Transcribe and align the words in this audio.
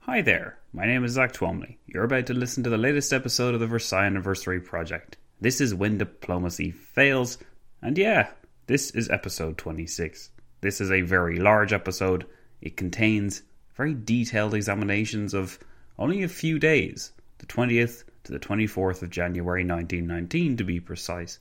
Hi 0.00 0.20
there, 0.20 0.58
my 0.72 0.84
name 0.84 1.04
is 1.04 1.12
Zach 1.12 1.32
Twamley. 1.32 1.76
You're 1.86 2.04
about 2.04 2.26
to 2.26 2.34
listen 2.34 2.62
to 2.64 2.70
the 2.70 2.76
latest 2.76 3.12
episode 3.12 3.54
of 3.54 3.60
the 3.60 3.66
Versailles 3.66 4.04
Anniversary 4.04 4.60
Project. 4.60 5.16
This 5.40 5.60
is 5.60 5.74
When 5.74 5.96
Diplomacy 5.96 6.70
Fails, 6.70 7.38
and 7.80 7.96
yeah, 7.96 8.30
this 8.66 8.90
is 8.90 9.08
episode 9.08 9.56
26. 9.56 10.30
This 10.60 10.80
is 10.80 10.90
a 10.90 11.00
very 11.00 11.38
large 11.38 11.72
episode. 11.72 12.26
It 12.60 12.76
contains 12.76 13.42
very 13.74 13.94
detailed 13.94 14.54
examinations 14.54 15.32
of 15.34 15.58
only 15.98 16.22
a 16.22 16.28
few 16.28 16.58
days, 16.58 17.12
the 17.38 17.46
20th 17.46 18.04
to 18.04 18.11
the 18.32 18.38
24th 18.38 19.02
of 19.02 19.10
January 19.10 19.64
1919 19.64 20.56
to 20.56 20.64
be 20.64 20.80
precise. 20.80 21.38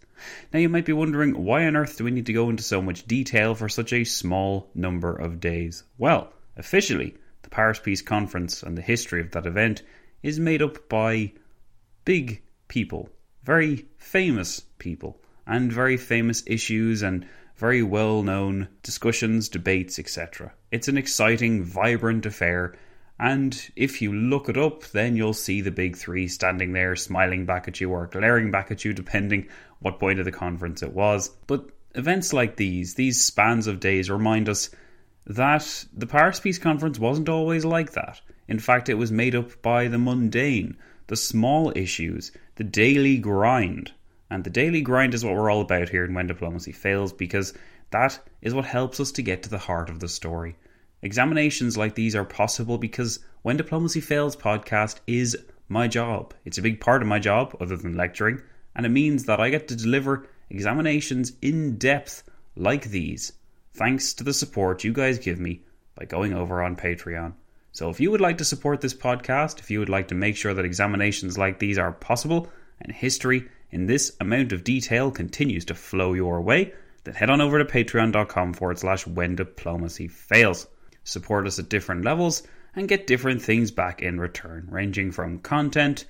Now 0.54 0.60
you 0.60 0.70
might 0.70 0.86
be 0.86 0.94
wondering 0.94 1.44
why 1.44 1.66
on 1.66 1.76
earth 1.76 1.98
do 1.98 2.04
we 2.04 2.12
need 2.12 2.26
to 2.28 2.34
go 2.34 2.50
into 2.50 2.64
so 2.64 2.82
much 2.82 3.08
detail 3.08 3.56
for 3.56 3.70
such 3.70 3.94
a 3.94 4.04
small 4.04 4.70
number 4.76 5.16
of 5.16 5.40
days? 5.40 5.84
Well, 5.98 6.34
officially, 6.58 7.16
the 7.44 7.50
Paris 7.50 7.80
Peace 7.80 8.02
Conference 8.02 8.62
and 8.62 8.78
the 8.78 8.82
history 8.82 9.22
of 9.22 9.32
that 9.32 9.46
event 9.46 9.82
is 10.22 10.40
made 10.40 10.62
up 10.62 10.90
by 10.90 11.32
big 12.06 12.42
people, 12.68 13.10
very 13.44 13.86
famous 13.98 14.60
people, 14.78 15.20
and 15.48 15.72
very 15.72 15.98
famous 15.98 16.44
issues 16.46 17.02
and 17.02 17.26
very 17.56 17.84
well 17.84 18.24
known 18.24 18.68
discussions, 18.84 19.50
debates, 19.50 20.00
etc. 20.00 20.52
It's 20.72 20.88
an 20.88 20.98
exciting, 20.98 21.64
vibrant 21.64 22.26
affair, 22.26 22.76
and 23.22 23.70
if 23.76 24.02
you 24.02 24.12
look 24.12 24.50
it 24.50 24.58
up, 24.58 24.84
then 24.86 25.16
you'll 25.16 25.36
see 25.36 25.62
the 25.62 25.70
big 25.70 25.96
three 25.96 26.28
standing 26.28 26.74
there 26.74 26.96
smiling 26.96 27.46
back 27.46 27.68
at 27.68 27.80
you 27.80 27.92
or 27.92 28.08
glaring 28.08 28.50
back 28.50 28.72
at 28.72 28.84
you, 28.84 28.94
depending 28.94 29.48
what 29.78 30.00
point 30.00 30.18
of 30.18 30.26
the 30.26 30.32
conference 30.32 30.82
it 30.82 30.92
was. 30.92 31.30
But 31.46 31.70
events 31.94 32.34
like 32.34 32.56
these, 32.56 32.96
these 32.96 33.24
spans 33.24 33.68
of 33.68 33.80
days, 33.80 34.10
remind 34.10 34.50
us 34.50 34.72
that 35.28 35.86
the 35.94 36.08
Paris 36.08 36.40
Peace 36.40 36.58
Conference 36.58 36.98
wasn't 36.98 37.30
always 37.30 37.64
like 37.64 37.92
that. 37.92 38.20
In 38.48 38.58
fact, 38.58 38.90
it 38.90 38.96
was 38.96 39.12
made 39.12 39.36
up 39.36 39.62
by 39.62 39.88
the 39.88 40.00
mundane, 40.00 40.76
the 41.06 41.16
small 41.16 41.72
issues, 41.76 42.32
the 42.56 42.64
daily 42.64 43.20
grind. 43.20 43.92
And 44.32 44.44
the 44.44 44.50
daily 44.50 44.82
grind 44.82 45.14
is 45.14 45.24
what 45.24 45.36
we're 45.36 45.52
all 45.52 45.62
about 45.62 45.90
here 45.90 46.06
in 46.06 46.16
When 46.16 46.26
Diplomacy 46.26 46.72
Fails 46.72 47.14
because 47.14 47.54
that 47.92 48.18
is 48.42 48.56
what 48.56 48.66
helps 48.66 49.00
us 49.00 49.12
to 49.12 49.22
get 49.22 49.44
to 49.44 49.50
the 49.50 49.60
heart 49.60 49.92
of 49.92 50.00
the 50.00 50.08
story. 50.08 50.56
Examinations 51.04 51.78
like 51.78 51.96
these 51.96 52.16
are 52.16 52.24
possible 52.24 52.78
because 52.78 53.20
When 53.42 53.58
Diplomacy 53.58 54.02
Fails 54.02 54.36
podcast 54.36 55.00
is 55.08 55.36
my 55.68 55.88
job. 55.88 56.36
It's 56.46 56.60
a 56.60 56.62
big 56.62 56.80
part 56.80 57.02
of 57.02 57.08
my 57.08 57.18
job, 57.18 57.58
other 57.60 57.76
than 57.76 57.98
lecturing, 57.98 58.40
and 58.76 58.86
it 58.86 58.90
means 58.90 59.26
that 59.26 59.40
I 59.40 59.50
get 59.50 59.68
to 59.70 59.76
deliver 59.76 60.28
examinations 60.52 61.34
in 61.42 61.78
depth 61.78 62.22
like 62.56 62.92
these, 62.92 63.34
thanks 63.74 64.14
to 64.14 64.24
the 64.24 64.34
support 64.34 64.84
you 64.84 64.94
guys 64.94 65.18
give 65.18 65.40
me 65.40 65.62
by 65.96 66.06
going 66.06 66.34
over 66.34 66.62
on 66.62 66.76
Patreon. 66.76 67.34
So 67.72 67.90
if 67.90 68.00
you 68.00 68.12
would 68.12 68.22
like 68.22 68.38
to 68.38 68.46
support 68.46 68.82
this 68.82 68.94
podcast, 68.94 69.60
if 69.60 69.72
you 69.72 69.80
would 69.80 69.90
like 69.90 70.10
to 70.10 70.16
make 70.16 70.36
sure 70.36 70.54
that 70.54 70.66
examinations 70.66 71.36
like 71.36 71.58
these 71.58 71.80
are 71.80 71.94
possible 71.94 72.48
and 72.80 72.92
history 72.92 73.50
in 73.72 73.88
this 73.88 74.16
amount 74.20 74.52
of 74.52 74.64
detail 74.64 75.10
continues 75.10 75.66
to 75.66 75.74
flow 75.74 76.14
your 76.14 76.42
way, 76.42 76.74
then 77.06 77.16
head 77.16 77.32
on 77.32 77.42
over 77.42 77.58
to 77.58 77.66
patreon.com 77.66 78.54
forward 78.54 78.78
slash 78.78 79.08
when 79.08 79.36
diplomacy 79.36 80.08
fails 80.08 80.68
support 81.04 81.48
us 81.48 81.60
at 81.60 81.70
different 81.70 82.06
levels, 82.06 82.44
and 82.76 82.88
get 82.88 83.08
different 83.08 83.42
things 83.42 83.72
back 83.72 84.02
in 84.02 84.20
return, 84.20 84.68
ranging 84.70 85.12
from 85.12 85.40
content 85.40 86.06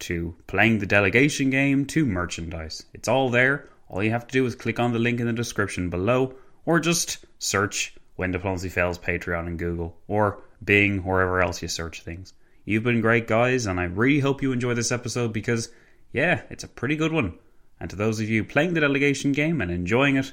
to 0.00 0.34
playing 0.46 0.78
the 0.78 0.86
delegation 0.86 1.50
game 1.50 1.86
to 1.86 2.04
merchandise. 2.04 2.84
It's 2.92 3.08
all 3.08 3.30
there. 3.30 3.68
All 3.88 4.02
you 4.02 4.10
have 4.10 4.26
to 4.26 4.32
do 4.32 4.44
is 4.46 4.54
click 4.54 4.80
on 4.80 4.92
the 4.92 4.98
link 4.98 5.20
in 5.20 5.26
the 5.26 5.32
description 5.32 5.90
below 5.90 6.34
or 6.64 6.80
just 6.80 7.24
search 7.38 7.94
When 8.16 8.32
Diplomacy 8.32 8.68
Fails 8.68 8.98
Patreon 8.98 9.46
in 9.46 9.56
Google 9.56 9.96
or 10.08 10.42
Bing, 10.64 11.04
wherever 11.04 11.40
else 11.40 11.62
you 11.62 11.68
search 11.68 12.02
things. 12.02 12.32
You've 12.64 12.84
been 12.84 13.00
great, 13.00 13.26
guys, 13.26 13.66
and 13.66 13.80
I 13.80 13.84
really 13.84 14.20
hope 14.20 14.42
you 14.42 14.52
enjoy 14.52 14.74
this 14.74 14.92
episode 14.92 15.32
because, 15.32 15.70
yeah, 16.12 16.42
it's 16.50 16.64
a 16.64 16.68
pretty 16.68 16.96
good 16.96 17.12
one. 17.12 17.38
And 17.80 17.90
to 17.90 17.96
those 17.96 18.20
of 18.20 18.28
you 18.28 18.44
playing 18.44 18.74
the 18.74 18.80
delegation 18.80 19.32
game 19.32 19.60
and 19.60 19.70
enjoying 19.70 20.16
it, 20.16 20.32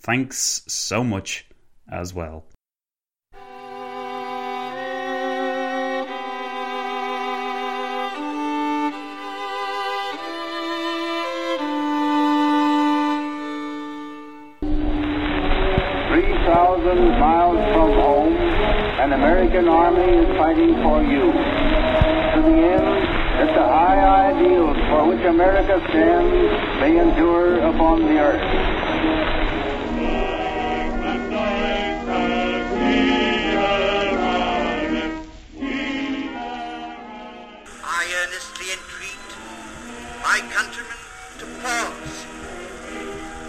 thanks 0.00 0.62
so 0.66 1.02
much 1.02 1.46
as 1.90 2.12
well. 2.12 2.44
An 19.10 19.18
American 19.18 19.66
army 19.66 20.18
is 20.22 20.36
fighting 20.38 20.72
for 20.84 21.02
you. 21.02 21.32
To 21.32 22.42
the 22.46 22.56
end 22.62 23.02
that 23.40 23.50
the 23.56 23.66
high 23.66 24.30
ideals 24.30 24.76
for 24.88 25.08
which 25.08 25.24
America 25.26 25.84
stands 25.88 26.80
may 26.80 26.96
endure 26.96 27.58
upon 27.58 28.02
the 28.02 28.20
earth. 28.20 28.40
I 37.82 38.04
earnestly 38.22 38.66
entreat 38.70 39.28
my 40.22 40.38
countrymen 40.54 41.00
to 41.40 41.46
pause 41.66 42.26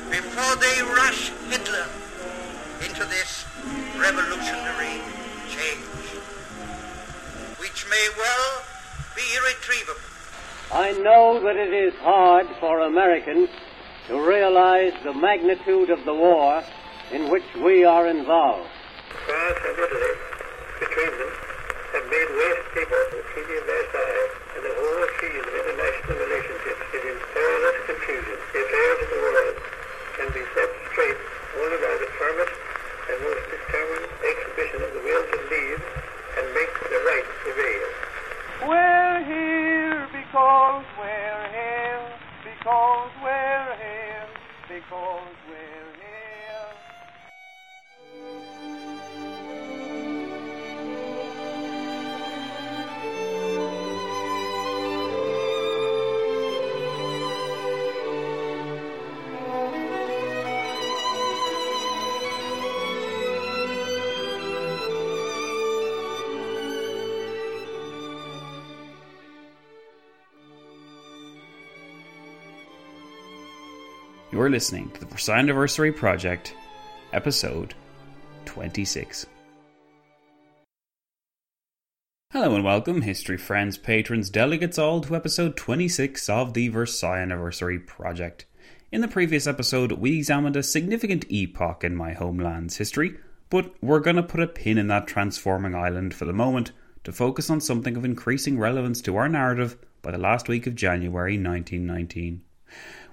before 0.09 0.55
they 0.55 0.81
rush 0.81 1.29
Hitler 1.51 1.85
into 2.83 3.05
this 3.05 3.45
revolutionary 3.99 5.20
change, 5.61 5.85
which 7.59 7.85
may 7.89 8.07
well 8.17 8.63
be 9.15 9.21
irretrievable. 9.37 10.01
I 10.73 10.93
know 11.03 11.39
that 11.43 11.55
it 11.55 11.73
is 11.73 11.93
hard 12.01 12.47
for 12.59 12.79
Americans 12.81 13.49
to 14.07 14.19
realize 14.19 14.93
the 15.03 15.13
magnitude 15.13 15.89
of 15.89 16.03
the 16.05 16.13
war 16.13 16.63
in 17.11 17.29
which 17.29 17.43
we 17.61 17.83
are 17.83 18.07
involved. 18.07 18.69
France 19.25 19.59
and 19.67 19.77
Italy, 19.77 20.13
between 20.79 21.11
them, 21.19 21.33
have 21.93 22.05
made 22.09 22.29
waste 22.41 22.67
paper 22.73 23.01
the 23.11 23.21
Treaty 23.35 23.55
of 23.59 23.65
Versailles, 23.67 24.29
and 24.55 24.63
the 24.65 24.73
whole 24.79 25.05
field 25.19 25.45
of 25.45 25.53
international 25.61 26.17
relationships 26.25 26.83
is 26.95 27.03
in 27.05 27.17
perilous 27.35 27.77
confusion. 27.85 28.37
The 28.53 28.61
affairs 28.65 28.99
of 29.03 29.09
the 29.11 29.20
You're 74.41 74.49
listening 74.49 74.89
to 74.93 75.01
the 75.01 75.05
Versailles 75.05 75.37
Anniversary 75.37 75.91
Project, 75.91 76.55
episode 77.13 77.75
26. 78.45 79.27
Hello 82.33 82.55
and 82.55 82.63
welcome, 82.63 83.03
history 83.03 83.37
friends, 83.37 83.77
patrons, 83.77 84.31
delegates 84.31 84.79
all, 84.79 84.99
to 85.01 85.15
episode 85.15 85.55
26 85.57 86.27
of 86.27 86.55
the 86.55 86.69
Versailles 86.69 87.19
Anniversary 87.19 87.77
Project. 87.77 88.47
In 88.91 89.01
the 89.01 89.07
previous 89.07 89.45
episode, 89.45 89.91
we 89.91 90.17
examined 90.17 90.55
a 90.55 90.63
significant 90.63 91.23
epoch 91.29 91.83
in 91.83 91.95
my 91.95 92.13
homeland's 92.13 92.77
history, 92.77 93.17
but 93.51 93.71
we're 93.79 93.99
going 93.99 94.15
to 94.15 94.23
put 94.23 94.41
a 94.41 94.47
pin 94.47 94.79
in 94.79 94.87
that 94.87 95.05
transforming 95.05 95.75
island 95.75 96.15
for 96.15 96.25
the 96.25 96.33
moment 96.33 96.71
to 97.03 97.11
focus 97.11 97.51
on 97.51 97.61
something 97.61 97.95
of 97.95 98.03
increasing 98.03 98.57
relevance 98.57 99.01
to 99.01 99.17
our 99.17 99.29
narrative 99.29 99.77
by 100.01 100.09
the 100.09 100.17
last 100.17 100.47
week 100.47 100.65
of 100.65 100.73
January 100.73 101.33
1919. 101.33 102.41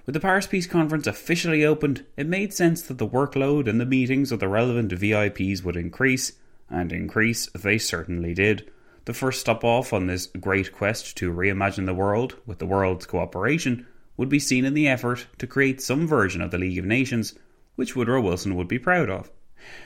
With 0.09 0.15
the 0.15 0.21
Paris 0.21 0.47
Peace 0.47 0.65
Conference 0.65 1.05
officially 1.05 1.63
opened, 1.63 2.03
it 2.17 2.25
made 2.25 2.51
sense 2.51 2.81
that 2.81 2.97
the 2.97 3.07
workload 3.07 3.67
and 3.67 3.79
the 3.79 3.85
meetings 3.85 4.31
of 4.31 4.39
the 4.39 4.47
relevant 4.47 4.91
VIPs 4.91 5.63
would 5.63 5.75
increase, 5.75 6.31
and 6.67 6.91
increase 6.91 7.47
they 7.51 7.77
certainly 7.77 8.33
did. 8.33 8.71
The 9.05 9.13
first 9.13 9.39
stop 9.39 9.63
off 9.63 9.93
on 9.93 10.07
this 10.07 10.25
great 10.25 10.71
quest 10.71 11.15
to 11.17 11.31
reimagine 11.31 11.85
the 11.85 11.93
world 11.93 12.37
with 12.47 12.57
the 12.57 12.65
world's 12.65 13.05
cooperation 13.05 13.85
would 14.17 14.29
be 14.29 14.39
seen 14.39 14.65
in 14.65 14.73
the 14.73 14.87
effort 14.87 15.27
to 15.37 15.45
create 15.45 15.79
some 15.79 16.07
version 16.07 16.41
of 16.41 16.49
the 16.49 16.57
League 16.57 16.79
of 16.79 16.85
Nations, 16.85 17.35
which 17.75 17.95
Woodrow 17.95 18.19
Wilson 18.19 18.55
would 18.55 18.67
be 18.67 18.79
proud 18.79 19.11
of. 19.11 19.29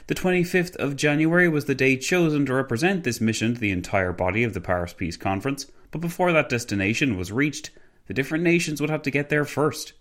The 0.08 0.16
25th 0.16 0.78
of 0.78 0.96
January 0.96 1.50
was 1.50 1.66
the 1.66 1.76
day 1.76 1.98
chosen 1.98 2.46
to 2.46 2.54
represent 2.54 3.04
this 3.04 3.20
mission 3.20 3.56
to 3.56 3.60
the 3.60 3.72
entire 3.72 4.14
body 4.14 4.46
of 4.46 4.54
the 4.54 4.62
Paris 4.62 4.94
Peace 4.94 5.18
Conference, 5.18 5.70
but 5.92 6.00
before 6.00 6.32
that 6.32 6.48
destination 6.48 7.18
was 7.18 7.34
reached, 7.34 7.72
the 8.08 8.14
different 8.14 8.46
nations 8.46 8.80
would 8.80 8.90
have 8.90 9.02
to 9.02 9.12
get 9.12 9.28
there 9.28 9.44
first. 9.44 9.92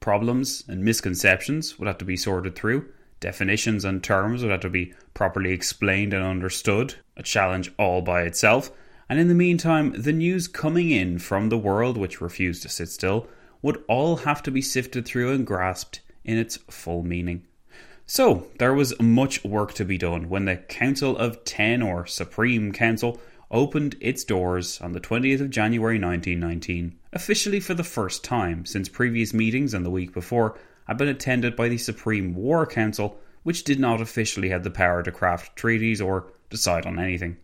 Problems 0.00 0.64
and 0.66 0.82
misconceptions 0.82 1.78
would 1.78 1.86
have 1.86 1.98
to 1.98 2.06
be 2.06 2.16
sorted 2.16 2.56
through. 2.56 2.88
Definitions 3.20 3.84
and 3.84 4.02
terms 4.02 4.42
would 4.42 4.50
have 4.50 4.60
to 4.60 4.70
be 4.70 4.94
properly 5.12 5.52
explained 5.52 6.14
and 6.14 6.24
understood, 6.24 6.94
a 7.18 7.22
challenge 7.22 7.70
all 7.78 8.00
by 8.00 8.22
itself. 8.22 8.70
And 9.10 9.18
in 9.18 9.28
the 9.28 9.34
meantime, 9.34 9.92
the 9.92 10.12
news 10.12 10.48
coming 10.48 10.90
in 10.90 11.18
from 11.18 11.50
the 11.50 11.58
world 11.58 11.98
which 11.98 12.22
refused 12.22 12.62
to 12.62 12.70
sit 12.70 12.88
still 12.88 13.28
would 13.60 13.84
all 13.88 14.16
have 14.16 14.42
to 14.44 14.50
be 14.50 14.62
sifted 14.62 15.04
through 15.04 15.34
and 15.34 15.46
grasped 15.46 16.00
in 16.24 16.38
its 16.38 16.56
full 16.70 17.02
meaning. 17.02 17.46
So, 18.06 18.46
there 18.58 18.74
was 18.74 18.98
much 19.00 19.44
work 19.44 19.74
to 19.74 19.84
be 19.84 19.98
done 19.98 20.28
when 20.30 20.46
the 20.46 20.56
Council 20.56 21.16
of 21.16 21.44
Ten, 21.44 21.82
or 21.82 22.06
Supreme 22.06 22.72
Council, 22.72 23.20
opened 23.50 23.96
its 24.00 24.24
doors 24.24 24.80
on 24.80 24.92
the 24.92 25.00
20th 25.00 25.40
of 25.40 25.50
January 25.50 25.96
1919, 25.96 26.98
officially 27.12 27.60
for 27.60 27.74
the 27.74 27.84
first 27.84 28.22
time 28.22 28.64
since 28.64 28.88
previous 28.88 29.34
meetings 29.34 29.74
and 29.74 29.84
the 29.84 29.90
week 29.90 30.12
before 30.12 30.58
had 30.86 30.96
been 30.96 31.08
attended 31.08 31.56
by 31.56 31.68
the 31.68 31.78
Supreme 31.78 32.34
War 32.34 32.66
Council, 32.66 33.18
which 33.42 33.64
did 33.64 33.80
not 33.80 34.00
officially 34.00 34.48
have 34.48 34.64
the 34.64 34.70
power 34.70 35.02
to 35.02 35.12
craft 35.12 35.56
treaties 35.56 36.00
or 36.00 36.32
decide 36.50 36.86
on 36.86 36.98
anything. 36.98 37.36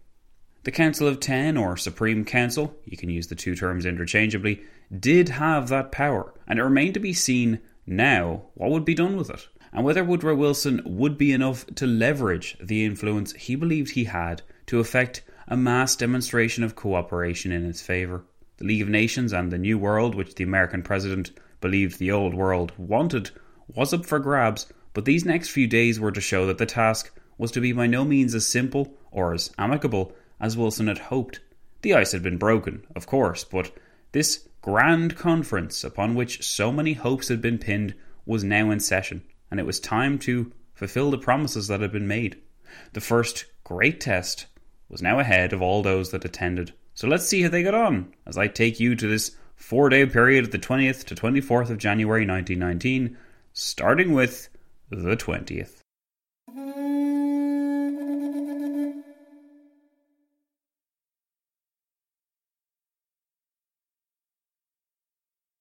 The 0.65 0.73
Council 0.73 1.07
of 1.07 1.21
Ten, 1.21 1.57
or 1.57 1.77
Supreme 1.77 2.25
Council, 2.25 2.75
you 2.85 2.97
can 2.97 3.09
use 3.09 3.29
the 3.29 3.37
two 3.37 3.55
terms 3.55 3.87
interchangeably, 3.87 4.63
did 4.99 5.29
have 5.29 5.69
that 5.69 5.93
power, 5.93 6.35
and 6.49 6.59
it 6.59 6.65
remained 6.65 6.95
to 6.95 7.01
be 7.01 7.13
seen 7.13 7.61
now 7.87 8.43
what 8.55 8.71
would 8.71 8.85
be 8.85 8.95
done 8.95 9.17
with 9.17 9.31
it, 9.31 9.47
and 9.73 9.85
whether 9.85 10.03
Woodrow 10.03 10.35
Wilson 10.35 10.83
would 10.85 11.17
be 11.17 11.33
enough 11.33 11.67
to 11.77 11.87
leverage 11.87 12.57
the 12.61 12.85
influence 12.85 13.33
he 13.35 13.55
believed 13.55 13.93
he 13.93 14.05
had 14.05 14.43
to 14.67 14.81
effect 14.81 15.23
a 15.47 15.57
mass 15.57 15.95
demonstration 15.95 16.65
of 16.65 16.75
cooperation 16.75 17.53
in 17.53 17.65
its 17.65 17.81
favour. 17.81 18.25
The 18.59 18.65
League 18.65 18.83
of 18.83 18.89
Nations 18.89 19.33
and 19.33 19.53
the 19.53 19.59
New 19.59 19.79
World, 19.79 20.15
which 20.15 20.35
the 20.35 20.45
American 20.45 20.83
president 20.83 21.31
believed 21.61 21.99
the 21.99 22.11
Old 22.11 22.33
World 22.33 22.73
wanted, 22.79 23.31
was 23.69 23.93
up 23.93 24.07
for 24.07 24.19
grabs, 24.19 24.73
but 24.95 25.05
these 25.05 25.25
next 25.25 25.51
few 25.51 25.67
days 25.67 26.01
were 26.01 26.13
to 26.13 26.21
show 26.21 26.47
that 26.47 26.59
the 26.59 26.65
task 26.65 27.13
was 27.37 27.51
to 27.53 27.61
be 27.61 27.73
by 27.73 27.87
no 27.87 28.05
means 28.05 28.35
as 28.35 28.47
simple 28.47 28.95
or 29.11 29.35
as 29.35 29.53
amicable 29.59 30.15
as 30.41 30.57
Wilson 30.57 30.87
had 30.87 30.99
hoped. 30.99 31.41
The 31.83 31.95
ice 31.95 32.13
had 32.13 32.23
been 32.23 32.39
broken, 32.39 32.87
of 32.95 33.07
course, 33.07 33.45
but 33.45 33.73
this 34.13 34.49
grand 34.63 35.17
conference 35.17 35.85
upon 35.85 36.15
which 36.15 36.43
so 36.43 36.73
many 36.73 36.95
hopes 36.95 37.29
had 37.29 37.43
been 37.43 37.59
pinned 37.59 37.95
was 38.25 38.43
now 38.43 38.71
in 38.71 38.81
session, 38.81 39.23
and 39.51 39.61
it 39.61 39.67
was 39.67 39.79
time 39.79 40.19
to 40.21 40.51
fulfill 40.75 41.11
the 41.11 41.19
promises 41.19 41.69
that 41.69 41.81
had 41.81 41.93
been 41.93 42.09
made. 42.09 42.41
The 42.95 43.01
first 43.01 43.45
great 43.65 44.01
test 44.01 44.47
was 44.89 45.03
now 45.03 45.19
ahead 45.19 45.53
of 45.53 45.61
all 45.61 45.83
those 45.83 46.11
that 46.11 46.25
attended. 46.25 46.73
So 46.97 47.07
let's 47.07 47.29
see 47.29 47.43
how 47.43 47.51
they 47.51 47.63
got 47.63 47.75
on 47.75 48.15
as 48.25 48.39
I 48.39 48.49
take 48.49 48.81
you 48.81 48.97
to 48.97 49.07
this 49.07 49.37
four 49.55 49.91
day 49.91 50.07
period 50.07 50.45
of 50.45 50.51
the 50.51 50.59
20th 50.59 51.05
to 51.05 51.15
24th 51.15 51.69
of 51.69 51.77
January 51.77 52.27
1919, 52.27 53.19
starting 53.53 54.15
with 54.15 54.49
the 54.89 55.15
20th. 55.15 55.83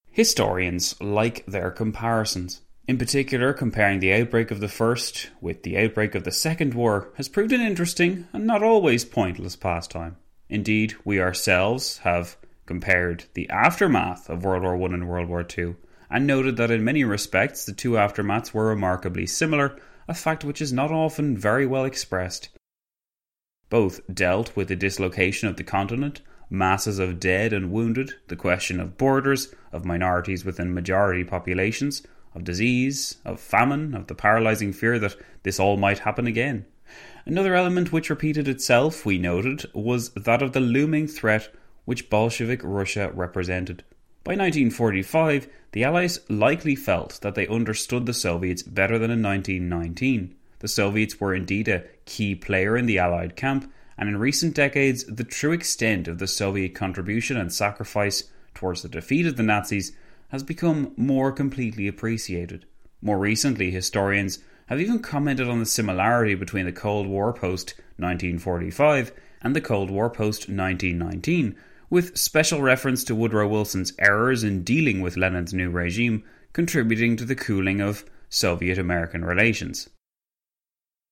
Historians 0.10 0.96
like 1.02 1.46
their 1.46 1.70
comparisons. 1.70 2.62
In 2.88 2.98
particular, 2.98 3.52
comparing 3.52 4.00
the 4.00 4.14
outbreak 4.14 4.52
of 4.52 4.62
the 4.62 4.70
First 4.70 5.32
with 5.42 5.64
the 5.64 5.78
outbreak 5.78 6.16
of 6.16 6.24
the 6.24 6.32
Second 6.32 6.74
War 6.74 7.12
has 7.18 7.28
proved 7.28 7.52
an 7.52 7.60
interesting 7.60 8.26
and 8.32 8.48
not 8.48 8.64
always 8.64 9.04
pointless 9.04 9.58
pastime. 9.58 10.16
Indeed, 10.50 10.96
we 11.04 11.20
ourselves 11.20 12.00
have 12.00 12.38
compared 12.66 13.26
the 13.34 13.50
aftermath 13.50 14.30
of 14.30 14.44
World 14.44 14.64
War 14.64 14.76
I 14.76 14.94
and 14.94 15.08
World 15.08 15.30
War 15.30 15.46
II 15.58 15.76
and 16.10 16.28
noted 16.28 16.58
that 16.58 16.72
in 16.72 16.84
many 16.84 17.04
respects 17.04 17.66
the 17.66 17.74
two 17.74 17.98
aftermaths 17.98 18.54
were 18.54 18.68
remarkably 18.68 19.26
similar, 19.26 19.78
a 20.08 20.14
fact 20.14 20.44
which 20.44 20.62
is 20.62 20.72
not 20.72 20.92
often 20.92 21.38
very 21.38 21.66
well 21.66 21.84
expressed. 21.84 22.50
Both 23.70 24.02
dealt 24.14 24.56
with 24.56 24.68
the 24.68 24.76
dislocation 24.76 25.48
of 25.48 25.58
the 25.58 25.64
continent 25.64 26.22
masses 26.50 27.00
of 27.00 27.20
dead 27.20 27.54
and 27.54 27.72
wounded, 27.72 28.14
the 28.28 28.36
question 28.36 28.80
of 28.80 28.98
borders, 28.98 29.54
of 29.72 29.84
minorities 29.84 30.46
within 30.46 30.74
majority 30.74 31.24
populations, 31.24 32.04
of 32.36 32.44
disease, 32.44 33.18
of 33.26 33.40
famine, 33.40 33.96
of 33.96 34.08
the 34.08 34.16
paralysing 34.16 34.74
fear 34.74 35.00
that 35.00 35.16
this 35.44 35.60
all 35.60 35.78
might 35.78 36.00
happen 36.00 36.28
again. 36.28 36.66
Another 37.28 37.56
element 37.56 37.92
which 37.92 38.12
repeated 38.12 38.48
itself, 38.48 39.04
we 39.04 39.18
noted, 39.18 39.66
was 39.74 40.12
that 40.12 40.44
of 40.44 40.54
the 40.54 40.60
looming 40.60 41.08
threat 41.08 41.52
which 41.84 42.08
Bolshevik 42.08 42.62
Russia 42.64 43.10
represented. 43.16 43.84
By 44.24 44.34
1945, 44.34 45.48
the 45.72 45.84
Allies 45.84 46.20
likely 46.30 46.76
felt 46.76 47.20
that 47.22 47.34
they 47.34 47.48
understood 47.48 48.06
the 48.06 48.14
Soviets 48.14 48.62
better 48.62 49.00
than 49.00 49.10
in 49.10 49.24
1919. 49.24 50.36
The 50.60 50.68
Soviets 50.68 51.20
were 51.20 51.34
indeed 51.34 51.68
a 51.68 51.84
key 52.06 52.36
player 52.36 52.78
in 52.78 52.86
the 52.86 53.00
Allied 53.00 53.36
camp, 53.36 53.72
and 53.98 54.08
in 54.08 54.18
recent 54.18 54.54
decades, 54.54 55.04
the 55.06 55.24
true 55.24 55.52
extent 55.52 56.08
of 56.08 56.20
the 56.20 56.28
Soviet 56.28 56.76
contribution 56.76 57.38
and 57.38 57.52
sacrifice 57.52 58.26
towards 58.54 58.84
the 58.84 58.90
defeat 58.90 59.26
of 59.26 59.36
the 59.36 59.44
Nazis 59.44 59.94
has 60.30 60.44
become 60.44 60.94
more 60.96 61.32
completely 61.32 61.88
appreciated. 61.88 62.66
More 63.02 63.18
recently, 63.18 63.72
historians 63.72 64.40
have 64.68 64.82
even 64.82 65.00
commented 65.00 65.48
on 65.48 65.60
the 65.60 65.66
similarity 65.66 66.36
between 66.36 66.66
the 66.66 66.72
Cold 66.72 67.08
War 67.08 67.34
post 67.34 67.76
1945 67.98 69.12
and 69.42 69.56
the 69.56 69.62
Cold 69.62 69.92
War 69.92 70.10
post 70.10 70.50
1919, 70.50 71.56
with 71.90 72.18
special 72.18 72.62
reference 72.62 73.04
to 73.04 73.16
Woodrow 73.16 73.48
Wilson's 73.48 73.94
errors 74.00 74.44
in 74.44 74.64
dealing 74.64 75.02
with 75.02 75.18
Lenin's 75.18 75.54
new 75.54 75.70
regime 75.70 76.24
contributing 76.52 77.16
to 77.18 77.26
the 77.26 77.36
cooling 77.36 77.82
of 77.82 78.06
Soviet 78.30 78.78
American 78.78 79.24
relations. 79.24 79.90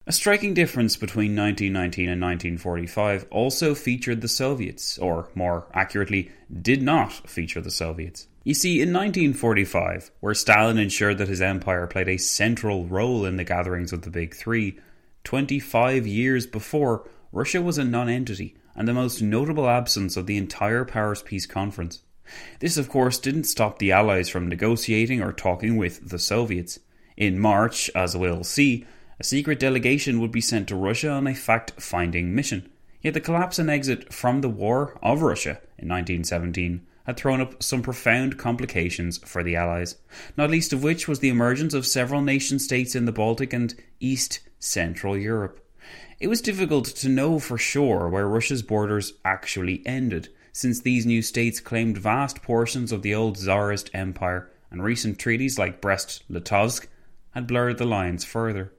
A 0.06 0.12
striking 0.12 0.54
difference 0.54 0.98
between 0.98 1.36
1919 1.36 2.10
and 2.10 2.22
1945 2.22 3.26
also 3.30 3.74
featured 3.74 4.20
the 4.20 4.28
Soviets, 4.28 4.98
or 4.98 5.30
more 5.34 5.68
accurately, 5.74 6.30
did 6.62 6.82
not 6.82 7.30
feature 7.30 7.62
the 7.62 7.72
Soviets. 7.72 8.28
You 8.46 8.54
see, 8.54 8.82
in 8.82 8.92
1945, 8.92 10.12
where 10.20 10.34
Stalin 10.34 10.78
ensured 10.78 11.18
that 11.18 11.30
his 11.30 11.42
empire 11.42 11.88
played 11.88 12.10
a 12.10 12.18
central 12.18 12.86
role 12.86 13.24
in 13.26 13.38
the 13.38 13.46
gatherings 13.46 13.94
of 13.94 14.02
the 14.02 14.10
Big 14.10 14.36
Three, 14.36 14.78
25 15.24 16.06
years 16.06 16.46
before, 16.46 17.10
Russia 17.32 17.62
was 17.62 17.78
a 17.78 17.86
non-entity 17.86 18.58
and 18.76 18.86
the 18.86 18.94
most 18.94 19.22
notable 19.22 19.70
absence 19.70 20.18
of 20.18 20.26
the 20.26 20.36
entire 20.36 20.84
Paris 20.84 21.24
Peace 21.26 21.46
Conference. 21.46 22.02
This, 22.60 22.76
of 22.76 22.90
course, 22.90 23.18
didn't 23.18 23.46
stop 23.46 23.80
the 23.80 23.94
Allies 23.94 24.28
from 24.28 24.50
negotiating 24.50 25.22
or 25.22 25.32
talking 25.32 25.78
with 25.78 26.10
the 26.10 26.20
Soviets. 26.20 26.80
In 27.16 27.40
March, 27.40 27.90
as 27.96 28.18
we'll 28.18 28.44
see, 28.44 28.86
a 29.22 29.24
secret 29.24 29.58
delegation 29.58 30.20
would 30.20 30.34
be 30.34 30.42
sent 30.42 30.68
to 30.68 30.76
Russia 30.76 31.12
on 31.12 31.28
a 31.28 31.34
fact 31.34 31.82
finding 31.82 32.36
mission. 32.36 32.70
Yet 33.02 33.14
the 33.14 33.22
collapse 33.22 33.58
and 33.58 33.70
exit 33.70 34.12
from 34.12 34.42
the 34.42 34.50
War 34.50 35.00
of 35.02 35.22
Russia 35.22 35.62
in 35.78 35.88
1917 35.88 36.86
had 37.04 37.18
thrown 37.18 37.42
up 37.42 37.62
some 37.62 37.82
profound 37.82 38.38
complications 38.38 39.18
for 39.20 39.44
the 39.44 39.56
Allies, 39.56 39.98
not 40.38 40.50
least 40.50 40.74
of 40.74 40.84
which 40.84 41.08
was 41.08 41.20
the 41.20 41.30
emergence 41.30 41.74
of 41.74 41.86
several 41.86 42.22
nation 42.22 42.60
states 42.60 42.96
in 42.96 43.06
the 43.06 43.12
Baltic 43.12 43.54
and 43.54 43.76
East 44.00 44.40
Central 44.60 45.18
Europe. 45.18 45.60
It 46.20 46.28
was 46.28 46.42
difficult 46.42 46.86
to 46.86 47.10
know 47.10 47.40
for 47.40 47.58
sure 47.58 48.08
where 48.08 48.28
Russia's 48.28 48.62
borders 48.62 49.14
actually 49.26 49.86
ended, 49.86 50.30
since 50.54 50.80
these 50.80 51.06
new 51.06 51.22
states 51.22 51.60
claimed 51.60 51.98
vast 51.98 52.42
portions 52.42 52.92
of 52.92 53.02
the 53.02 53.14
old 53.14 53.38
Tsarist 53.38 53.90
empire, 53.94 54.50
and 54.72 54.84
recent 54.84 55.20
treaties 55.20 55.60
like 55.60 55.82
Brest 55.82 56.24
Litovsk 56.32 56.88
had 57.32 57.48
blurred 57.48 57.78
the 57.78 57.86
lines 57.86 58.24
further. 58.24 58.72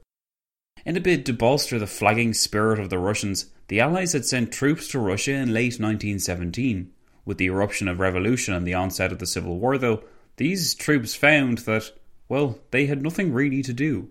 In 0.85 0.97
a 0.97 1.01
bid 1.01 1.25
to 1.25 1.33
bolster 1.33 1.77
the 1.77 1.87
flagging 1.87 2.33
spirit 2.33 2.79
of 2.79 2.89
the 2.89 2.99
Russians, 2.99 3.51
the 3.67 3.79
Allies 3.79 4.13
had 4.13 4.25
sent 4.25 4.51
troops 4.51 4.87
to 4.89 4.99
Russia 4.99 5.33
in 5.33 5.53
late 5.53 5.79
1917. 5.79 6.91
With 7.25 7.39
the 7.39 7.47
eruption 7.47 7.87
of 7.87 7.99
revolution 7.99 8.53
and 8.53 8.65
the 8.65 8.75
onset 8.75 9.11
of 9.11 9.19
the 9.19 9.25
Civil 9.25 9.59
War, 9.59 9.77
though, 9.77 10.03
these 10.37 10.75
troops 10.75 11.15
found 11.15 11.59
that, 11.59 11.91
well, 12.29 12.59
they 12.71 12.85
had 12.85 13.01
nothing 13.01 13.33
really 13.33 13.63
to 13.63 13.73
do. 13.73 14.09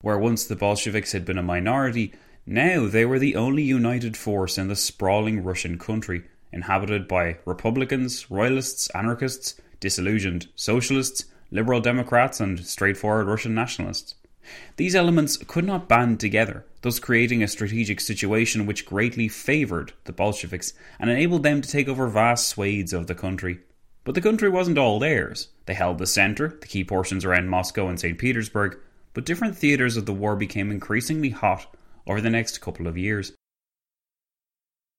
Where 0.00 0.18
once 0.18 0.44
the 0.44 0.56
Bolsheviks 0.56 1.12
had 1.12 1.24
been 1.24 1.38
a 1.38 1.42
minority, 1.42 2.12
now 2.46 2.86
they 2.86 3.04
were 3.04 3.18
the 3.18 3.36
only 3.36 3.62
united 3.62 4.16
force 4.16 4.56
in 4.56 4.68
the 4.68 4.76
sprawling 4.76 5.42
Russian 5.42 5.78
country, 5.78 6.22
inhabited 6.52 7.08
by 7.08 7.38
Republicans, 7.44 8.30
Royalists, 8.30 8.88
anarchists, 8.90 9.60
disillusioned 9.80 10.48
socialists, 10.54 11.24
Liberal 11.50 11.80
Democrats, 11.80 12.40
and 12.40 12.64
straightforward 12.64 13.26
Russian 13.26 13.54
nationalists. 13.54 14.14
These 14.76 14.94
elements 14.94 15.36
could 15.36 15.64
not 15.64 15.88
band 15.88 16.20
together, 16.20 16.64
thus 16.82 16.98
creating 16.98 17.42
a 17.42 17.48
strategic 17.48 18.00
situation 18.00 18.66
which 18.66 18.86
greatly 18.86 19.28
favoured 19.28 19.92
the 20.04 20.12
Bolsheviks 20.12 20.72
and 20.98 21.10
enabled 21.10 21.42
them 21.42 21.60
to 21.60 21.68
take 21.68 21.88
over 21.88 22.06
vast 22.08 22.48
swathes 22.48 22.92
of 22.92 23.06
the 23.06 23.14
country. 23.14 23.60
But 24.04 24.14
the 24.14 24.20
country 24.20 24.48
wasn't 24.48 24.78
all 24.78 24.98
theirs. 24.98 25.48
They 25.66 25.74
held 25.74 25.98
the 25.98 26.06
centre, 26.06 26.56
the 26.60 26.66
key 26.66 26.84
portions 26.84 27.24
around 27.24 27.48
Moscow 27.48 27.88
and 27.88 27.98
St. 27.98 28.18
Petersburg, 28.18 28.78
but 29.14 29.26
different 29.26 29.56
theatres 29.56 29.96
of 29.96 30.06
the 30.06 30.12
war 30.12 30.36
became 30.36 30.70
increasingly 30.70 31.30
hot 31.30 31.74
over 32.06 32.20
the 32.20 32.30
next 32.30 32.60
couple 32.60 32.86
of 32.86 32.96
years. 32.96 33.32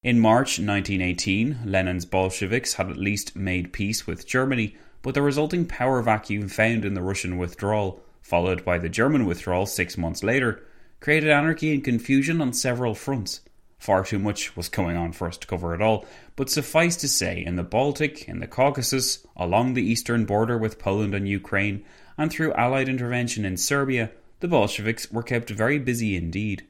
In 0.04 0.20
March 0.20 0.60
1918, 0.60 1.60
Lenin's 1.66 2.06
Bolsheviks 2.06 2.74
had 2.74 2.90
at 2.90 2.98
least 2.98 3.36
made 3.36 3.74
peace 3.74 4.06
with 4.06 4.28
Germany, 4.28 4.76
but 5.02 5.14
the 5.14 5.22
resulting 5.22 5.66
power 5.66 6.02
vacuum 6.02 6.48
found 6.50 6.84
in 6.84 6.94
the 6.94 7.02
Russian 7.02 7.38
withdrawal, 7.38 8.02
followed 8.28 8.66
by 8.66 8.78
the 8.78 8.90
German 8.90 9.26
withdrawal 9.26 9.66
six 9.66 9.98
months 9.98 10.22
later, 10.22 10.62
created 11.00 11.30
anarchy 11.30 11.74
and 11.74 11.82
confusion 11.82 12.42
on 12.42 12.52
several 12.52 12.94
fronts. 12.94 13.40
Far 13.78 14.04
too 14.04 14.20
much 14.20 14.54
was 14.58 14.68
going 14.68 14.98
on 14.98 15.14
for 15.14 15.30
us 15.30 15.38
to 15.38 15.48
cover 15.48 15.74
it 15.74 15.82
all, 15.82 16.06
but 16.36 16.50
suffice 16.50 16.98
to 16.98 17.08
say, 17.08 17.42
in 17.42 17.56
the 17.56 17.64
Baltic, 17.64 18.28
in 18.28 18.42
the 18.42 18.48
Caucasus, 18.48 19.26
along 19.38 19.76
the 19.76 19.82
eastern 19.82 20.26
border 20.26 20.58
with 20.58 20.78
Poland 20.78 21.16
and 21.16 21.26
Ukraine, 21.26 21.86
and 22.18 22.30
through 22.30 22.54
Allied 22.56 22.90
intervention 22.90 23.46
in 23.46 23.56
Siberia, 23.56 24.12
the 24.42 24.50
Bolsheviks 24.50 25.10
were 25.10 25.24
kept 25.24 25.50
very 25.50 25.80
busy 25.80 26.18
indeed. 26.18 26.68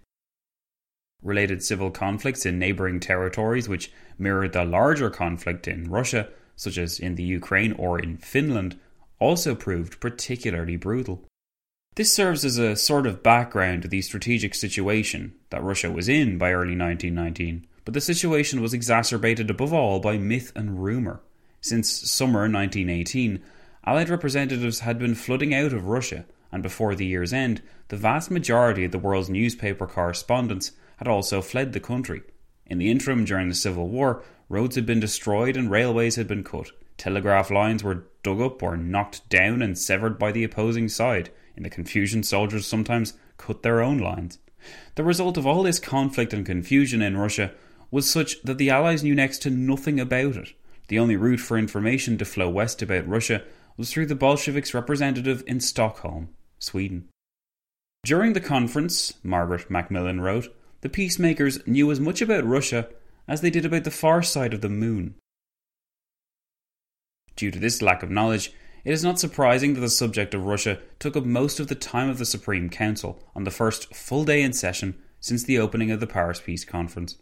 Related 1.24 1.64
civil 1.64 1.90
conflicts 1.90 2.46
in 2.46 2.60
neighbouring 2.60 3.00
territories, 3.00 3.68
which 3.68 3.92
mirrored 4.20 4.54
the 4.54 4.64
larger 4.64 5.10
conflict 5.10 5.68
in 5.68 5.90
Russia, 5.90 6.30
such 6.56 6.78
as 6.78 7.00
in 7.00 7.16
the 7.16 7.24
Ukraine 7.24 7.72
or 7.72 7.98
in 7.98 8.18
Finland, 8.18 8.80
also 9.18 9.56
proved 9.56 10.00
particularly 10.00 10.76
brutal. 10.76 11.26
This 11.98 12.14
serves 12.14 12.46
as 12.46 12.60
a 12.60 12.76
sort 12.76 13.08
of 13.08 13.24
background 13.24 13.82
to 13.82 13.88
the 13.88 14.04
strategic 14.04 14.54
situation 14.54 15.34
that 15.50 15.64
Russia 15.64 15.90
was 15.90 16.08
in 16.08 16.38
by 16.38 16.52
early 16.52 16.78
1919, 16.78 17.66
but 17.86 17.96
the 17.96 18.02
situation 18.02 18.62
was 18.62 18.72
exacerbated 18.72 19.50
above 19.50 19.74
all 19.74 20.00
by 20.00 20.20
myth 20.20 20.52
and 20.56 20.84
rumour. 20.84 21.22
Since 21.60 21.90
summer 21.90 22.42
1918, 22.42 23.42
Allied 23.84 24.10
representatives 24.10 24.82
had 24.82 25.00
been 25.00 25.16
flooding 25.16 25.56
out 25.56 25.74
of 25.74 25.88
Russia, 25.88 26.26
and 26.52 26.62
before 26.62 26.94
the 26.94 27.08
year's 27.08 27.34
end, 27.34 27.64
the 27.88 27.98
vast 27.98 28.30
majority 28.30 28.86
of 28.86 28.92
the 28.92 29.00
world's 29.00 29.28
newspaper 29.28 29.88
correspondents 29.88 30.74
had 30.98 31.08
also 31.08 31.42
fled 31.42 31.74
the 31.74 31.80
country. 31.80 32.22
In 32.68 32.78
the 32.78 32.92
interim, 32.92 33.26
during 33.26 33.50
the 33.50 33.56
Civil 33.56 33.90
War, 33.90 34.22
roads 34.50 34.76
had 34.76 34.86
been 34.86 35.00
destroyed 35.00 35.58
and 35.58 35.72
railways 35.72 36.16
had 36.16 36.28
been 36.28 36.44
cut. 36.44 36.70
Telegraph 36.98 37.50
lines 37.50 37.84
were 37.84 38.06
dug 38.22 38.40
up 38.40 38.62
or 38.62 38.78
knocked 38.78 39.28
down 39.30 39.64
and 39.64 39.76
severed 39.76 40.20
by 40.20 40.32
the 40.32 40.44
opposing 40.44 40.90
side. 40.90 41.32
In 41.58 41.64
the 41.64 41.70
confusion, 41.70 42.22
soldiers 42.22 42.68
sometimes 42.68 43.16
cut 43.38 43.64
their 43.64 43.82
own 43.82 43.98
lines. 43.98 44.38
The 44.96 45.04
result 45.04 45.38
of 45.38 45.48
all 45.48 45.64
this 45.64 45.80
conflict 45.80 46.32
and 46.34 46.46
confusion 46.46 47.02
in 47.02 47.18
Russia 47.18 47.52
was 47.90 48.10
such 48.10 48.42
that 48.44 48.60
the 48.60 48.70
Allies 48.70 49.04
knew 49.04 49.16
next 49.16 49.42
to 49.42 49.50
nothing 49.50 50.00
about 50.00 50.36
it. 50.38 50.54
The 50.88 51.00
only 51.00 51.16
route 51.16 51.40
for 51.40 51.58
information 51.58 52.18
to 52.20 52.26
flow 52.26 52.50
west 52.50 52.82
about 52.82 53.08
Russia 53.08 53.44
was 53.76 53.92
through 53.92 54.06
the 54.06 54.16
Bolsheviks' 54.16 54.74
representative 54.74 55.44
in 55.48 55.60
Stockholm, 55.60 56.30
Sweden. 56.60 57.10
During 58.06 58.34
the 58.34 58.40
conference, 58.40 59.14
Margaret 59.24 59.70
MacMillan 59.70 60.22
wrote, 60.22 60.56
the 60.82 60.90
peacemakers 60.90 61.66
knew 61.68 61.92
as 61.92 62.00
much 62.00 62.22
about 62.22 62.46
Russia 62.46 62.88
as 63.28 63.42
they 63.42 63.50
did 63.50 63.66
about 63.66 63.84
the 63.84 63.92
far 63.92 64.22
side 64.22 64.54
of 64.54 64.62
the 64.62 64.70
moon. 64.70 65.16
Due 67.36 67.52
to 67.52 67.60
this 67.60 67.82
lack 67.82 68.04
of 68.04 68.12
knowledge, 68.12 68.54
it 68.88 68.94
is 68.94 69.04
not 69.04 69.20
surprising 69.20 69.74
that 69.74 69.82
the 69.82 69.90
subject 69.90 70.34
of 70.34 70.46
Russia 70.46 70.80
took 70.98 71.18
up 71.18 71.26
most 71.26 71.60
of 71.60 71.68
the 71.68 71.76
time 71.76 72.08
of 72.08 72.20
the 72.20 72.26
Supreme 72.26 72.70
Council 72.70 73.22
on 73.36 73.44
the 73.44 73.52
first 73.52 73.94
full 73.94 74.24
day 74.24 74.42
in 74.42 74.54
session 74.54 74.96
since 75.20 75.44
the 75.44 75.60
opening 75.60 75.92
of 75.92 76.00
the 76.00 76.08
Paris 76.08 76.40
Peace 76.40 76.64
Conference. 76.64 77.18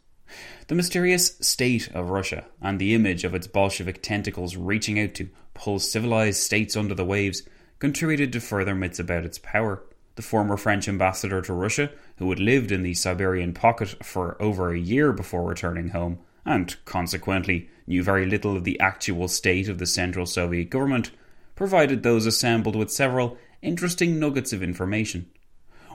The 0.67 0.75
mysterious 0.75 1.39
state 1.41 1.89
of 1.95 2.11
Russia 2.11 2.45
and 2.61 2.77
the 2.77 2.93
image 2.93 3.23
of 3.23 3.33
its 3.33 3.47
Bolshevik 3.47 4.03
tentacles 4.03 4.55
reaching 4.55 4.99
out 4.99 5.15
to 5.15 5.27
pull 5.55 5.79
civilized 5.79 6.39
states 6.39 6.77
under 6.77 6.93
the 6.93 7.03
waves 7.03 7.41
contributed 7.79 8.31
to 8.33 8.41
further 8.41 8.75
myths 8.75 8.99
about 8.99 9.25
its 9.25 9.39
power. 9.39 9.81
The 10.17 10.21
former 10.21 10.57
French 10.57 10.87
ambassador 10.87 11.41
to 11.41 11.53
Russia, 11.53 11.89
who 12.17 12.29
had 12.29 12.39
lived 12.39 12.71
in 12.71 12.83
the 12.83 12.93
Siberian 12.93 13.53
pocket 13.53 14.05
for 14.05 14.39
over 14.39 14.71
a 14.71 14.77
year 14.77 15.11
before 15.11 15.43
returning 15.43 15.89
home, 15.89 16.19
and 16.45 16.75
consequently 16.85 17.71
knew 17.87 18.03
very 18.03 18.27
little 18.27 18.55
of 18.55 18.65
the 18.65 18.79
actual 18.79 19.27
state 19.27 19.67
of 19.67 19.79
the 19.79 19.87
Central 19.87 20.27
Soviet 20.27 20.69
government, 20.69 21.09
provided 21.55 22.03
those 22.03 22.25
assembled 22.25 22.75
with 22.75 22.91
several 22.91 23.37
interesting 23.61 24.19
nuggets 24.19 24.53
of 24.53 24.61
information. 24.61 25.29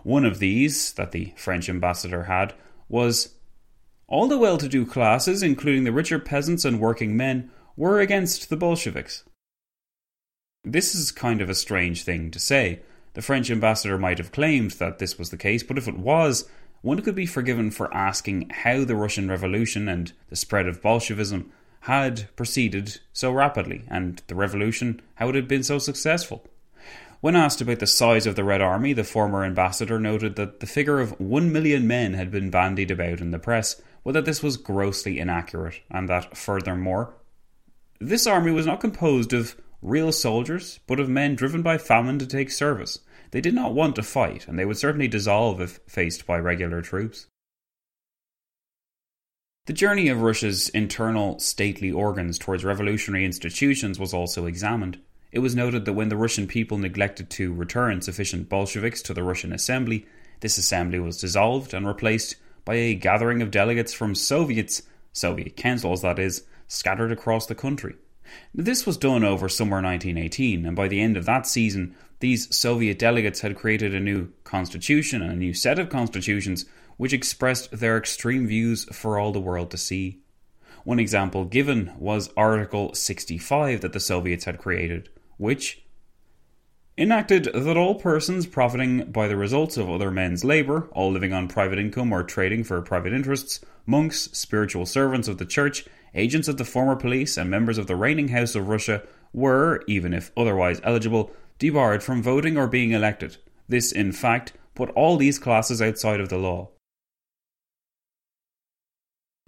One 0.03 0.25
of 0.25 0.39
these, 0.39 0.93
that 0.95 1.13
the 1.13 1.33
French 1.37 1.69
ambassador 1.69 2.25
had, 2.25 2.55
was 2.89 3.35
all 4.07 4.27
the 4.27 4.39
well 4.39 4.59
to 4.59 4.69
do 4.69 4.85
classes, 4.85 5.43
including 5.43 5.85
the 5.85 5.93
richer 5.93 6.19
peasants 6.19 6.65
and 6.65 6.81
working 6.81 7.17
men, 7.17 7.51
were 7.77 8.01
against 8.01 8.49
the 8.49 8.57
Bolsheviks. 8.57 9.25
This 10.65 10.95
is 10.95 11.13
kind 11.13 11.41
of 11.41 11.49
a 11.49 11.55
strange 11.55 12.03
thing 12.03 12.31
to 12.33 12.39
say. 12.39 12.81
The 13.15 13.23
French 13.23 13.51
ambassador 13.51 13.99
might 13.99 14.19
have 14.19 14.33
claimed 14.33 14.73
that 14.73 14.99
this 14.99 15.19
was 15.19 15.31
the 15.31 15.37
case, 15.37 15.63
but 15.63 15.79
if 15.79 15.89
it 15.89 15.99
was, 15.99 16.49
one 16.83 17.03
could 17.03 17.15
be 17.15 17.27
forgiven 17.27 17.71
for 17.71 17.93
asking 17.95 18.51
how 18.51 18.85
the 18.85 18.97
Russian 18.97 19.29
Revolution 19.29 19.89
and 19.89 20.13
the 20.29 20.37
spread 20.37 20.67
of 20.67 20.83
Bolshevism 20.83 21.53
had 21.81 22.29
proceeded 22.37 23.01
so 23.13 23.33
rapidly, 23.33 23.85
and 23.89 24.23
the 24.27 24.35
revolution, 24.35 25.01
how 25.15 25.29
it 25.29 25.35
had 25.35 25.49
been 25.49 25.63
so 25.63 25.79
successful. 25.79 26.45
When 27.21 27.37
asked 27.37 27.61
about 27.61 27.81
the 27.81 27.87
size 27.87 28.27
of 28.27 28.35
the 28.35 28.45
Red 28.45 28.63
Army, 28.63 28.93
the 28.93 29.05
former 29.05 29.45
ambassador 29.45 30.01
noted 30.01 30.37
that 30.37 30.61
the 30.61 30.67
figure 30.67 31.01
of 31.01 31.19
one 31.21 31.53
million 31.53 31.87
men 31.87 32.15
had 32.15 32.31
been 32.31 32.51
bandied 32.51 32.91
about 32.91 33.21
in 33.21 33.31
the 33.31 33.39
press, 33.39 33.81
but 34.05 34.13
that 34.13 34.25
this 34.25 34.43
was 34.43 34.57
grossly 34.57 35.19
inaccurate, 35.19 35.81
and 35.91 36.09
that, 36.09 36.37
furthermore, 36.37 37.15
this 38.01 38.27
army 38.27 38.51
was 38.51 38.65
not 38.65 38.81
composed 38.81 39.35
of 39.35 39.57
real 39.83 40.13
soldiers, 40.13 40.81
but 40.87 40.99
of 40.99 41.09
men 41.09 41.35
driven 41.35 41.61
by 41.61 41.77
famine 41.77 42.19
to 42.19 42.27
take 42.27 42.51
service. 42.51 43.01
They 43.31 43.41
did 43.41 43.55
not 43.55 43.75
want 43.75 43.97
to 43.97 44.03
fight, 44.03 44.49
and 44.49 44.59
they 44.59 44.65
would 44.65 44.79
certainly 44.79 45.09
dissolve 45.09 45.61
if 45.61 45.81
faced 45.87 46.27
by 46.27 46.39
regular 46.39 46.81
troops. 46.83 47.27
The 49.67 49.75
journey 49.75 50.09
of 50.09 50.23
Russia's 50.23 50.71
internal 50.71 51.39
stately 51.39 51.93
organs 51.93 52.39
towards 52.39 52.65
revolutionary 52.65 53.27
institutions 53.27 53.99
was 53.99 54.15
also 54.15 54.47
examined. 54.47 54.99
It 55.33 55.41
was 55.41 55.55
noted 55.55 55.85
that 55.85 55.93
when 55.93 56.09
the 56.09 56.17
Russian 56.17 56.47
people 56.47 56.79
neglected 56.79 57.29
to 57.31 57.53
return 57.53 58.01
sufficient 58.01 58.49
Bolsheviks 58.49 59.03
to 59.03 59.15
the 59.15 59.23
Russian 59.23 59.53
assembly, 59.53 60.07
this 60.41 60.57
assembly 60.57 60.99
was 60.99 61.21
dissolved 61.21 61.75
and 61.75 61.87
replaced 61.87 62.37
by 62.65 62.77
a 62.77 62.95
gathering 62.95 63.43
of 63.43 63.51
delegates 63.51 63.93
from 63.93 64.15
Soviets, 64.15 64.83
Soviet 65.13 65.57
councils 65.57 66.03
that 66.03 66.19
is, 66.19 66.43
scattered 66.67 67.13
across 67.13 67.47
the 67.47 67.55
country. 67.55 67.97
This 68.55 68.87
was 68.87 68.97
done 68.97 69.25
over 69.25 69.49
summer 69.49 69.83
1918, 69.83 70.65
and 70.65 70.75
by 70.75 70.89
the 70.89 71.01
end 71.01 71.17
of 71.17 71.27
that 71.27 71.47
season, 71.47 71.95
these 72.21 72.55
Soviet 72.55 72.99
delegates 72.99 73.41
had 73.41 73.57
created 73.57 73.95
a 73.95 74.01
new 74.01 74.33
constitution 74.43 75.21
and 75.21 75.33
a 75.33 75.37
new 75.37 75.53
set 75.53 75.79
of 75.79 75.91
constitutions 75.91 76.65
which 77.01 77.15
expressed 77.15 77.71
their 77.71 77.97
extreme 77.97 78.47
views 78.47 78.85
for 78.93 79.19
all 79.19 79.33
the 79.33 79.41
world 79.41 79.71
to 79.71 79.79
see. 79.79 80.21
One 80.85 80.99
example 80.99 81.47
given 81.47 81.95
was 81.99 82.29
Article 82.37 82.93
65 82.93 83.81
that 83.81 83.95
the 83.95 83.99
Soviets 83.99 84.45
had 84.45 84.59
created, 84.59 85.09
which 85.39 85.83
enacted 86.99 87.45
that 87.55 87.77
all 87.79 87.95
persons 87.95 88.45
profiting 88.45 89.11
by 89.11 89.29
the 89.29 89.37
results 89.39 89.79
of 89.79 89.89
other 89.89 90.11
men's 90.11 90.45
labour, 90.45 90.91
all 90.93 91.11
living 91.11 91.33
on 91.33 91.49
private 91.49 91.79
income 91.79 92.13
or 92.13 92.23
trading 92.23 92.65
for 92.65 92.83
private 92.83 93.15
interests, 93.15 93.61
monks, 93.87 94.29
spiritual 94.33 94.85
servants 94.85 95.27
of 95.27 95.39
the 95.39 95.47
church, 95.47 95.87
agents 96.15 96.49
of 96.49 96.59
the 96.59 96.67
former 96.67 96.97
police, 96.97 97.39
and 97.39 97.49
members 97.49 97.79
of 97.79 97.87
the 97.87 97.97
reigning 97.97 98.29
house 98.29 98.55
of 98.55 98.69
Russia 98.69 99.03
were, 99.33 99.83
even 99.87 100.13
if 100.13 100.33
otherwise 100.37 100.83
eligible, 100.85 101.33
debarred 101.59 102.03
from 102.03 102.23
voting 102.23 102.59
or 102.59 102.67
being 102.67 102.91
elected. 102.91 103.39
This, 103.71 103.91
in 103.91 104.13
fact, 104.13 104.53
put 104.75 104.91
all 104.91 105.17
these 105.17 105.39
classes 105.39 105.81
outside 105.81 106.21
of 106.21 106.29
the 106.29 106.37
law. 106.37 106.69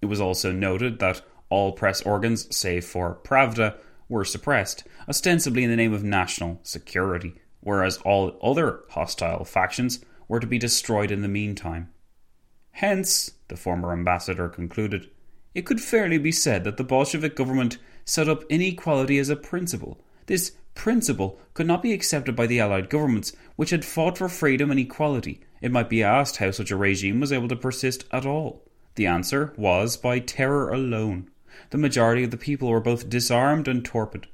It 0.03 0.07
was 0.07 0.21
also 0.21 0.53
noted 0.53 0.99
that 0.99 1.23
all 1.49 1.73
press 1.73 2.03
organs, 2.03 2.55
save 2.55 2.85
for 2.85 3.19
Pravda, 3.23 3.79
were 4.09 4.25
suppressed, 4.25 4.85
ostensibly 5.09 5.63
in 5.63 5.71
the 5.71 5.77
name 5.77 5.93
of 5.93 6.03
national 6.03 6.61
security, 6.65 7.35
whereas 7.61 7.99
all 7.99 8.37
other 8.43 8.81
hostile 8.91 9.45
factions 9.45 10.05
were 10.29 10.41
to 10.41 10.47
be 10.47 10.59
destroyed 10.59 11.11
in 11.11 11.23
the 11.23 11.29
meantime. 11.29 11.89
Hence, 12.73 13.33
the 13.49 13.57
former 13.57 13.93
ambassador 13.93 14.49
concluded, 14.49 15.09
it 15.55 15.67
could 15.67 15.81
fairly 15.81 16.19
be 16.19 16.33
said 16.33 16.65
that 16.65 16.79
the 16.79 16.85
Bolshevik 16.85 17.37
government 17.37 17.79
set 18.05 18.29
up 18.29 18.45
inequality 18.49 19.19
as 19.19 19.29
a 19.29 19.37
principle. 19.37 20.01
This 20.27 20.53
principle 20.75 21.39
could 21.55 21.67
not 21.67 21.83
be 21.83 21.93
accepted 21.93 22.35
by 22.35 22.47
the 22.47 22.61
Allied 22.61 22.89
governments, 22.89 23.35
which 23.57 23.71
had 23.71 23.85
fought 23.85 24.19
for 24.19 24.29
freedom 24.29 24.71
and 24.71 24.81
equality. 24.81 25.43
It 25.61 25.71
might 25.71 25.91
be 25.91 26.03
asked 26.03 26.39
how 26.39 26.51
such 26.51 26.71
a 26.71 26.77
regime 26.77 27.21
was 27.21 27.33
able 27.33 27.49
to 27.49 27.57
persist 27.57 28.05
at 28.11 28.27
all. 28.27 28.65
The 28.95 29.07
answer 29.07 29.53
was 29.57 29.97
by 29.97 30.19
terror 30.19 30.71
alone. 30.71 31.31
The 31.71 31.79
majority 31.79 32.25
of 32.25 32.31
the 32.31 32.37
people 32.37 32.69
were 32.69 32.81
both 32.81 33.09
disarmed 33.09 33.69
and 33.69 33.85
torpid. 33.85 34.27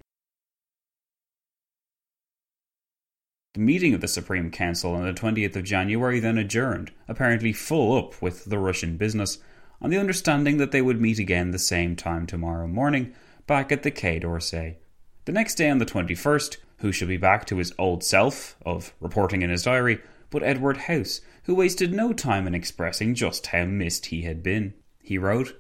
The 3.55 3.61
meeting 3.61 3.95
of 3.95 4.01
the 4.01 4.09
Supreme 4.09 4.51
Council 4.51 4.95
on 4.95 5.05
the 5.05 5.13
20th 5.13 5.57
of 5.57 5.65
January 5.65 6.21
then 6.21 6.39
adjourned, 6.39 6.93
apparently 7.09 7.53
full 7.53 7.97
up 7.97 8.21
with 8.21 8.45
the 8.45 8.59
Russian 8.59 8.97
business, 8.97 9.39
on 9.81 9.91
the 9.91 9.99
understanding 9.99 10.59
that 10.59 10.71
they 10.71 10.83
would 10.83 11.01
meet 11.01 11.19
again 11.19 11.51
the 11.51 11.59
same 11.59 11.97
time 11.97 12.27
tomorrow 12.27 12.67
morning, 12.67 13.15
back 13.47 13.73
at 13.73 13.83
the 13.83 13.91
Quai 13.91 14.19
d'Orsay. 14.19 14.77
The 15.25 15.33
next 15.33 15.55
day, 15.57 15.71
on 15.71 15.79
the 15.79 15.87
21st, 15.87 16.57
who 16.79 16.93
should 16.93 17.09
be 17.09 17.17
back 17.17 17.47
to 17.47 17.57
his 17.57 17.73
old 17.79 18.05
self 18.05 18.57
of 18.65 18.95
reporting 19.01 19.43
in 19.43 19.51
his 19.51 19.65
diary 19.65 20.01
but 20.31 20.43
Edward 20.43 20.77
House, 20.77 21.21
who 21.49 21.55
wasted 21.55 21.95
no 21.95 22.13
time 22.13 22.47
in 22.47 22.55
expressing 22.55 23.15
just 23.15 23.47
how 23.47 23.65
missed 23.65 24.07
he 24.07 24.21
had 24.21 24.43
been. 24.43 24.75
He 25.03 25.17
wrote, 25.17 25.59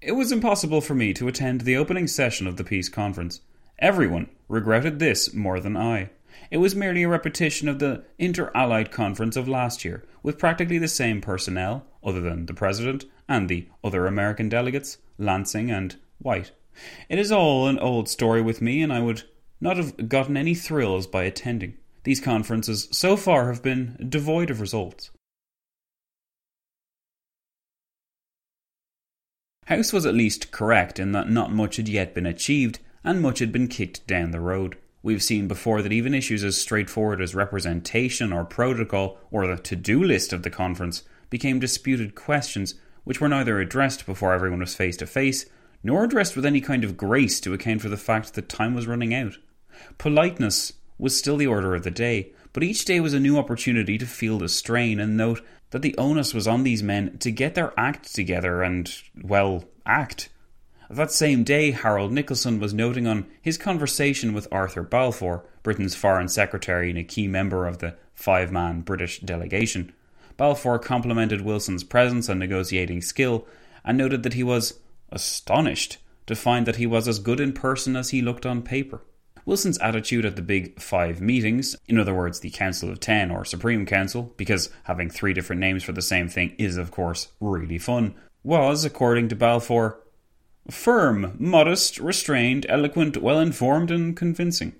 It 0.00 0.12
was 0.12 0.30
impossible 0.30 0.80
for 0.80 0.94
me 0.94 1.12
to 1.14 1.26
attend 1.26 1.62
the 1.62 1.76
opening 1.76 2.06
session 2.06 2.46
of 2.46 2.56
the 2.56 2.62
peace 2.62 2.88
conference. 2.88 3.40
Everyone 3.80 4.30
regretted 4.46 5.00
this 5.00 5.34
more 5.34 5.58
than 5.58 5.76
I. 5.76 6.10
It 6.52 6.58
was 6.58 6.76
merely 6.76 7.02
a 7.02 7.08
repetition 7.08 7.68
of 7.68 7.80
the 7.80 8.04
Inter 8.16 8.52
Allied 8.54 8.92
Conference 8.92 9.36
of 9.36 9.48
last 9.48 9.84
year, 9.84 10.04
with 10.22 10.38
practically 10.38 10.78
the 10.78 10.86
same 10.86 11.20
personnel, 11.20 11.84
other 12.04 12.20
than 12.20 12.46
the 12.46 12.54
President 12.54 13.04
and 13.28 13.48
the 13.48 13.66
other 13.82 14.06
American 14.06 14.48
delegates, 14.48 14.98
Lansing 15.18 15.68
and 15.68 15.96
White. 16.20 16.52
It 17.08 17.18
is 17.18 17.32
all 17.32 17.66
an 17.66 17.80
old 17.80 18.08
story 18.08 18.40
with 18.40 18.62
me, 18.62 18.82
and 18.82 18.92
I 18.92 19.00
would 19.00 19.24
not 19.60 19.78
have 19.78 20.08
gotten 20.08 20.36
any 20.36 20.54
thrills 20.54 21.08
by 21.08 21.24
attending. 21.24 21.76
These 22.08 22.20
conferences 22.20 22.88
so 22.90 23.18
far 23.18 23.48
have 23.48 23.62
been 23.62 24.06
devoid 24.08 24.48
of 24.48 24.62
results. 24.62 25.10
House 29.66 29.92
was 29.92 30.06
at 30.06 30.14
least 30.14 30.50
correct 30.50 30.98
in 30.98 31.12
that 31.12 31.28
not 31.28 31.52
much 31.52 31.76
had 31.76 31.86
yet 31.86 32.14
been 32.14 32.24
achieved, 32.24 32.78
and 33.04 33.20
much 33.20 33.40
had 33.40 33.52
been 33.52 33.68
kicked 33.68 34.06
down 34.06 34.30
the 34.30 34.40
road. 34.40 34.78
We've 35.02 35.22
seen 35.22 35.48
before 35.48 35.82
that 35.82 35.92
even 35.92 36.14
issues 36.14 36.42
as 36.44 36.58
straightforward 36.58 37.20
as 37.20 37.34
representation 37.34 38.32
or 38.32 38.46
protocol 38.46 39.18
or 39.30 39.46
the 39.46 39.58
to 39.64 39.76
do 39.76 40.02
list 40.02 40.32
of 40.32 40.44
the 40.44 40.48
conference 40.48 41.02
became 41.28 41.60
disputed 41.60 42.14
questions 42.14 42.74
which 43.04 43.20
were 43.20 43.28
neither 43.28 43.60
addressed 43.60 44.06
before 44.06 44.32
everyone 44.32 44.60
was 44.60 44.74
face 44.74 44.96
to 44.96 45.06
face, 45.06 45.44
nor 45.82 46.04
addressed 46.04 46.36
with 46.36 46.46
any 46.46 46.62
kind 46.62 46.84
of 46.84 46.96
grace 46.96 47.38
to 47.40 47.52
account 47.52 47.82
for 47.82 47.90
the 47.90 47.98
fact 47.98 48.32
that 48.32 48.48
time 48.48 48.74
was 48.74 48.86
running 48.86 49.12
out. 49.12 49.36
Politeness 49.98 50.72
was 50.98 51.16
still 51.16 51.36
the 51.36 51.46
order 51.46 51.74
of 51.74 51.84
the 51.84 51.90
day, 51.90 52.32
but 52.52 52.62
each 52.62 52.84
day 52.84 53.00
was 53.00 53.14
a 53.14 53.20
new 53.20 53.38
opportunity 53.38 53.98
to 53.98 54.06
feel 54.06 54.38
the 54.38 54.48
strain 54.48 54.98
and 54.98 55.16
note 55.16 55.40
that 55.70 55.82
the 55.82 55.96
onus 55.96 56.34
was 56.34 56.48
on 56.48 56.62
these 56.62 56.82
men 56.82 57.16
to 57.18 57.30
get 57.30 57.54
their 57.54 57.72
act 57.78 58.14
together 58.14 58.62
and, 58.62 58.92
well, 59.22 59.64
act. 59.86 60.28
That 60.90 61.12
same 61.12 61.44
day, 61.44 61.72
Harold 61.72 62.12
Nicolson 62.12 62.58
was 62.58 62.72
noting 62.72 63.06
on 63.06 63.26
his 63.42 63.58
conversation 63.58 64.32
with 64.32 64.48
Arthur 64.50 64.82
Balfour, 64.82 65.44
Britain's 65.62 65.94
Foreign 65.94 66.28
Secretary 66.28 66.88
and 66.88 66.98
a 66.98 67.04
key 67.04 67.28
member 67.28 67.66
of 67.66 67.78
the 67.78 67.94
five 68.14 68.50
man 68.50 68.80
British 68.80 69.20
delegation. 69.20 69.92
Balfour 70.38 70.78
complimented 70.78 71.42
Wilson's 71.42 71.84
presence 71.84 72.28
and 72.28 72.40
negotiating 72.40 73.02
skill 73.02 73.46
and 73.84 73.98
noted 73.98 74.22
that 74.22 74.34
he 74.34 74.42
was 74.42 74.80
astonished 75.10 75.98
to 76.26 76.34
find 76.34 76.66
that 76.66 76.76
he 76.76 76.86
was 76.86 77.06
as 77.06 77.18
good 77.18 77.40
in 77.40 77.52
person 77.52 77.94
as 77.96 78.10
he 78.10 78.22
looked 78.22 78.46
on 78.46 78.62
paper. 78.62 79.02
Wilson's 79.48 79.78
attitude 79.78 80.26
at 80.26 80.36
the 80.36 80.42
Big 80.42 80.78
Five 80.78 81.22
meetings, 81.22 81.74
in 81.86 81.98
other 81.98 82.12
words, 82.12 82.40
the 82.40 82.50
Council 82.50 82.90
of 82.90 83.00
Ten 83.00 83.30
or 83.30 83.46
Supreme 83.46 83.86
Council, 83.86 84.34
because 84.36 84.68
having 84.82 85.08
three 85.08 85.32
different 85.32 85.60
names 85.60 85.82
for 85.82 85.92
the 85.92 86.02
same 86.02 86.28
thing 86.28 86.54
is, 86.58 86.76
of 86.76 86.90
course, 86.90 87.28
really 87.40 87.78
fun, 87.78 88.14
was, 88.42 88.84
according 88.84 89.28
to 89.28 89.36
Balfour, 89.36 90.00
firm, 90.70 91.34
modest, 91.38 91.98
restrained, 91.98 92.66
eloquent, 92.68 93.16
well 93.16 93.40
informed, 93.40 93.90
and 93.90 94.14
convincing. 94.14 94.74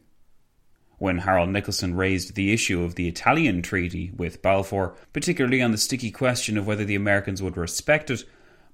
When 0.99 1.21
Harold 1.21 1.49
Nicolson 1.49 1.97
raised 1.97 2.35
the 2.35 2.53
issue 2.53 2.83
of 2.83 2.97
the 2.97 3.09
Italian 3.09 3.63
treaty 3.63 4.11
with 4.15 4.43
Balfour, 4.43 4.95
particularly 5.15 5.63
on 5.63 5.73
the 5.73 5.79
sticky 5.79 6.11
question 6.11 6.59
of 6.59 6.67
whether 6.67 6.85
the 6.85 6.95
Americans 6.95 7.43
would 7.43 7.57
respect 7.57 8.11
it, 8.11 8.23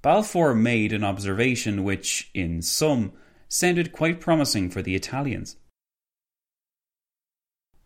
Balfour 0.01 0.53
made 0.55 0.91
an 0.91 1.05
observation 1.05 1.85
which, 1.85 2.31
in 2.33 2.61
sum, 2.61 3.13
sounded 3.47 3.93
quite 3.93 4.19
promising 4.19 4.69
for 4.69 4.81
the 4.81 4.93
Italians. 4.95 5.55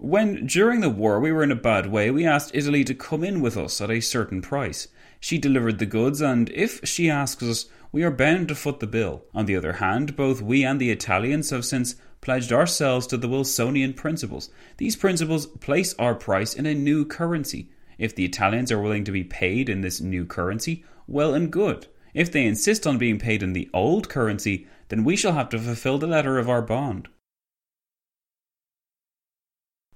When, 0.01 0.45
during 0.45 0.79
the 0.79 0.89
war, 0.89 1.19
we 1.19 1.33
were 1.33 1.43
in 1.43 1.51
a 1.51 1.55
bad 1.55 1.87
way, 1.87 2.09
we 2.09 2.25
asked 2.25 2.51
Italy 2.53 2.85
to 2.85 2.95
come 2.95 3.21
in 3.21 3.41
with 3.41 3.57
us 3.57 3.81
at 3.81 3.91
a 3.91 3.99
certain 3.99 4.41
price. 4.41 4.87
She 5.19 5.37
delivered 5.37 5.77
the 5.77 5.85
goods, 5.85 6.21
and 6.21 6.49
if 6.51 6.79
she 6.87 7.09
asks 7.09 7.43
us, 7.43 7.65
we 7.91 8.01
are 8.03 8.09
bound 8.09 8.47
to 8.47 8.55
foot 8.55 8.79
the 8.79 8.87
bill. 8.87 9.25
On 9.33 9.45
the 9.45 9.57
other 9.57 9.73
hand, 9.73 10.15
both 10.15 10.41
we 10.41 10.63
and 10.63 10.79
the 10.79 10.89
Italians 10.89 11.49
have 11.49 11.65
since 11.65 11.95
pledged 12.21 12.53
ourselves 12.53 13.07
to 13.07 13.17
the 13.17 13.27
Wilsonian 13.27 13.93
principles. 13.93 14.49
These 14.77 14.95
principles 14.95 15.47
place 15.47 15.93
our 15.99 16.15
price 16.15 16.53
in 16.53 16.65
a 16.65 16.73
new 16.73 17.03
currency. 17.03 17.69
If 17.97 18.15
the 18.15 18.23
Italians 18.23 18.71
are 18.71 18.81
willing 18.81 19.03
to 19.03 19.11
be 19.11 19.25
paid 19.25 19.67
in 19.67 19.81
this 19.81 19.99
new 19.99 20.25
currency, 20.25 20.85
well 21.07 21.33
and 21.33 21.51
good. 21.51 21.87
If 22.13 22.31
they 22.31 22.45
insist 22.45 22.87
on 22.87 22.99
being 22.99 23.19
paid 23.19 23.43
in 23.43 23.51
the 23.51 23.69
old 23.73 24.07
currency, 24.07 24.65
then 24.87 25.03
we 25.03 25.17
shall 25.17 25.33
have 25.33 25.49
to 25.49 25.59
fulfill 25.59 25.97
the 25.97 26.07
letter 26.07 26.37
of 26.37 26.47
our 26.47 26.61
bond. 26.61 27.09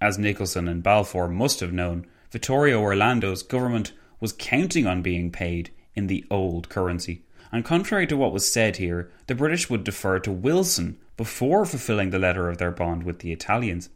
As 0.03 0.17
Nicolson 0.17 0.69
and 0.69 0.83
Balfour 0.83 1.29
must 1.29 1.61
have 1.61 1.71
known, 1.71 2.05
Vittorio 2.29 2.81
Orlando's 2.81 3.41
government 3.41 3.93
was 4.19 4.33
counting 4.33 4.85
on 4.85 5.01
being 5.01 5.31
paid 5.31 5.71
in 5.95 6.07
the 6.07 6.25
old 6.29 6.67
currency. 6.67 7.23
And 7.53 7.63
contrary 7.63 8.05
to 8.07 8.17
what 8.17 8.33
was 8.33 8.51
said 8.51 8.75
here, 8.75 9.09
the 9.27 9.33
British 9.33 9.69
would 9.69 9.85
defer 9.85 10.19
to 10.19 10.29
Wilson 10.29 10.97
before 11.15 11.65
fulfilling 11.65 12.09
the 12.09 12.19
letter 12.19 12.49
of 12.49 12.57
their 12.57 12.69
bond 12.69 13.03
with 13.03 13.19
the 13.19 13.31
Italians. 13.31 13.91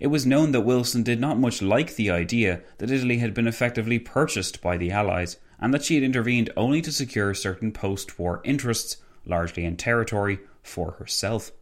It 0.00 0.08
was 0.08 0.26
known 0.26 0.50
that 0.50 0.62
Wilson 0.62 1.04
did 1.04 1.20
not 1.20 1.38
much 1.38 1.62
like 1.62 1.94
the 1.94 2.10
idea 2.10 2.62
that 2.78 2.90
Italy 2.90 3.18
had 3.18 3.32
been 3.32 3.46
effectively 3.46 4.00
purchased 4.00 4.60
by 4.60 4.76
the 4.76 4.90
Allies, 4.90 5.36
and 5.60 5.72
that 5.72 5.84
she 5.84 5.94
had 5.94 6.02
intervened 6.02 6.50
only 6.56 6.82
to 6.82 6.90
secure 6.90 7.32
certain 7.32 7.70
post 7.70 8.18
war 8.18 8.40
interests, 8.42 8.96
largely 9.24 9.64
in 9.64 9.76
territory, 9.76 10.40
for 10.64 10.96
herself. 10.98 11.52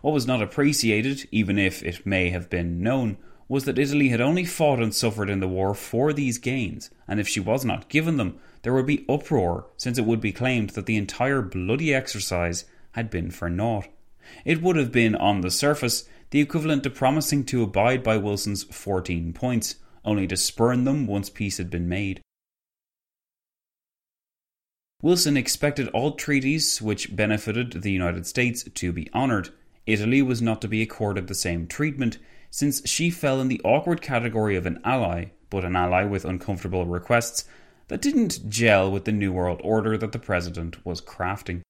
What 0.00 0.14
was 0.14 0.26
not 0.26 0.40
appreciated, 0.40 1.28
even 1.30 1.58
if 1.58 1.82
it 1.82 2.06
may 2.06 2.30
have 2.30 2.48
been 2.48 2.82
known, 2.82 3.18
was 3.48 3.64
that 3.64 3.78
Italy 3.78 4.08
had 4.08 4.20
only 4.20 4.44
fought 4.44 4.82
and 4.82 4.94
suffered 4.94 5.28
in 5.28 5.40
the 5.40 5.48
war 5.48 5.74
for 5.74 6.12
these 6.12 6.38
gains, 6.38 6.90
and 7.06 7.20
if 7.20 7.28
she 7.28 7.40
was 7.40 7.64
not 7.64 7.88
given 7.88 8.16
them, 8.16 8.38
there 8.62 8.72
would 8.72 8.86
be 8.86 9.04
uproar, 9.08 9.66
since 9.76 9.98
it 9.98 10.04
would 10.04 10.20
be 10.20 10.32
claimed 10.32 10.70
that 10.70 10.86
the 10.86 10.96
entire 10.96 11.42
bloody 11.42 11.92
exercise 11.92 12.64
had 12.92 13.10
been 13.10 13.30
for 13.30 13.50
naught. 13.50 13.88
It 14.44 14.62
would 14.62 14.76
have 14.76 14.92
been, 14.92 15.14
on 15.14 15.40
the 15.40 15.50
surface, 15.50 16.08
the 16.30 16.40
equivalent 16.40 16.82
to 16.84 16.90
promising 16.90 17.44
to 17.46 17.62
abide 17.62 18.02
by 18.02 18.16
Wilson's 18.16 18.62
14 18.64 19.32
points, 19.32 19.76
only 20.04 20.26
to 20.26 20.36
spurn 20.36 20.84
them 20.84 21.06
once 21.06 21.28
peace 21.28 21.58
had 21.58 21.70
been 21.70 21.88
made. 21.88 22.20
Wilson 25.02 25.36
expected 25.36 25.88
all 25.88 26.12
treaties 26.12 26.80
which 26.80 27.14
benefited 27.14 27.82
the 27.82 27.90
United 27.90 28.24
States 28.24 28.62
to 28.62 28.92
be 28.92 29.10
honoured. 29.12 29.50
Italy 29.84 30.22
was 30.22 30.40
not 30.40 30.60
to 30.62 30.68
be 30.68 30.80
accorded 30.80 31.26
the 31.26 31.34
same 31.34 31.66
treatment, 31.66 32.18
since 32.52 32.86
she 32.86 33.08
fell 33.08 33.40
in 33.40 33.48
the 33.48 33.60
awkward 33.64 34.02
category 34.02 34.54
of 34.56 34.66
an 34.66 34.78
ally, 34.84 35.24
but 35.48 35.64
an 35.64 35.74
ally 35.74 36.04
with 36.04 36.26
uncomfortable 36.26 36.84
requests 36.84 37.46
that 37.88 38.02
didn't 38.02 38.48
gel 38.48 38.92
with 38.92 39.06
the 39.06 39.12
New 39.12 39.32
World 39.32 39.60
Order 39.64 39.96
that 39.96 40.12
the 40.12 40.18
President 40.18 40.84
was 40.84 41.00
crafting. 41.00 41.62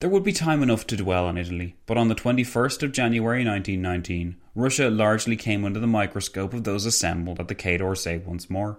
There 0.00 0.08
would 0.08 0.24
be 0.24 0.32
time 0.32 0.62
enough 0.62 0.86
to 0.86 0.96
dwell 0.96 1.26
on 1.26 1.36
Italy, 1.36 1.76
but 1.84 1.98
on 1.98 2.08
the 2.08 2.14
21st 2.14 2.82
of 2.82 2.92
January 2.92 3.44
1919, 3.44 4.36
Russia 4.54 4.88
largely 4.88 5.36
came 5.36 5.64
under 5.64 5.80
the 5.80 5.86
microscope 5.86 6.54
of 6.54 6.64
those 6.64 6.86
assembled 6.86 7.38
at 7.38 7.48
the 7.48 7.54
Quai 7.54 7.76
d'Orsay 7.76 8.24
once 8.24 8.48
more. 8.48 8.78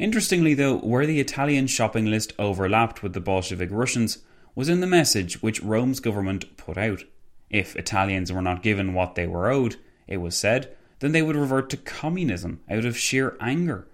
Interestingly, 0.00 0.54
though, 0.54 0.78
where 0.78 1.06
the 1.06 1.20
Italian 1.20 1.68
shopping 1.68 2.06
list 2.06 2.32
overlapped 2.40 3.04
with 3.04 3.12
the 3.12 3.20
Bolshevik 3.20 3.70
Russians 3.70 4.18
was 4.56 4.68
in 4.68 4.80
the 4.80 4.86
message 4.86 5.42
which 5.42 5.62
Rome's 5.62 6.00
government 6.00 6.56
put 6.56 6.76
out. 6.76 7.04
If 7.50 7.76
Italians 7.76 8.32
were 8.32 8.42
not 8.42 8.62
given 8.62 8.94
what 8.94 9.14
they 9.14 9.26
were 9.26 9.50
owed, 9.50 9.76
it 10.06 10.18
was 10.18 10.36
said, 10.36 10.76
then 11.00 11.12
they 11.12 11.22
would 11.22 11.36
revert 11.36 11.70
to 11.70 11.76
communism 11.76 12.60
out 12.68 12.84
of 12.84 12.98
sheer 12.98 13.36
anger. 13.40 13.86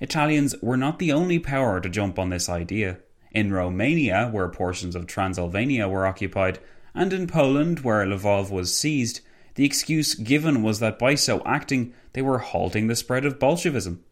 Italians 0.00 0.54
were 0.62 0.76
not 0.76 0.98
the 0.98 1.12
only 1.12 1.38
power 1.38 1.80
to 1.80 1.88
jump 1.88 2.18
on 2.18 2.30
this 2.30 2.48
idea. 2.48 2.98
In 3.32 3.52
Romania, 3.52 4.28
where 4.32 4.48
portions 4.48 4.96
of 4.96 5.06
Transylvania 5.06 5.88
were 5.88 6.06
occupied, 6.06 6.58
and 6.94 7.12
in 7.12 7.26
Poland, 7.26 7.80
where 7.80 8.04
Lvov 8.06 8.50
was 8.50 8.76
seized, 8.76 9.20
the 9.54 9.64
excuse 9.64 10.14
given 10.14 10.62
was 10.62 10.78
that 10.80 10.98
by 10.98 11.14
so 11.14 11.42
acting 11.44 11.92
they 12.12 12.22
were 12.22 12.38
halting 12.38 12.86
the 12.86 12.96
spread 12.96 13.24
of 13.24 13.38
Bolshevism. 13.38 14.02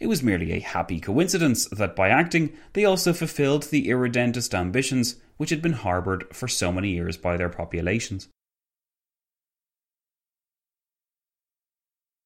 It 0.00 0.06
was 0.06 0.22
merely 0.22 0.52
a 0.52 0.60
happy 0.60 1.00
coincidence 1.00 1.66
that 1.66 1.96
by 1.96 2.08
acting 2.08 2.56
they 2.72 2.84
also 2.84 3.12
fulfilled 3.12 3.64
the 3.64 3.88
irredentist 3.88 4.54
ambitions 4.54 5.16
which 5.36 5.50
had 5.50 5.62
been 5.62 5.72
harboured 5.72 6.24
for 6.34 6.48
so 6.48 6.70
many 6.70 6.90
years 6.90 7.16
by 7.16 7.36
their 7.36 7.48
populations. 7.48 8.28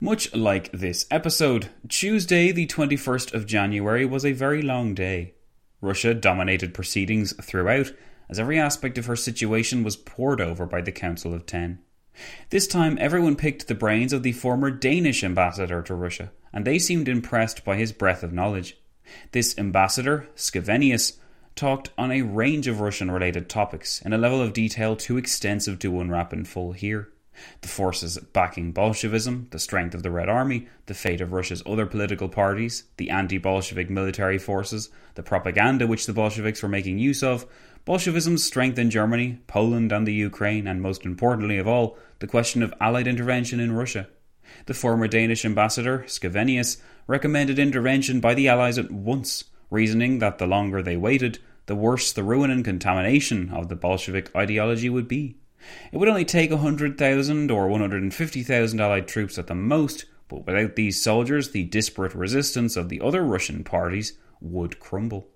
Much 0.00 0.34
like 0.34 0.70
this 0.72 1.06
episode, 1.10 1.70
Tuesday, 1.88 2.52
the 2.52 2.66
21st 2.66 3.32
of 3.32 3.46
January, 3.46 4.04
was 4.04 4.26
a 4.26 4.32
very 4.32 4.60
long 4.60 4.94
day. 4.94 5.32
Russia 5.80 6.12
dominated 6.12 6.74
proceedings 6.74 7.32
throughout, 7.42 7.92
as 8.28 8.38
every 8.38 8.58
aspect 8.58 8.98
of 8.98 9.06
her 9.06 9.16
situation 9.16 9.82
was 9.82 9.96
pored 9.96 10.38
over 10.38 10.66
by 10.66 10.82
the 10.82 10.92
Council 10.92 11.32
of 11.32 11.46
Ten. 11.46 11.78
This 12.50 12.66
time, 12.66 12.98
everyone 13.00 13.36
picked 13.36 13.68
the 13.68 13.74
brains 13.74 14.12
of 14.12 14.22
the 14.22 14.32
former 14.32 14.70
Danish 14.70 15.24
ambassador 15.24 15.80
to 15.82 15.94
Russia, 15.94 16.30
and 16.56 16.64
they 16.64 16.78
seemed 16.78 17.06
impressed 17.06 17.66
by 17.66 17.76
his 17.76 17.92
breadth 17.92 18.22
of 18.22 18.32
knowledge. 18.32 18.78
This 19.32 19.58
ambassador, 19.58 20.26
Scavenius, 20.36 21.18
talked 21.54 21.90
on 21.98 22.10
a 22.10 22.22
range 22.22 22.66
of 22.66 22.80
Russian 22.80 23.10
related 23.10 23.50
topics 23.50 24.00
in 24.00 24.14
a 24.14 24.18
level 24.18 24.40
of 24.40 24.54
detail 24.54 24.96
too 24.96 25.18
extensive 25.18 25.78
to 25.80 26.00
unwrap 26.00 26.32
in 26.32 26.46
full 26.46 26.72
here. 26.72 27.10
The 27.60 27.68
forces 27.68 28.16
backing 28.32 28.72
Bolshevism, 28.72 29.48
the 29.50 29.58
strength 29.58 29.94
of 29.94 30.02
the 30.02 30.10
Red 30.10 30.30
Army, 30.30 30.66
the 30.86 30.94
fate 30.94 31.20
of 31.20 31.34
Russia's 31.34 31.62
other 31.66 31.84
political 31.84 32.30
parties, 32.30 32.84
the 32.96 33.10
anti 33.10 33.36
Bolshevik 33.36 33.90
military 33.90 34.38
forces, 34.38 34.88
the 35.14 35.22
propaganda 35.22 35.86
which 35.86 36.06
the 36.06 36.14
Bolsheviks 36.14 36.62
were 36.62 36.70
making 36.70 36.98
use 36.98 37.22
of, 37.22 37.44
Bolshevism's 37.84 38.42
strength 38.42 38.78
in 38.78 38.90
Germany, 38.90 39.40
Poland, 39.46 39.92
and 39.92 40.06
the 40.06 40.14
Ukraine, 40.14 40.66
and 40.66 40.80
most 40.80 41.04
importantly 41.04 41.58
of 41.58 41.68
all, 41.68 41.98
the 42.20 42.26
question 42.26 42.62
of 42.62 42.72
Allied 42.80 43.06
intervention 43.06 43.60
in 43.60 43.72
Russia. 43.72 44.08
The 44.66 44.74
former 44.74 45.06
Danish 45.06 45.44
ambassador, 45.44 46.04
Scavenius, 46.06 46.78
recommended 47.06 47.58
intervention 47.58 48.20
by 48.20 48.34
the 48.34 48.48
Allies 48.48 48.78
at 48.78 48.90
once 48.90 49.44
reasoning 49.70 50.18
that 50.18 50.38
the 50.38 50.46
longer 50.46 50.82
they 50.82 50.96
waited, 50.96 51.38
the 51.66 51.74
worse 51.74 52.12
the 52.12 52.22
ruin 52.22 52.50
and 52.50 52.64
contamination 52.64 53.50
of 53.50 53.68
the 53.68 53.76
Bolshevik 53.76 54.34
ideology 54.34 54.88
would 54.88 55.08
be. 55.08 55.36
It 55.92 55.98
would 55.98 56.08
only 56.08 56.24
take 56.24 56.50
100,000 56.50 57.50
or 57.50 57.68
150,000 57.68 58.80
Allied 58.80 59.08
troops 59.08 59.38
at 59.38 59.46
the 59.46 59.54
most, 59.54 60.04
but 60.28 60.46
without 60.46 60.76
these 60.76 61.00
soldiers, 61.00 61.50
the 61.50 61.64
disparate 61.64 62.14
resistance 62.14 62.76
of 62.76 62.88
the 62.88 63.00
other 63.00 63.22
Russian 63.22 63.64
parties 63.64 64.18
would 64.40 64.80
crumble. 64.80 65.28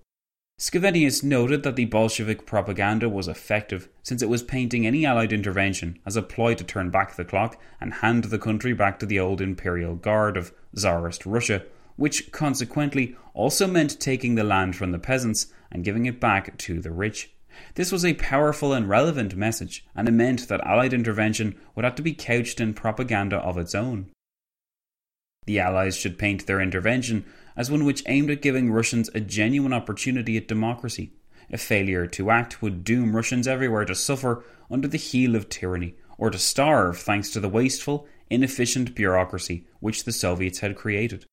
Scavenius 0.60 1.22
noted 1.22 1.62
that 1.62 1.76
the 1.76 1.86
Bolshevik 1.86 2.44
propaganda 2.44 3.08
was 3.08 3.28
effective 3.28 3.88
since 4.02 4.20
it 4.20 4.28
was 4.28 4.42
painting 4.42 4.86
any 4.86 5.06
Allied 5.06 5.32
intervention 5.32 5.98
as 6.04 6.16
a 6.16 6.22
ploy 6.22 6.54
to 6.54 6.62
turn 6.62 6.90
back 6.90 7.16
the 7.16 7.24
clock 7.24 7.58
and 7.80 7.94
hand 7.94 8.24
the 8.24 8.38
country 8.38 8.74
back 8.74 8.98
to 8.98 9.06
the 9.06 9.18
old 9.18 9.40
imperial 9.40 9.94
guard 9.94 10.36
of 10.36 10.52
Tsarist 10.76 11.24
Russia, 11.24 11.64
which 11.96 12.30
consequently 12.30 13.16
also 13.32 13.66
meant 13.66 13.98
taking 13.98 14.34
the 14.34 14.44
land 14.44 14.76
from 14.76 14.92
the 14.92 14.98
peasants 14.98 15.46
and 15.72 15.82
giving 15.82 16.04
it 16.04 16.20
back 16.20 16.58
to 16.58 16.78
the 16.78 16.90
rich. 16.90 17.32
This 17.76 17.90
was 17.90 18.04
a 18.04 18.12
powerful 18.12 18.74
and 18.74 18.86
relevant 18.86 19.34
message, 19.34 19.86
and 19.96 20.06
it 20.06 20.12
meant 20.12 20.46
that 20.48 20.60
Allied 20.66 20.92
intervention 20.92 21.58
would 21.74 21.86
have 21.86 21.94
to 21.94 22.02
be 22.02 22.12
couched 22.12 22.60
in 22.60 22.74
propaganda 22.74 23.38
of 23.38 23.56
its 23.56 23.74
own. 23.74 24.10
The 25.46 25.58
Allies 25.58 25.96
should 25.96 26.18
paint 26.18 26.46
their 26.46 26.60
intervention 26.60 27.24
as 27.56 27.70
one 27.70 27.84
which 27.84 28.02
aimed 28.06 28.30
at 28.30 28.42
giving 28.42 28.70
Russians 28.70 29.10
a 29.14 29.20
genuine 29.20 29.72
opportunity 29.72 30.36
at 30.36 30.46
democracy. 30.48 31.12
A 31.50 31.58
failure 31.58 32.06
to 32.06 32.30
act 32.30 32.62
would 32.62 32.84
doom 32.84 33.16
Russians 33.16 33.48
everywhere 33.48 33.84
to 33.84 33.94
suffer 33.94 34.44
under 34.70 34.86
the 34.86 34.96
heel 34.96 35.34
of 35.34 35.48
tyranny, 35.48 35.96
or 36.18 36.30
to 36.30 36.38
starve 36.38 36.98
thanks 36.98 37.30
to 37.30 37.40
the 37.40 37.48
wasteful, 37.48 38.06
inefficient 38.28 38.94
bureaucracy 38.94 39.66
which 39.80 40.04
the 40.04 40.12
Soviets 40.12 40.60
had 40.60 40.76
created. 40.76 41.26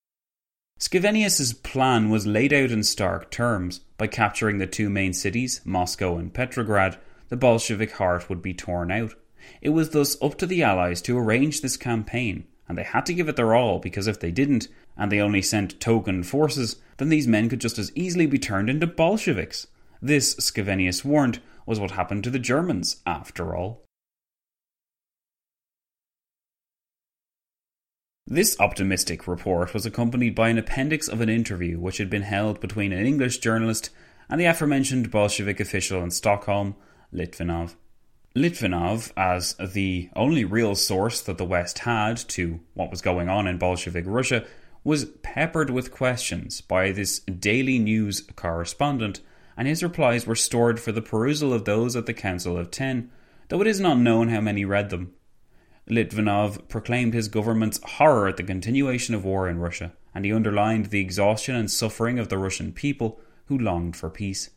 Scavenius's 0.79 1.53
plan 1.53 2.09
was 2.09 2.25
laid 2.25 2.53
out 2.53 2.71
in 2.71 2.83
stark 2.83 3.29
terms. 3.29 3.81
By 3.97 4.07
capturing 4.07 4.57
the 4.57 4.67
two 4.67 4.89
main 4.89 5.13
cities, 5.13 5.61
Moscow 5.65 6.17
and 6.17 6.33
Petrograd, 6.33 6.97
the 7.29 7.37
Bolshevik 7.37 7.91
heart 7.93 8.29
would 8.29 8.41
be 8.41 8.53
torn 8.53 8.91
out. 8.91 9.13
It 9.61 9.69
was 9.69 9.89
thus 9.89 10.17
up 10.21 10.37
to 10.39 10.45
the 10.45 10.63
Allies 10.63 11.01
to 11.03 11.17
arrange 11.17 11.61
this 11.61 11.77
campaign, 11.77 12.45
and 12.67 12.77
they 12.77 12.83
had 12.83 13.05
to 13.05 13.13
give 13.13 13.29
it 13.29 13.35
their 13.35 13.55
all 13.55 13.79
because 13.79 14.07
if 14.07 14.19
they 14.19 14.31
didn't, 14.31 14.67
and 14.97 15.11
they 15.11 15.19
only 15.19 15.41
sent 15.41 15.79
token 15.79 16.23
forces, 16.23 16.77
then 16.97 17.09
these 17.09 17.27
men 17.27 17.49
could 17.49 17.61
just 17.61 17.77
as 17.77 17.91
easily 17.95 18.25
be 18.25 18.39
turned 18.39 18.69
into 18.69 18.87
Bolsheviks. 18.87 19.67
This, 20.01 20.35
Scavenius 20.35 21.05
warned, 21.05 21.39
was 21.65 21.79
what 21.79 21.91
happened 21.91 22.23
to 22.23 22.29
the 22.29 22.39
Germans, 22.39 23.01
after 23.05 23.55
all. 23.55 23.83
This 28.29 28.59
optimistic 28.59 29.25
report 29.25 29.73
was 29.73 29.85
accompanied 29.85 30.35
by 30.35 30.49
an 30.49 30.57
appendix 30.57 31.07
of 31.07 31.21
an 31.21 31.29
interview 31.29 31.79
which 31.79 31.97
had 31.97 32.09
been 32.09 32.23
held 32.23 32.59
between 32.59 32.91
an 32.91 33.05
English 33.05 33.37
journalist 33.37 33.89
and 34.29 34.39
the 34.41 34.45
aforementioned 34.45 35.09
Bolshevik 35.09 35.61
official 35.61 36.03
in 36.03 36.11
Stockholm, 36.11 36.75
Litvinov. 37.13 37.75
Litvinov, 38.37 39.11
as 39.17 39.55
the 39.55 40.09
only 40.15 40.45
real 40.45 40.75
source 40.75 41.21
that 41.21 41.39
the 41.39 41.45
West 41.45 41.79
had 41.79 42.17
to 42.29 42.59
what 42.75 42.91
was 42.91 43.01
going 43.01 43.29
on 43.29 43.47
in 43.47 43.57
Bolshevik 43.57 44.05
Russia, 44.07 44.45
was 44.83 45.05
peppered 45.23 45.71
with 45.71 45.91
questions 45.91 46.61
by 46.61 46.91
this 46.91 47.19
daily 47.21 47.79
news 47.79 48.21
correspondent, 48.35 49.21
and 49.57 49.67
his 49.67 49.81
replies 49.81 50.27
were 50.27 50.35
stored 50.35 50.79
for 50.79 50.91
the 50.91 51.01
perusal 51.01 51.51
of 51.51 51.65
those 51.65 51.95
at 51.95 52.05
the 52.05 52.13
Council 52.13 52.57
of 52.57 52.69
Ten, 52.69 53.09
though 53.49 53.59
it 53.59 53.67
is 53.67 53.79
not 53.79 53.97
known 53.97 54.29
how 54.29 54.39
many 54.39 54.63
read 54.63 54.91
them. 54.91 55.13
Litvinov 55.89 56.67
proclaimed 56.67 57.15
his 57.15 57.29
government's 57.29 57.79
horror 57.83 58.27
at 58.27 58.37
the 58.37 58.43
continuation 58.43 59.15
of 59.15 59.25
war 59.25 59.49
in 59.49 59.57
Russia, 59.57 59.93
and 60.13 60.25
he 60.25 60.31
underlined 60.31 60.87
the 60.87 61.01
exhaustion 61.01 61.55
and 61.55 61.71
suffering 61.71 62.19
of 62.19 62.29
the 62.29 62.37
Russian 62.37 62.71
people 62.71 63.19
who 63.45 63.57
longed 63.57 63.95
for 63.95 64.11
peace. 64.11 64.51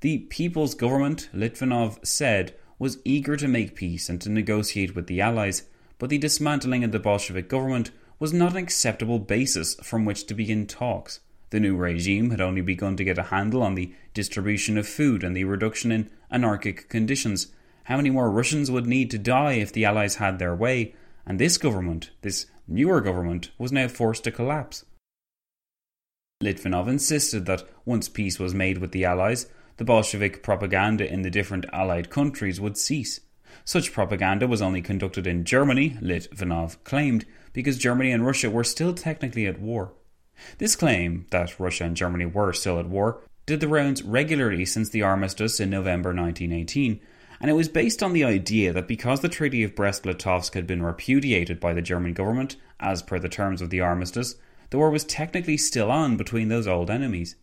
The 0.00 0.18
people's 0.18 0.74
government, 0.74 1.30
Litvinov 1.32 2.04
said, 2.04 2.54
was 2.82 2.98
eager 3.04 3.36
to 3.36 3.46
make 3.46 3.76
peace 3.76 4.08
and 4.08 4.20
to 4.20 4.28
negotiate 4.28 4.96
with 4.96 5.06
the 5.06 5.20
Allies, 5.20 5.62
but 6.00 6.10
the 6.10 6.18
dismantling 6.18 6.82
of 6.82 6.90
the 6.90 6.98
Bolshevik 6.98 7.48
government 7.48 7.92
was 8.18 8.32
not 8.32 8.50
an 8.50 8.56
acceptable 8.56 9.20
basis 9.20 9.76
from 9.76 10.04
which 10.04 10.26
to 10.26 10.34
begin 10.34 10.66
talks. 10.66 11.20
The 11.50 11.60
new 11.60 11.76
regime 11.76 12.30
had 12.30 12.40
only 12.40 12.60
begun 12.60 12.96
to 12.96 13.04
get 13.04 13.18
a 13.18 13.30
handle 13.34 13.62
on 13.62 13.76
the 13.76 13.94
distribution 14.14 14.76
of 14.76 14.88
food 14.88 15.22
and 15.22 15.36
the 15.36 15.44
reduction 15.44 15.92
in 15.92 16.10
anarchic 16.28 16.88
conditions, 16.88 17.52
how 17.84 17.98
many 17.98 18.10
more 18.10 18.28
Russians 18.28 18.68
would 18.68 18.88
need 18.88 19.12
to 19.12 19.18
die 19.18 19.52
if 19.52 19.72
the 19.72 19.84
Allies 19.84 20.16
had 20.16 20.40
their 20.40 20.56
way, 20.56 20.92
and 21.24 21.38
this 21.38 21.58
government, 21.58 22.10
this 22.22 22.46
newer 22.66 23.00
government, 23.00 23.52
was 23.58 23.70
now 23.70 23.86
forced 23.86 24.24
to 24.24 24.32
collapse. 24.32 24.84
Litvinov 26.42 26.88
insisted 26.88 27.46
that 27.46 27.62
once 27.84 28.08
peace 28.08 28.40
was 28.40 28.56
made 28.56 28.78
with 28.78 28.90
the 28.90 29.04
Allies, 29.04 29.46
the 29.76 29.84
Bolshevik 29.84 30.42
propaganda 30.42 31.10
in 31.10 31.22
the 31.22 31.30
different 31.30 31.66
Allied 31.72 32.10
countries 32.10 32.60
would 32.60 32.76
cease. 32.76 33.20
Such 33.64 33.92
propaganda 33.92 34.46
was 34.46 34.62
only 34.62 34.82
conducted 34.82 35.26
in 35.26 35.44
Germany, 35.44 35.96
Litvinov 36.00 36.82
claimed, 36.84 37.24
because 37.52 37.78
Germany 37.78 38.10
and 38.10 38.24
Russia 38.24 38.50
were 38.50 38.64
still 38.64 38.94
technically 38.94 39.46
at 39.46 39.60
war. 39.60 39.92
This 40.58 40.74
claim, 40.74 41.26
that 41.30 41.60
Russia 41.60 41.84
and 41.84 41.96
Germany 41.96 42.26
were 42.26 42.52
still 42.52 42.78
at 42.78 42.88
war, 42.88 43.20
did 43.46 43.60
the 43.60 43.68
rounds 43.68 44.02
regularly 44.02 44.64
since 44.64 44.88
the 44.88 45.02
armistice 45.02 45.60
in 45.60 45.70
November 45.70 46.10
1918, 46.10 47.00
and 47.40 47.50
it 47.50 47.54
was 47.54 47.68
based 47.68 48.02
on 48.02 48.12
the 48.12 48.24
idea 48.24 48.72
that 48.72 48.86
because 48.86 49.20
the 49.20 49.28
Treaty 49.28 49.64
of 49.64 49.74
Brest 49.74 50.04
Litovsk 50.04 50.54
had 50.54 50.66
been 50.66 50.82
repudiated 50.82 51.58
by 51.58 51.72
the 51.72 51.82
German 51.82 52.14
government, 52.14 52.56
as 52.78 53.02
per 53.02 53.18
the 53.18 53.28
terms 53.28 53.60
of 53.60 53.70
the 53.70 53.80
armistice, 53.80 54.36
the 54.70 54.78
war 54.78 54.90
was 54.90 55.04
technically 55.04 55.56
still 55.56 55.90
on 55.90 56.16
between 56.16 56.48
those 56.48 56.68
old 56.68 56.88
enemies. 56.88 57.34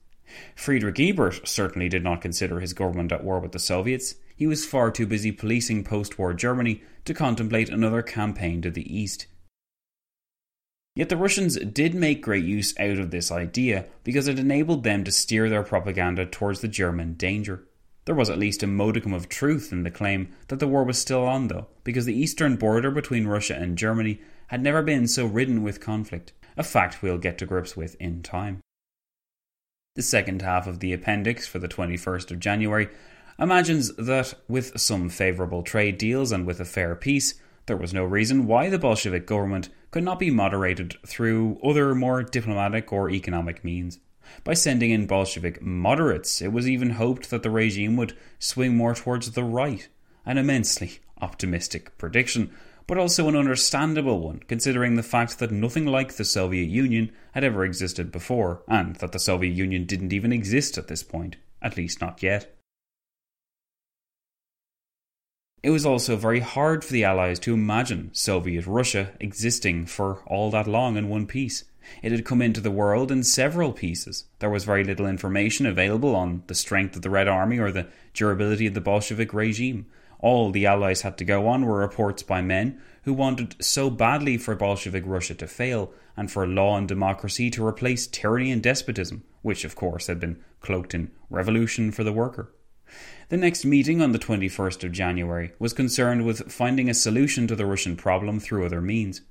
Friedrich 0.56 1.00
Ebert 1.00 1.48
certainly 1.48 1.89
did 1.89 2.04
not 2.04 2.22
consider 2.22 2.60
his 2.60 2.74
government 2.74 3.12
at 3.12 3.24
war 3.24 3.39
with 3.39 3.52
the 3.52 3.60
Soviets. 3.60 4.15
He 4.36 4.48
was 4.48 4.65
far 4.65 4.92
too 4.92 5.06
busy 5.06 5.32
policing 5.32 5.84
post 5.84 6.18
war 6.18 6.34
Germany 6.34 6.84
to 7.06 7.13
contemplate 7.13 7.70
another 7.70 8.02
campaign 8.02 8.62
to 8.62 8.72
the 8.72 8.96
east. 8.96 9.28
Yet 10.96 11.10
the 11.10 11.18
Russians 11.18 11.58
did 11.58 11.96
make 11.96 12.22
great 12.22 12.44
use 12.44 12.78
out 12.80 12.98
of 12.98 13.12
this 13.12 13.32
idea 13.32 13.86
because 14.04 14.28
it 14.28 14.39
enabled 14.39 14.84
them 14.84 15.04
to 15.04 15.12
steer 15.12 15.50
their 15.50 15.63
propaganda 15.63 16.26
towards 16.26 16.62
the 16.62 16.68
German 16.68 17.13
danger. 17.13 17.63
There 18.06 18.15
was 18.15 18.30
at 18.30 18.39
least 18.39 18.63
a 18.63 18.68
modicum 18.68 19.13
of 19.13 19.30
truth 19.30 19.72
in 19.72 19.84
the 19.84 19.92
claim 19.92 20.30
that 20.48 20.60
the 20.60 20.68
war 20.68 20.84
was 20.84 20.98
still 20.98 21.24
on, 21.26 21.48
though, 21.48 21.68
because 21.84 22.06
the 22.06 22.20
eastern 22.20 22.56
border 22.56 22.92
between 22.92 23.28
Russia 23.28 23.56
and 23.56 23.78
Germany 23.78 24.20
had 24.48 24.63
never 24.63 24.82
been 24.82 25.08
so 25.08 25.26
ridden 25.26 25.63
with 25.63 25.80
conflict, 25.80 26.34
a 26.58 26.63
fact 26.63 27.02
we'll 27.02 27.18
get 27.18 27.38
to 27.38 27.46
grips 27.46 27.78
with 27.78 27.96
in 28.00 28.24
time. 28.24 28.62
The 30.00 30.04
second 30.04 30.44
half 30.44 30.66
of 30.66 30.80
the 30.80 30.94
appendix 30.94 31.46
for 31.46 31.60
the 31.60 31.68
21st 31.68 32.32
of 32.32 32.40
January 32.40 32.88
imagines 33.38 33.94
that 33.98 34.34
with 34.48 34.80
some 34.80 35.10
favourable 35.10 35.62
trade 35.62 35.98
deals 35.98 36.32
and 36.32 36.46
with 36.46 36.62
a 36.62 36.64
fair 36.64 36.96
peace, 36.96 37.34
there 37.66 37.76
was 37.76 37.94
no 37.94 38.06
reason 38.06 38.48
why 38.48 38.70
the 38.70 38.80
Bolshevik 38.80 39.26
government 39.28 39.68
could 39.92 40.06
not 40.06 40.18
be 40.18 40.32
moderated 40.32 40.96
through 41.06 41.60
other 41.62 41.94
more 41.94 42.24
diplomatic 42.24 42.94
or 42.94 43.10
economic 43.10 43.62
means. 43.66 44.00
By 44.46 44.54
sending 44.54 44.92
in 44.92 45.06
Bolshevik 45.06 45.62
moderates, 45.62 46.42
it 46.42 46.54
was 46.54 46.70
even 46.70 46.92
hoped 46.92 47.30
that 47.30 47.44
the 47.44 47.52
regime 47.52 47.98
would 47.98 48.16
swing 48.40 48.78
more 48.78 48.96
towards 48.96 49.30
the 49.30 49.44
right. 49.44 49.86
An 50.26 50.38
immensely 50.38 51.00
optimistic 51.20 51.98
prediction, 51.98 52.52
but 52.89 52.97
also 52.97 53.28
an 53.28 53.36
understandable 53.36 54.19
one, 54.19 54.39
considering 54.47 54.95
the 54.95 55.04
fact 55.04 55.38
that 55.38 55.52
nothing 55.52 55.86
like 55.86 56.13
the 56.13 56.25
Soviet 56.25 56.67
Union 56.67 57.12
had 57.34 57.43
ever 57.43 57.63
existed 57.63 58.12
before, 58.12 58.63
and 58.67 58.95
that 58.95 59.12
the 59.12 59.19
Soviet 59.19 59.52
Union 59.52 59.86
didn't 59.86 60.12
even 60.12 60.34
exist 60.34 60.75
at 60.75 60.88
this 60.88 61.04
point, 61.04 61.36
at 61.62 61.78
least 61.78 62.02
not 62.02 62.23
yet. 62.23 62.58
It 65.62 65.69
was 65.69 65.86
also 65.86 66.15
very 66.15 66.39
hard 66.39 66.84
for 66.84 66.91
the 66.91 67.04
Allies 67.04 67.38
to 67.41 67.54
imagine 67.54 68.10
Soviet 68.12 68.65
Russia 68.65 69.12
existing 69.19 69.86
for 69.86 70.23
all 70.25 70.49
that 70.49 70.65
long 70.65 70.97
in 70.97 71.10
one 71.10 71.28
piece. 71.28 71.65
It 72.02 72.12
had 72.12 72.25
come 72.25 72.41
into 72.41 72.60
the 72.60 72.71
world 72.71 73.12
in 73.12 73.21
several 73.21 73.71
pieces. 73.71 74.25
There 74.39 74.49
was 74.49 74.63
very 74.63 74.84
little 74.84 75.06
information 75.06 75.67
available 75.67 76.15
on 76.15 76.41
the 76.47 76.56
strength 76.56 76.95
of 76.95 77.04
the 77.04 77.12
Red 77.12 77.28
Army 77.28 77.60
or 77.60 77.71
the 77.71 77.88
durability 78.15 78.65
of 78.65 78.73
the 78.73 78.82
Bolshevik 78.82 79.32
regime. 79.32 79.86
All 80.20 80.52
the 80.52 80.66
Allies 80.66 81.02
had 81.02 81.18
to 81.18 81.26
go 81.26 81.48
on 81.48 81.66
were 81.66 81.80
reports 81.80 82.24
by 82.24 82.42
men 82.42 82.82
who 83.04 83.14
wanted 83.14 83.56
so 83.64 83.90
badly 83.90 84.38
for 84.38 84.54
Bolshevik 84.54 85.04
Russia 85.06 85.34
to 85.36 85.48
fail 85.48 85.94
and 86.18 86.30
for 86.30 86.46
law 86.46 86.78
and 86.78 86.88
democracy 86.88 87.50
to 87.52 87.66
replace 87.66 88.06
tyranny 88.06 88.52
and 88.52 88.62
despotism, 88.62 89.24
which, 89.42 89.64
of 89.64 89.76
course, 89.76 90.08
had 90.08 90.20
been 90.20 90.44
cloaked 90.60 90.94
in 90.94 91.12
revolution 91.30 91.92
for 91.92 92.04
the 92.04 92.12
worker. 92.12 92.54
The 93.30 93.38
next 93.38 93.64
meeting 93.64 94.02
on 94.02 94.12
the 94.12 94.20
21st 94.20 94.84
of 94.84 94.92
January 94.92 95.54
was 95.58 95.72
concerned 95.72 96.26
with 96.26 96.52
finding 96.52 96.90
a 96.90 96.94
solution 96.94 97.48
to 97.48 97.56
the 97.56 97.66
Russian 97.66 97.96
problem 97.96 98.40
through 98.40 98.66
other 98.66 98.82
means. 98.82 99.22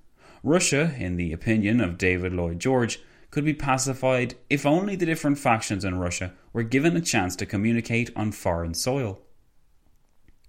Russia, 0.43 0.95
in 0.99 1.17
the 1.17 1.33
opinion 1.33 1.81
of 1.81 1.99
David 1.99 2.33
Lloyd 2.33 2.61
George, 2.61 3.01
could 3.31 3.45
be 3.45 3.53
pacified 3.53 4.37
if 4.49 4.65
only 4.65 4.97
the 4.97 5.05
different 5.05 5.39
factions 5.39 5.85
in 5.85 5.99
Russia 5.99 6.33
were 6.53 6.63
given 6.63 6.97
a 6.97 7.01
chance 7.01 7.37
to 7.37 7.45
communicate 7.45 8.11
on 8.17 8.33
foreign 8.33 8.73
soil. 8.73 9.21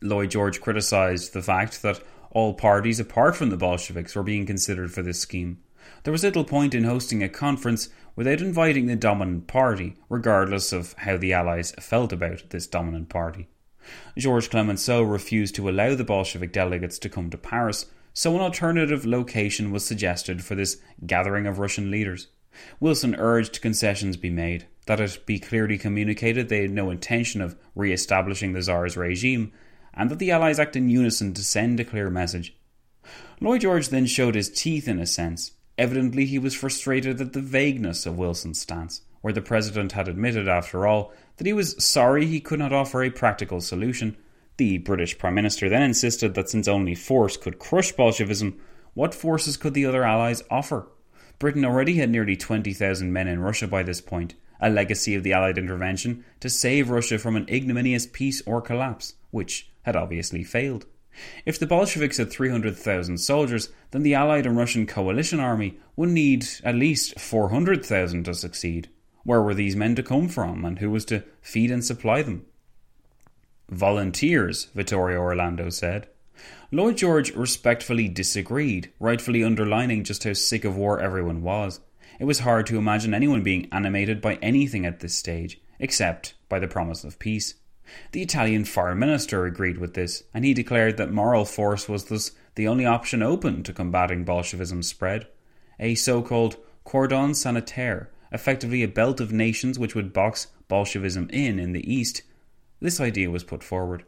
Lloyd 0.01 0.31
George 0.31 0.61
criticised 0.61 1.33
the 1.33 1.41
fact 1.41 1.81
that 1.81 2.01
all 2.31 2.53
parties 2.53 2.99
apart 2.99 3.35
from 3.35 3.49
the 3.49 3.57
Bolsheviks 3.57 4.15
were 4.15 4.23
being 4.23 4.45
considered 4.45 4.93
for 4.93 5.01
this 5.01 5.19
scheme. 5.19 5.59
There 6.03 6.11
was 6.11 6.23
little 6.23 6.43
point 6.43 6.73
in 6.73 6.83
hosting 6.83 7.23
a 7.23 7.29
conference 7.29 7.89
without 8.15 8.41
inviting 8.41 8.85
the 8.85 8.95
dominant 8.95 9.47
party, 9.47 9.95
regardless 10.07 10.71
of 10.71 10.93
how 10.99 11.17
the 11.17 11.33
Allies 11.33 11.71
felt 11.79 12.13
about 12.13 12.49
this 12.49 12.67
dominant 12.67 13.09
party. 13.09 13.47
Georges 14.17 14.49
Clemenceau 14.49 15.01
refused 15.01 15.55
to 15.55 15.69
allow 15.69 15.95
the 15.95 16.03
Bolshevik 16.03 16.53
delegates 16.53 16.99
to 16.99 17.09
come 17.09 17.29
to 17.29 17.37
Paris, 17.37 17.87
so 18.13 18.35
an 18.35 18.41
alternative 18.41 19.05
location 19.05 19.71
was 19.71 19.85
suggested 19.85 20.43
for 20.43 20.55
this 20.55 20.81
gathering 21.05 21.47
of 21.47 21.59
Russian 21.59 21.89
leaders. 21.89 22.27
Wilson 22.79 23.15
urged 23.15 23.61
concessions 23.61 24.17
be 24.17 24.29
made, 24.29 24.67
that 24.85 24.99
it 24.99 25.25
be 25.25 25.39
clearly 25.39 25.77
communicated 25.77 26.49
they 26.49 26.61
had 26.63 26.71
no 26.71 26.89
intention 26.89 27.41
of 27.41 27.57
re 27.75 27.93
establishing 27.93 28.53
the 28.53 28.61
Tsar's 28.61 28.97
regime, 28.97 29.51
and 29.93 30.09
that 30.09 30.19
the 30.19 30.31
Allies 30.31 30.59
act 30.59 30.75
in 30.75 30.89
unison 30.89 31.33
to 31.33 31.43
send 31.43 31.79
a 31.79 31.85
clear 31.85 32.09
message. 32.09 32.55
Lloyd 33.41 33.61
George 33.61 33.89
then 33.89 34.05
showed 34.05 34.35
his 34.35 34.49
teeth 34.49 34.87
in 34.87 34.99
a 34.99 35.05
sense. 35.05 35.51
Evidently, 35.77 36.25
he 36.25 36.39
was 36.39 36.55
frustrated 36.55 37.21
at 37.21 37.33
the 37.33 37.41
vagueness 37.41 38.05
of 38.05 38.17
Wilson's 38.17 38.59
stance, 38.59 39.01
where 39.21 39.33
the 39.33 39.41
President 39.41 39.93
had 39.93 40.07
admitted, 40.07 40.47
after 40.47 40.85
all, 40.85 41.13
that 41.37 41.47
he 41.47 41.53
was 41.53 41.83
sorry 41.83 42.25
he 42.25 42.39
could 42.39 42.59
not 42.59 42.73
offer 42.73 43.03
a 43.03 43.09
practical 43.09 43.61
solution 43.61 44.17
the 44.59 44.77
British 44.77 45.17
Prime 45.17 45.35
Minister 45.35 45.69
then 45.69 45.81
insisted 45.81 46.35
that 46.35 46.49
since 46.49 46.67
only 46.67 46.93
force 46.93 47.37
could 47.37 47.59
crush 47.59 47.93
Bolshevism, 47.93 48.59
what 48.93 49.15
forces 49.15 49.55
could 49.55 49.73
the 49.73 49.85
other 49.85 50.03
Allies 50.03 50.43
offer? 50.51 50.89
Britain 51.39 51.63
already 51.63 51.95
had 51.95 52.09
nearly 52.09 52.35
20,000 52.35 53.13
men 53.13 53.29
in 53.29 53.39
Russia 53.39 53.67
by 53.67 53.83
this 53.83 54.01
point, 54.01 54.35
a 54.59 54.69
legacy 54.69 55.15
of 55.15 55.23
the 55.23 55.31
Allied 55.31 55.57
intervention 55.57 56.25
to 56.41 56.49
save 56.49 56.89
Russia 56.89 57.17
from 57.17 57.37
an 57.37 57.47
ignominious 57.49 58.05
peace 58.05 58.41
or 58.45 58.61
collapse, 58.61 59.13
which 59.31 59.71
had 59.83 59.95
obviously 59.95 60.43
failed. 60.43 60.85
If 61.45 61.59
the 61.59 61.67
Bolsheviks 61.67 62.17
had 62.17 62.31
300,000 62.31 63.17
soldiers, 63.17 63.69
then 63.91 64.03
the 64.03 64.13
Allied 64.13 64.45
and 64.45 64.55
Russian 64.57 64.85
coalition 64.85 65.39
army 65.39 65.77
would 65.95 66.09
need 66.09 66.47
at 66.63 66.75
least 66.75 67.19
400,000 67.19 68.23
to 68.25 68.33
succeed. 68.33 68.89
Where 69.23 69.41
were 69.41 69.53
these 69.53 69.75
men 69.75 69.95
to 69.95 70.03
come 70.03 70.29
from, 70.29 70.63
and 70.63 70.79
who 70.79 70.89
was 70.89 71.05
to 71.05 71.23
feed 71.41 71.71
and 71.71 71.83
supply 71.83 72.21
them? 72.21 72.45
Volunteers, 73.69 74.65
Vittorio 74.73 75.19
Orlando 75.19 75.69
said. 75.69 76.07
Lloyd 76.71 76.97
George 76.97 77.35
respectfully 77.35 78.07
disagreed, 78.07 78.91
rightfully 78.99 79.43
underlining 79.43 80.03
just 80.03 80.23
how 80.23 80.33
sick 80.33 80.63
of 80.63 80.77
war 80.77 80.99
everyone 80.99 81.41
was. 81.41 81.79
It 82.19 82.25
was 82.25 82.39
hard 82.39 82.65
to 82.67 82.77
imagine 82.77 83.13
anyone 83.13 83.43
being 83.43 83.67
animated 83.71 84.21
by 84.21 84.35
anything 84.35 84.85
at 84.85 84.99
this 84.99 85.15
stage, 85.15 85.61
except 85.79 86.35
by 86.47 86.59
the 86.59 86.67
promise 86.67 87.03
of 87.03 87.19
peace. 87.19 87.55
The 88.11 88.21
Italian 88.21 88.65
foreign 88.65 88.99
minister 88.99 89.45
agreed 89.45 89.77
with 89.77 89.93
this, 89.93 90.23
and 90.33 90.45
he 90.45 90.53
declared 90.53 90.97
that 90.97 91.11
moral 91.11 91.45
force 91.45 91.87
was 91.87 92.05
thus 92.05 92.31
the 92.55 92.67
only 92.67 92.85
option 92.85 93.21
open 93.21 93.63
to 93.63 93.73
combating 93.73 94.23
Bolshevism's 94.23 94.87
spread. 94.87 95.27
a 95.79 95.95
so 95.95 96.21
called 96.21 96.57
cordon 96.83 97.33
sanitaire, 97.33 98.09
effectively 98.31 98.83
a 98.83 98.87
belt 98.87 99.19
of 99.19 99.31
nations 99.31 99.79
which 99.79 99.95
would 99.95 100.13
box 100.13 100.47
Bolshevism 100.67 101.29
in 101.29 101.59
in 101.59 101.71
the 101.71 101.91
East. 101.91 102.21
This 102.79 102.99
idea 102.99 103.29
was 103.29 103.43
put 103.43 103.63
forward, 103.63 104.03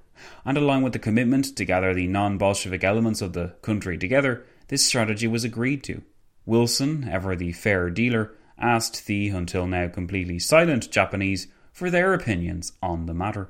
and 0.46 0.58
along 0.58 0.84
with 0.84 0.94
the 0.94 1.00
commitment 1.00 1.56
to 1.56 1.65
gather 1.65 1.94
the 1.94 2.08
non 2.08 2.38
Bolshevik 2.38 2.84
elements 2.84 3.22
of 3.22 3.34
the 3.34 3.56
country 3.62 3.98
together, 3.98 4.44
this 4.67 4.86
strategy 4.86 5.28
was 5.28 5.44
agreed 5.44 5.84
to. 5.84 6.04
Wilson, 6.46 7.08
ever 7.10 7.36
the 7.36 7.52
fair 7.52 7.89
dealer, 7.89 8.34
asked 8.58 9.06
the 9.08 9.30
until 9.30 9.67
now 9.67 9.88
completely 9.88 10.39
silent 10.39 10.91
Japanese 10.91 11.48
for 11.72 11.89
their 11.89 12.13
opinions 12.13 12.74
on 12.82 13.06
the 13.06 13.13
matter. 13.13 13.50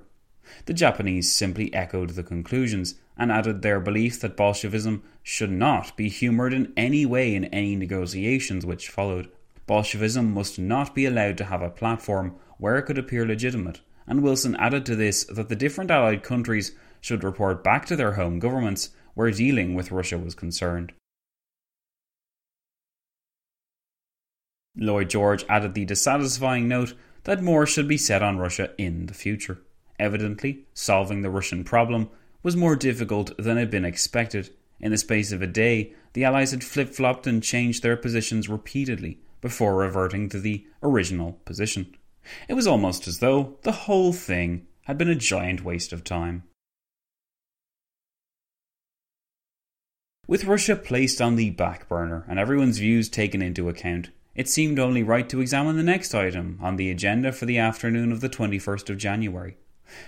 The 0.66 0.74
Japanese 0.74 1.32
simply 1.32 1.74
echoed 1.74 2.12
the 2.12 2.24
conclusions 2.24 2.96
and 3.18 3.32
added 3.32 3.62
their 3.62 3.80
belief 3.80 4.20
that 4.22 4.38
Bolshevism 4.38 5.04
should 5.24 5.52
not 5.52 5.96
be 5.96 6.10
humoured 6.10 6.54
in 6.54 6.74
any 6.76 7.06
way 7.06 7.36
in 7.36 7.46
any 7.46 7.76
negotiations 7.76 8.66
which 8.66 8.90
followed. 8.90 9.30
Bolshevism 9.68 10.34
must 10.34 10.60
not 10.60 10.96
be 10.96 11.06
allowed 11.06 11.38
to 11.38 11.46
have 11.46 11.62
a 11.62 11.70
platform 11.70 12.36
where 12.58 12.78
it 12.78 12.84
could 12.84 12.98
appear 12.98 13.26
legitimate, 13.26 13.82
and 14.08 14.22
Wilson 14.22 14.56
added 14.56 14.86
to 14.86 14.96
this 14.96 15.24
that 15.26 15.50
the 15.50 15.56
different 15.56 15.92
Allied 15.92 16.24
countries 16.24 16.74
should 17.00 17.24
report 17.24 17.64
back 17.64 17.86
to 17.86 17.96
their 17.96 18.14
home 18.14 18.40
governments 18.40 18.90
where 19.14 19.32
dealing 19.32 19.74
with 19.76 19.92
Russia 19.92 20.18
was 20.18 20.36
concerned. 20.36 20.94
Lloyd 24.76 25.10
George 25.10 25.46
added 25.50 25.74
the 25.74 25.86
dissatisfying 25.86 26.68
note 26.68 26.94
that 27.24 27.44
more 27.44 27.66
should 27.66 27.88
be 27.88 27.98
said 27.98 28.24
on 28.24 28.38
Russia 28.38 28.72
in 28.78 29.08
the 29.08 29.14
future. 29.14 29.62
Evidently, 30.02 30.66
solving 30.74 31.22
the 31.22 31.30
Russian 31.30 31.64
problem 31.64 32.10
was 32.42 32.56
more 32.56 32.76
difficult 32.76 33.38
than 33.38 33.58
had 33.58 33.70
been 33.70 33.86
expected. 33.86 34.50
In 34.80 34.90
the 34.90 34.98
space 34.98 35.32
of 35.32 35.44
a 35.44 35.48
day, 35.48 35.94
the 36.14 36.24
Allies 36.24 36.50
had 36.50 36.64
flip 36.64 36.90
flopped 36.90 37.28
and 37.28 37.44
changed 37.44 37.84
their 37.84 37.96
positions 37.96 38.50
repeatedly 38.50 39.20
before 39.42 39.76
reverting 39.76 40.28
to 40.30 40.40
the 40.40 40.66
original 40.82 41.34
position. 41.46 41.96
It 42.48 42.56
was 42.56 42.66
almost 42.66 43.08
as 43.08 43.20
though 43.20 43.60
the 43.62 43.72
whole 43.72 44.12
thing 44.12 44.66
had 44.86 44.98
been 44.98 45.08
a 45.08 45.14
giant 45.14 45.64
waste 45.64 45.94
of 45.94 46.04
time. 46.04 46.46
With 50.28 50.46
Russia 50.46 50.76
placed 50.76 51.22
on 51.22 51.36
the 51.36 51.52
back 51.52 51.88
burner 51.88 52.26
and 52.28 52.40
everyone's 52.40 52.80
views 52.80 53.08
taken 53.08 53.44
into 53.44 53.70
account, 53.70 54.10
it 54.34 54.50
seemed 54.50 54.80
only 54.80 55.04
right 55.04 55.30
to 55.30 55.42
examine 55.42 55.78
the 55.78 55.84
next 55.84 56.16
item 56.16 56.58
on 56.60 56.78
the 56.78 56.90
agenda 56.90 57.32
for 57.32 57.46
the 57.46 57.60
afternoon 57.60 58.12
of 58.12 58.22
the 58.22 58.30
21st 58.30 58.90
of 58.90 58.98
January. 58.98 59.58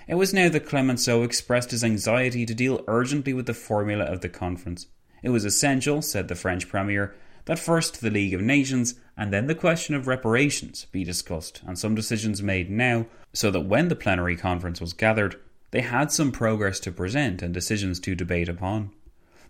It 0.08 0.16
was 0.16 0.34
now 0.34 0.50
that 0.50 0.66
Clemenceau 0.66 1.24
expressed 1.24 1.72
his 1.72 1.84
anxiety 1.84 2.46
to 2.46 2.54
deal 2.54 2.84
urgently 2.88 3.34
with 3.34 3.46
the 3.46 3.54
formula 3.54 4.06
of 4.06 4.22
the 4.22 4.30
conference. 4.30 4.88
It 5.22 5.30
was 5.30 5.46
essential, 5.46 6.02
said 6.02 6.28
the 6.28 6.36
French 6.36 6.68
Premier, 6.68 7.16
that 7.46 7.60
first 7.60 8.02
the 8.02 8.10
League 8.10 8.34
of 8.34 8.42
Nations 8.42 8.96
and 9.18 9.32
then 9.32 9.48
the 9.48 9.56
question 9.56 9.96
of 9.96 10.08
reparations 10.08 10.86
be 10.92 11.04
discussed 11.04 11.62
and 11.66 11.78
some 11.78 11.96
decisions 11.96 12.42
made 12.42 12.70
now, 12.70 13.06
so 13.34 13.52
that 13.52 13.62
when 13.62 13.88
the 13.88 13.96
plenary 13.96 14.36
conference 14.36 14.80
was 14.80 14.94
gathered, 14.94 15.40
they 15.72 15.82
had 15.82 16.12
some 16.12 16.32
progress 16.32 16.80
to 16.82 16.92
present 16.92 17.42
and 17.42 17.54
decisions 17.54 18.00
to 18.00 18.16
debate 18.16 18.48
upon. 18.48 18.92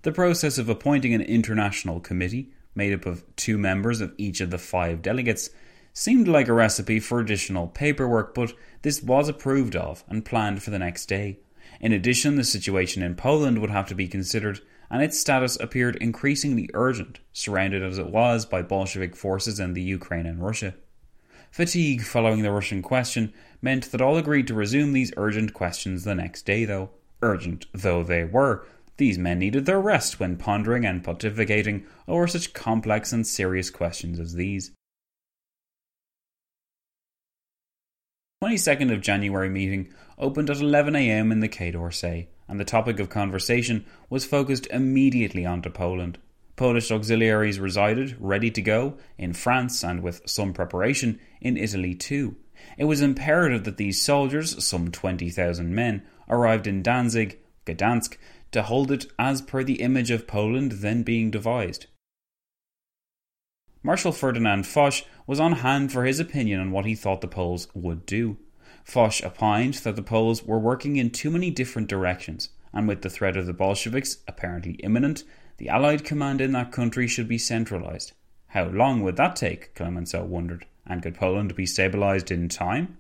The 0.04 0.12
process 0.12 0.58
of 0.58 0.70
appointing 0.70 1.14
an 1.14 1.22
international 1.22 2.00
committee, 2.00 2.52
made 2.76 2.94
up 2.94 3.06
of 3.06 3.24
two 3.36 3.58
members 3.58 4.02
of 4.02 4.14
each 4.18 4.42
of 4.42 4.50
the 4.50 4.58
five 4.58 5.02
delegates, 5.02 5.50
seemed 5.94 6.28
like 6.28 6.48
a 6.48 6.54
recipe 6.54 7.00
for 7.00 7.20
additional 7.20 7.68
paperwork, 7.68 8.34
but 8.34 8.54
this 8.82 9.02
was 9.02 9.30
approved 9.30 9.76
of 9.76 10.04
and 10.10 10.26
planned 10.26 10.62
for 10.62 10.72
the 10.72 10.80
next 10.80 11.06
day. 11.06 11.40
In 11.80 11.94
addition, 11.94 12.36
the 12.36 12.44
situation 12.44 13.04
in 13.04 13.16
Poland 13.16 13.60
would 13.60 13.70
have 13.70 13.88
to 13.88 13.96
be 13.96 14.08
considered, 14.08 14.60
and 14.90 15.02
its 15.02 15.20
status 15.20 15.58
appeared 15.60 15.96
increasingly 15.98 16.70
urgent, 16.74 17.20
surrounded 17.32 17.84
as 17.84 17.98
it 17.98 18.10
was 18.10 18.46
by 18.46 18.62
Bolshevik 18.62 19.16
forces 19.16 19.60
in 19.60 19.74
the 19.74 19.82
Ukraine 19.82 20.26
and 20.26 20.44
Russia. 20.44 20.76
Fatigue 21.52 22.02
following 22.02 22.42
the 22.42 22.52
Russian 22.52 22.82
question 22.82 23.32
meant 23.62 23.92
that 23.92 24.02
all 24.02 24.18
agreed 24.18 24.48
to 24.48 24.56
resume 24.56 24.94
these 24.94 25.14
urgent 25.18 25.54
questions 25.54 26.04
the 26.04 26.16
next 26.16 26.48
day, 26.48 26.66
though. 26.66 26.90
Urgent 27.22 27.68
though 27.72 28.04
they 28.04 28.24
were, 28.24 28.66
these 28.98 29.18
men 29.18 29.40
needed 29.40 29.66
their 29.66 29.80
rest 29.80 30.20
when 30.20 30.38
pondering 30.38 30.86
and 30.86 31.04
pontificating 31.04 31.86
over 32.08 32.28
such 32.28 32.54
complex 32.54 33.14
and 33.14 33.26
serious 33.26 33.70
questions 33.70 34.20
as 34.20 34.34
these. 34.34 34.72
22nd 38.44 38.92
of 38.92 39.00
January 39.00 39.48
meeting 39.48 39.88
opened 40.18 40.50
at 40.50 40.58
11am 40.58 41.32
in 41.32 41.40
the 41.40 41.48
Quai 41.48 41.72
d'Orsay, 41.72 42.28
and 42.46 42.60
the 42.60 42.66
topic 42.66 43.00
of 43.00 43.08
conversation 43.08 43.86
was 44.10 44.26
focused 44.26 44.68
immediately 44.68 45.46
onto 45.46 45.70
Poland. 45.70 46.18
Polish 46.58 46.92
auxiliaries 46.92 47.58
resided, 47.58 48.18
ready 48.20 48.52
to 48.52 48.62
go, 48.62 48.98
in 49.18 49.32
France 49.32 49.82
and 49.82 50.04
with 50.04 50.22
some 50.26 50.52
preparation 50.52 51.22
in 51.40 51.56
Italy 51.56 51.96
too. 51.96 52.36
It 52.78 52.84
was 52.84 53.00
imperative 53.02 53.64
that 53.64 53.78
these 53.78 54.02
soldiers, 54.02 54.62
some 54.62 54.92
20,000 54.92 55.74
men, 55.74 56.04
arrived 56.28 56.68
in 56.68 56.84
Danzig, 56.84 57.40
Gdansk, 57.66 58.18
to 58.52 58.64
hold 58.64 58.92
it 58.92 59.06
as 59.18 59.42
per 59.42 59.64
the 59.64 59.82
image 59.82 60.12
of 60.12 60.28
Poland 60.28 60.74
then 60.74 61.04
being 61.04 61.32
devised. 61.32 61.86
Marshal 63.86 64.14
Ferdinand 64.14 64.66
Foch 64.66 65.04
was 65.28 65.42
on 65.42 65.52
hand 65.52 65.92
for 65.92 66.06
his 66.06 66.20
opinion 66.20 66.62
on 66.62 66.72
what 66.72 66.86
he 66.86 66.96
thought 66.96 67.20
the 67.20 67.28
Poles 67.28 67.68
would 67.74 68.06
do. 68.06 68.38
Foch 68.86 69.22
opined 69.24 69.76
that 69.76 69.98
the 69.98 70.02
Poles 70.02 70.44
were 70.44 70.58
working 70.58 70.96
in 70.96 71.10
too 71.10 71.30
many 71.30 71.52
different 71.52 71.90
directions, 71.90 72.50
and 72.72 72.88
with 72.88 73.02
the 73.02 73.10
threat 73.10 73.36
of 73.36 73.46
the 73.46 73.54
Bolsheviks 73.54 74.20
apparently 74.26 74.74
imminent, 74.76 75.26
the 75.58 75.68
Allied 75.68 76.06
command 76.06 76.40
in 76.40 76.54
that 76.54 76.72
country 76.72 77.08
should 77.08 77.28
be 77.28 77.38
centralized. 77.38 78.14
How 78.48 78.66
long 78.66 79.02
would 79.04 79.18
that 79.18 79.36
take? 79.36 79.76
Clemenceau 79.76 80.24
wondered. 80.24 80.66
And 80.86 81.02
could 81.02 81.16
Poland 81.16 81.56
be 81.56 81.66
stabilized 81.66 82.32
in 82.32 82.50
time? 82.50 82.98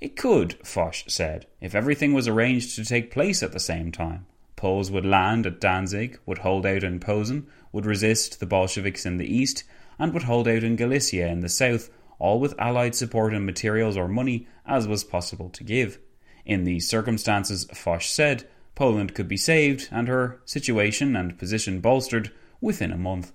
It 0.00 0.16
could, 0.16 0.54
Foch 0.66 1.04
said, 1.08 1.46
if 1.60 1.74
everything 1.74 2.12
was 2.12 2.28
arranged 2.28 2.76
to 2.76 2.84
take 2.84 3.10
place 3.10 3.42
at 3.42 3.52
the 3.52 3.60
same 3.60 3.92
time. 3.92 4.26
Poles 4.56 4.90
would 4.90 5.06
land 5.06 5.44
at 5.46 5.60
Danzig, 5.60 6.18
would 6.24 6.38
hold 6.38 6.64
out 6.66 6.84
in 6.84 7.00
Posen, 7.00 7.46
would 7.72 7.86
resist 7.86 8.38
the 8.38 8.46
Bolsheviks 8.46 9.04
in 9.04 9.16
the 9.16 9.26
east, 9.26 9.64
and 9.98 10.12
would 10.12 10.24
hold 10.24 10.48
out 10.48 10.64
in 10.64 10.76
Galicia 10.76 11.26
in 11.28 11.40
the 11.40 11.48
south, 11.48 11.90
all 12.18 12.40
with 12.40 12.58
Allied 12.58 12.94
support 12.94 13.34
in 13.34 13.44
materials 13.44 13.96
or 13.96 14.08
money 14.08 14.46
as 14.66 14.86
was 14.86 15.04
possible 15.04 15.50
to 15.50 15.64
give. 15.64 15.98
In 16.44 16.64
these 16.64 16.88
circumstances, 16.88 17.66
Foch 17.72 18.02
said, 18.02 18.48
Poland 18.74 19.14
could 19.14 19.28
be 19.28 19.36
saved 19.36 19.88
and 19.90 20.08
her 20.08 20.40
situation 20.44 21.14
and 21.14 21.38
position 21.38 21.80
bolstered 21.80 22.30
within 22.60 22.92
a 22.92 22.96
month. 22.96 23.32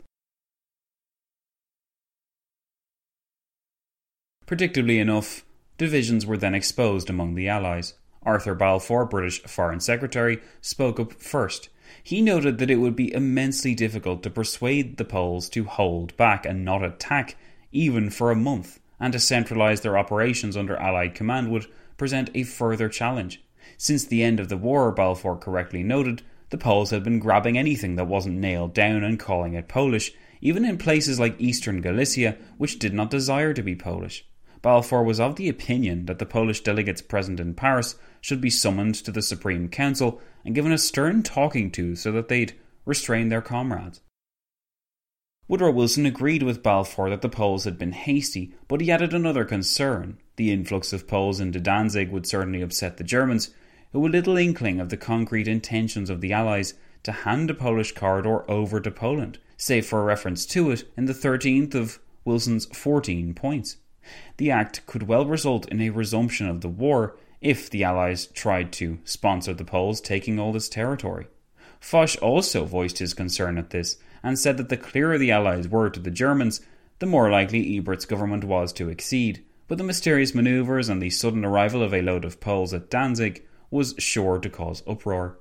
Predictably 4.45 4.99
enough, 4.99 5.43
divisions 5.77 6.25
were 6.25 6.37
then 6.37 6.55
exposed 6.55 7.09
among 7.09 7.35
the 7.35 7.49
Allies. 7.49 7.93
Arthur 8.23 8.55
Balfour, 8.55 9.05
British 9.05 9.41
Foreign 9.43 9.79
Secretary, 9.79 10.39
spoke 10.61 10.99
up 10.99 11.13
first. 11.13 11.69
He 12.07 12.21
noted 12.21 12.57
that 12.59 12.71
it 12.71 12.77
would 12.77 12.95
be 12.95 13.13
immensely 13.13 13.75
difficult 13.75 14.23
to 14.23 14.29
persuade 14.29 14.95
the 14.95 15.03
Poles 15.03 15.49
to 15.49 15.65
hold 15.65 16.15
back 16.15 16.45
and 16.45 16.63
not 16.63 16.81
attack, 16.81 17.35
even 17.73 18.09
for 18.11 18.31
a 18.31 18.35
month, 18.35 18.79
and 18.97 19.11
to 19.11 19.19
centralise 19.19 19.81
their 19.81 19.97
operations 19.97 20.55
under 20.55 20.77
Allied 20.77 21.15
command 21.15 21.51
would 21.51 21.65
present 21.97 22.29
a 22.33 22.43
further 22.43 22.87
challenge. 22.87 23.43
Since 23.75 24.05
the 24.05 24.23
end 24.23 24.39
of 24.39 24.47
the 24.47 24.55
war, 24.55 24.89
Balfour 24.93 25.35
correctly 25.35 25.83
noted, 25.83 26.21
the 26.49 26.57
Poles 26.57 26.91
had 26.91 27.03
been 27.03 27.19
grabbing 27.19 27.57
anything 27.57 27.97
that 27.97 28.07
wasn't 28.07 28.37
nailed 28.37 28.73
down 28.73 29.03
and 29.03 29.19
calling 29.19 29.53
it 29.53 29.67
Polish, 29.67 30.13
even 30.39 30.63
in 30.63 30.77
places 30.77 31.19
like 31.19 31.35
eastern 31.41 31.81
Galicia, 31.81 32.37
which 32.57 32.79
did 32.79 32.93
not 32.93 33.11
desire 33.11 33.53
to 33.53 33.61
be 33.61 33.75
Polish. 33.75 34.25
Balfour 34.61 35.03
was 35.03 35.19
of 35.19 35.35
the 35.35 35.49
opinion 35.49 36.05
that 36.05 36.19
the 36.19 36.25
Polish 36.25 36.61
delegates 36.61 37.01
present 37.01 37.39
in 37.39 37.53
Paris 37.53 37.95
should 38.21 38.41
be 38.41 38.49
summoned 38.49 38.95
to 38.95 39.11
the 39.11 39.21
Supreme 39.21 39.69
Council 39.69 40.21
and 40.43 40.55
given 40.55 40.71
a 40.71 40.77
stern 40.77 41.23
talking 41.23 41.71
to 41.71 41.95
so 41.95 42.11
that 42.11 42.27
they'd 42.27 42.53
restrain 42.85 43.29
their 43.29 43.41
comrades. 43.41 44.01
Woodrow 45.49 45.71
Wilson 45.71 46.05
agreed 46.05 46.43
with 46.43 46.61
Balfour 46.61 47.09
that 47.09 47.21
the 47.21 47.29
Poles 47.29 47.63
had 47.63 47.77
been 47.77 47.93
hasty, 47.93 48.53
but 48.67 48.81
he 48.81 48.91
added 48.91 49.13
another 49.13 49.45
concern. 49.45 50.17
The 50.35 50.51
influx 50.51 50.91
of 50.91 51.07
Poles 51.07 51.39
into 51.39 51.61
Danzig 51.61 52.11
would 52.11 52.25
certainly 52.25 52.61
upset 52.61 52.97
the 52.97 53.03
Germans, 53.05 53.51
who 53.93 54.03
had 54.03 54.11
little 54.11 54.35
inkling 54.35 54.81
of 54.81 54.89
the 54.89 54.97
concrete 54.97 55.47
intentions 55.47 56.09
of 56.09 56.19
the 56.19 56.33
Allies 56.33 56.73
to 57.03 57.11
hand 57.13 57.49
a 57.49 57.53
Polish 57.53 57.93
corridor 57.93 58.49
over 58.51 58.81
to 58.81 58.91
Poland, 58.91 59.39
save 59.55 59.85
for 59.85 60.01
a 60.01 60.03
reference 60.03 60.45
to 60.47 60.69
it 60.71 60.91
in 60.97 61.05
the 61.05 61.13
13th 61.13 61.73
of 61.73 61.99
Wilson's 62.25 62.65
14 62.65 63.33
points. 63.33 63.77
The 64.37 64.51
act 64.51 64.85
could 64.85 65.03
well 65.03 65.25
result 65.25 65.67
in 65.69 65.81
a 65.81 65.89
resumption 65.89 66.47
of 66.47 66.61
the 66.61 66.69
war 66.69 67.17
if 67.41 67.69
the 67.69 67.83
Allies 67.83 68.27
tried 68.27 68.71
to 68.73 68.99
sponsor 69.03 69.53
the 69.53 69.65
Poles 69.65 70.01
taking 70.01 70.39
all 70.39 70.51
this 70.51 70.69
territory. 70.69 71.27
Foch 71.79 72.15
also 72.21 72.65
voiced 72.65 72.99
his 72.99 73.13
concern 73.13 73.57
at 73.57 73.69
this 73.69 73.97
and 74.23 74.37
said 74.37 74.57
that 74.57 74.69
the 74.69 74.77
clearer 74.77 75.17
the 75.17 75.31
Allies 75.31 75.67
were 75.67 75.89
to 75.89 75.99
the 75.99 76.11
Germans, 76.11 76.61
the 76.99 77.05
more 77.05 77.29
likely 77.29 77.77
Ebert's 77.77 78.05
government 78.05 78.43
was 78.43 78.73
to 78.73 78.89
accede. 78.89 79.43
But 79.67 79.77
the 79.77 79.83
mysterious 79.83 80.33
manoeuvres 80.33 80.89
and 80.89 81.01
the 81.01 81.09
sudden 81.09 81.45
arrival 81.45 81.83
of 81.83 81.93
a 81.93 82.01
load 82.01 82.25
of 82.25 82.39
Poles 82.39 82.73
at 82.73 82.89
Danzig 82.89 83.43
was 83.69 83.93
sure 83.97 84.39
to 84.39 84.49
cause 84.49 84.81
uproar. 84.87 85.37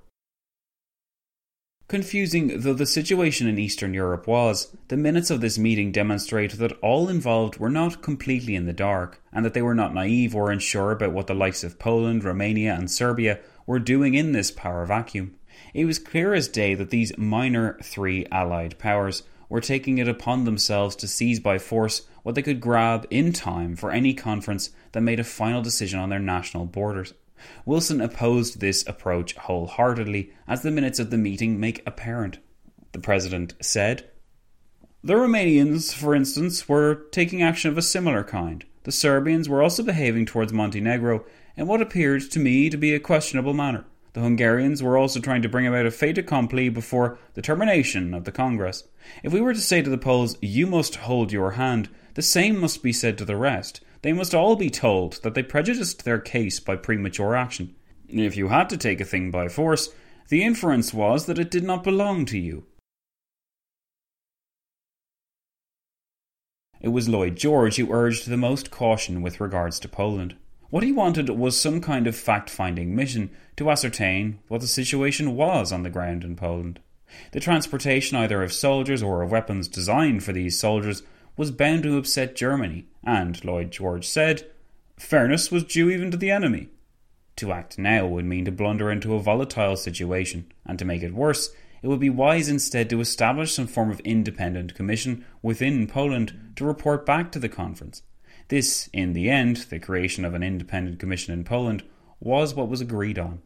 Confusing 1.88 2.62
though 2.62 2.74
the 2.74 2.84
situation 2.84 3.46
in 3.46 3.60
Eastern 3.60 3.94
Europe 3.94 4.26
was, 4.26 4.76
the 4.88 4.96
minutes 4.96 5.30
of 5.30 5.40
this 5.40 5.56
meeting 5.56 5.92
demonstrate 5.92 6.58
that 6.58 6.72
all 6.80 7.08
involved 7.08 7.58
were 7.58 7.70
not 7.70 8.02
completely 8.02 8.56
in 8.56 8.66
the 8.66 8.72
dark, 8.72 9.22
and 9.32 9.44
that 9.44 9.54
they 9.54 9.62
were 9.62 9.74
not 9.74 9.94
naive 9.94 10.34
or 10.34 10.50
unsure 10.50 10.90
about 10.90 11.12
what 11.12 11.28
the 11.28 11.34
likes 11.34 11.62
of 11.62 11.78
Poland, 11.78 12.24
Romania, 12.24 12.74
and 12.74 12.90
Serbia 12.90 13.38
were 13.66 13.78
doing 13.78 14.14
in 14.14 14.32
this 14.32 14.50
power 14.50 14.84
vacuum. 14.84 15.36
It 15.74 15.84
was 15.84 16.00
clear 16.00 16.34
as 16.34 16.48
day 16.48 16.74
that 16.74 16.90
these 16.90 17.16
minor 17.16 17.78
three 17.84 18.26
Allied 18.32 18.78
powers 18.78 19.22
were 19.48 19.60
taking 19.60 19.98
it 19.98 20.08
upon 20.08 20.42
themselves 20.42 20.96
to 20.96 21.06
seize 21.06 21.38
by 21.38 21.56
force 21.56 22.02
what 22.24 22.34
they 22.34 22.42
could 22.42 22.60
grab 22.60 23.06
in 23.10 23.32
time 23.32 23.76
for 23.76 23.92
any 23.92 24.12
conference 24.12 24.70
that 24.90 25.02
made 25.02 25.20
a 25.20 25.24
final 25.24 25.62
decision 25.62 26.00
on 26.00 26.08
their 26.08 26.18
national 26.18 26.66
borders. 26.66 27.14
Wilson 27.64 28.00
opposed 28.00 28.60
this 28.60 28.86
approach 28.86 29.34
wholeheartedly, 29.34 30.32
as 30.46 30.62
the 30.62 30.70
minutes 30.70 30.98
of 30.98 31.10
the 31.10 31.18
meeting 31.18 31.60
make 31.60 31.82
apparent. 31.86 32.38
The 32.92 32.98
president 32.98 33.54
said, 33.60 34.08
The 35.02 35.14
Romanians, 35.14 35.92
for 35.92 36.14
instance, 36.14 36.68
were 36.68 37.06
taking 37.12 37.42
action 37.42 37.70
of 37.70 37.78
a 37.78 37.82
similar 37.82 38.24
kind. 38.24 38.64
The 38.84 38.92
Serbians 38.92 39.48
were 39.48 39.62
also 39.62 39.82
behaving 39.82 40.26
towards 40.26 40.52
Montenegro 40.52 41.24
in 41.56 41.66
what 41.66 41.82
appeared 41.82 42.30
to 42.30 42.38
me 42.38 42.70
to 42.70 42.76
be 42.76 42.94
a 42.94 43.00
questionable 43.00 43.54
manner. 43.54 43.84
The 44.12 44.22
Hungarians 44.22 44.82
were 44.82 44.96
also 44.96 45.20
trying 45.20 45.42
to 45.42 45.48
bring 45.48 45.66
about 45.66 45.84
a 45.84 45.90
fait 45.90 46.16
accompli 46.16 46.70
before 46.70 47.18
the 47.34 47.42
termination 47.42 48.14
of 48.14 48.24
the 48.24 48.32
Congress. 48.32 48.84
If 49.22 49.32
we 49.32 49.42
were 49.42 49.52
to 49.52 49.60
say 49.60 49.82
to 49.82 49.90
the 49.90 49.98
Poles, 49.98 50.38
You 50.40 50.66
must 50.66 50.96
hold 50.96 51.32
your 51.32 51.50
hand, 51.50 51.90
the 52.14 52.22
same 52.22 52.58
must 52.58 52.82
be 52.82 52.94
said 52.94 53.18
to 53.18 53.26
the 53.26 53.36
rest. 53.36 53.82
They 54.02 54.12
must 54.12 54.34
all 54.34 54.56
be 54.56 54.70
told 54.70 55.22
that 55.22 55.34
they 55.34 55.42
prejudiced 55.42 56.04
their 56.04 56.18
case 56.18 56.60
by 56.60 56.76
premature 56.76 57.34
action. 57.34 57.74
If 58.08 58.36
you 58.36 58.48
had 58.48 58.68
to 58.70 58.76
take 58.76 59.00
a 59.00 59.04
thing 59.04 59.30
by 59.30 59.48
force, 59.48 59.88
the 60.28 60.42
inference 60.42 60.92
was 60.92 61.26
that 61.26 61.38
it 61.38 61.50
did 61.50 61.64
not 61.64 61.84
belong 61.84 62.24
to 62.26 62.38
you. 62.38 62.66
It 66.80 66.88
was 66.88 67.08
Lloyd 67.08 67.36
George 67.36 67.76
who 67.76 67.92
urged 67.92 68.28
the 68.28 68.36
most 68.36 68.70
caution 68.70 69.22
with 69.22 69.40
regards 69.40 69.80
to 69.80 69.88
Poland. 69.88 70.36
What 70.68 70.82
he 70.82 70.92
wanted 70.92 71.30
was 71.30 71.58
some 71.58 71.80
kind 71.80 72.06
of 72.06 72.16
fact 72.16 72.50
finding 72.50 72.94
mission 72.94 73.30
to 73.56 73.70
ascertain 73.70 74.40
what 74.48 74.60
the 74.60 74.66
situation 74.66 75.36
was 75.36 75.72
on 75.72 75.84
the 75.84 75.90
ground 75.90 76.22
in 76.22 76.36
Poland. 76.36 76.80
The 77.32 77.40
transportation 77.40 78.16
either 78.16 78.42
of 78.42 78.52
soldiers 78.52 79.02
or 79.02 79.22
of 79.22 79.30
weapons 79.30 79.68
designed 79.68 80.24
for 80.24 80.32
these 80.32 80.58
soldiers 80.58 81.02
was 81.36 81.50
bound 81.50 81.82
to 81.82 81.98
upset 81.98 82.36
Germany, 82.36 82.86
and, 83.04 83.44
Lloyd 83.44 83.70
George 83.70 84.06
said, 84.06 84.46
fairness 84.96 85.50
was 85.50 85.64
due 85.64 85.90
even 85.90 86.10
to 86.10 86.16
the 86.16 86.30
enemy. 86.30 86.68
To 87.36 87.52
act 87.52 87.78
now 87.78 88.06
would 88.06 88.24
mean 88.24 88.46
to 88.46 88.52
blunder 88.52 88.90
into 88.90 89.14
a 89.14 89.20
volatile 89.20 89.76
situation, 89.76 90.50
and 90.64 90.78
to 90.78 90.84
make 90.84 91.02
it 91.02 91.14
worse, 91.14 91.50
it 91.82 91.88
would 91.88 92.00
be 92.00 92.10
wise 92.10 92.48
instead 92.48 92.88
to 92.90 93.00
establish 93.00 93.52
some 93.52 93.66
form 93.66 93.90
of 93.90 94.00
independent 94.00 94.74
commission 94.74 95.24
within 95.42 95.86
Poland 95.86 96.52
to 96.56 96.64
report 96.64 97.04
back 97.04 97.30
to 97.32 97.38
the 97.38 97.48
conference. 97.48 98.02
This, 98.48 98.88
in 98.92 99.12
the 99.12 99.28
end, 99.28 99.66
the 99.68 99.78
creation 99.78 100.24
of 100.24 100.32
an 100.32 100.42
independent 100.42 100.98
commission 100.98 101.34
in 101.34 101.44
Poland, 101.44 101.82
was 102.18 102.54
what 102.54 102.68
was 102.68 102.80
agreed 102.80 103.18
on. 103.18 103.42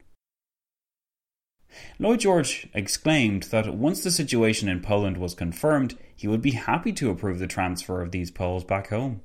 Lloyd 2.01 2.21
George 2.21 2.69
exclaimed 2.75 3.45
that 3.45 3.75
once 3.75 4.03
the 4.03 4.11
situation 4.11 4.69
in 4.69 4.81
Poland 4.81 5.17
was 5.17 5.35
confirmed, 5.35 5.97
he 6.17 6.27
would 6.27 6.43
be 6.43 6.51
happy 6.51 6.93
to 6.95 7.11
approve 7.11 7.39
the 7.39 7.47
transfer 7.47 8.03
of 8.03 8.11
these 8.11 8.31
Poles 8.31 8.65
back 8.65 8.89
home. 8.89 9.21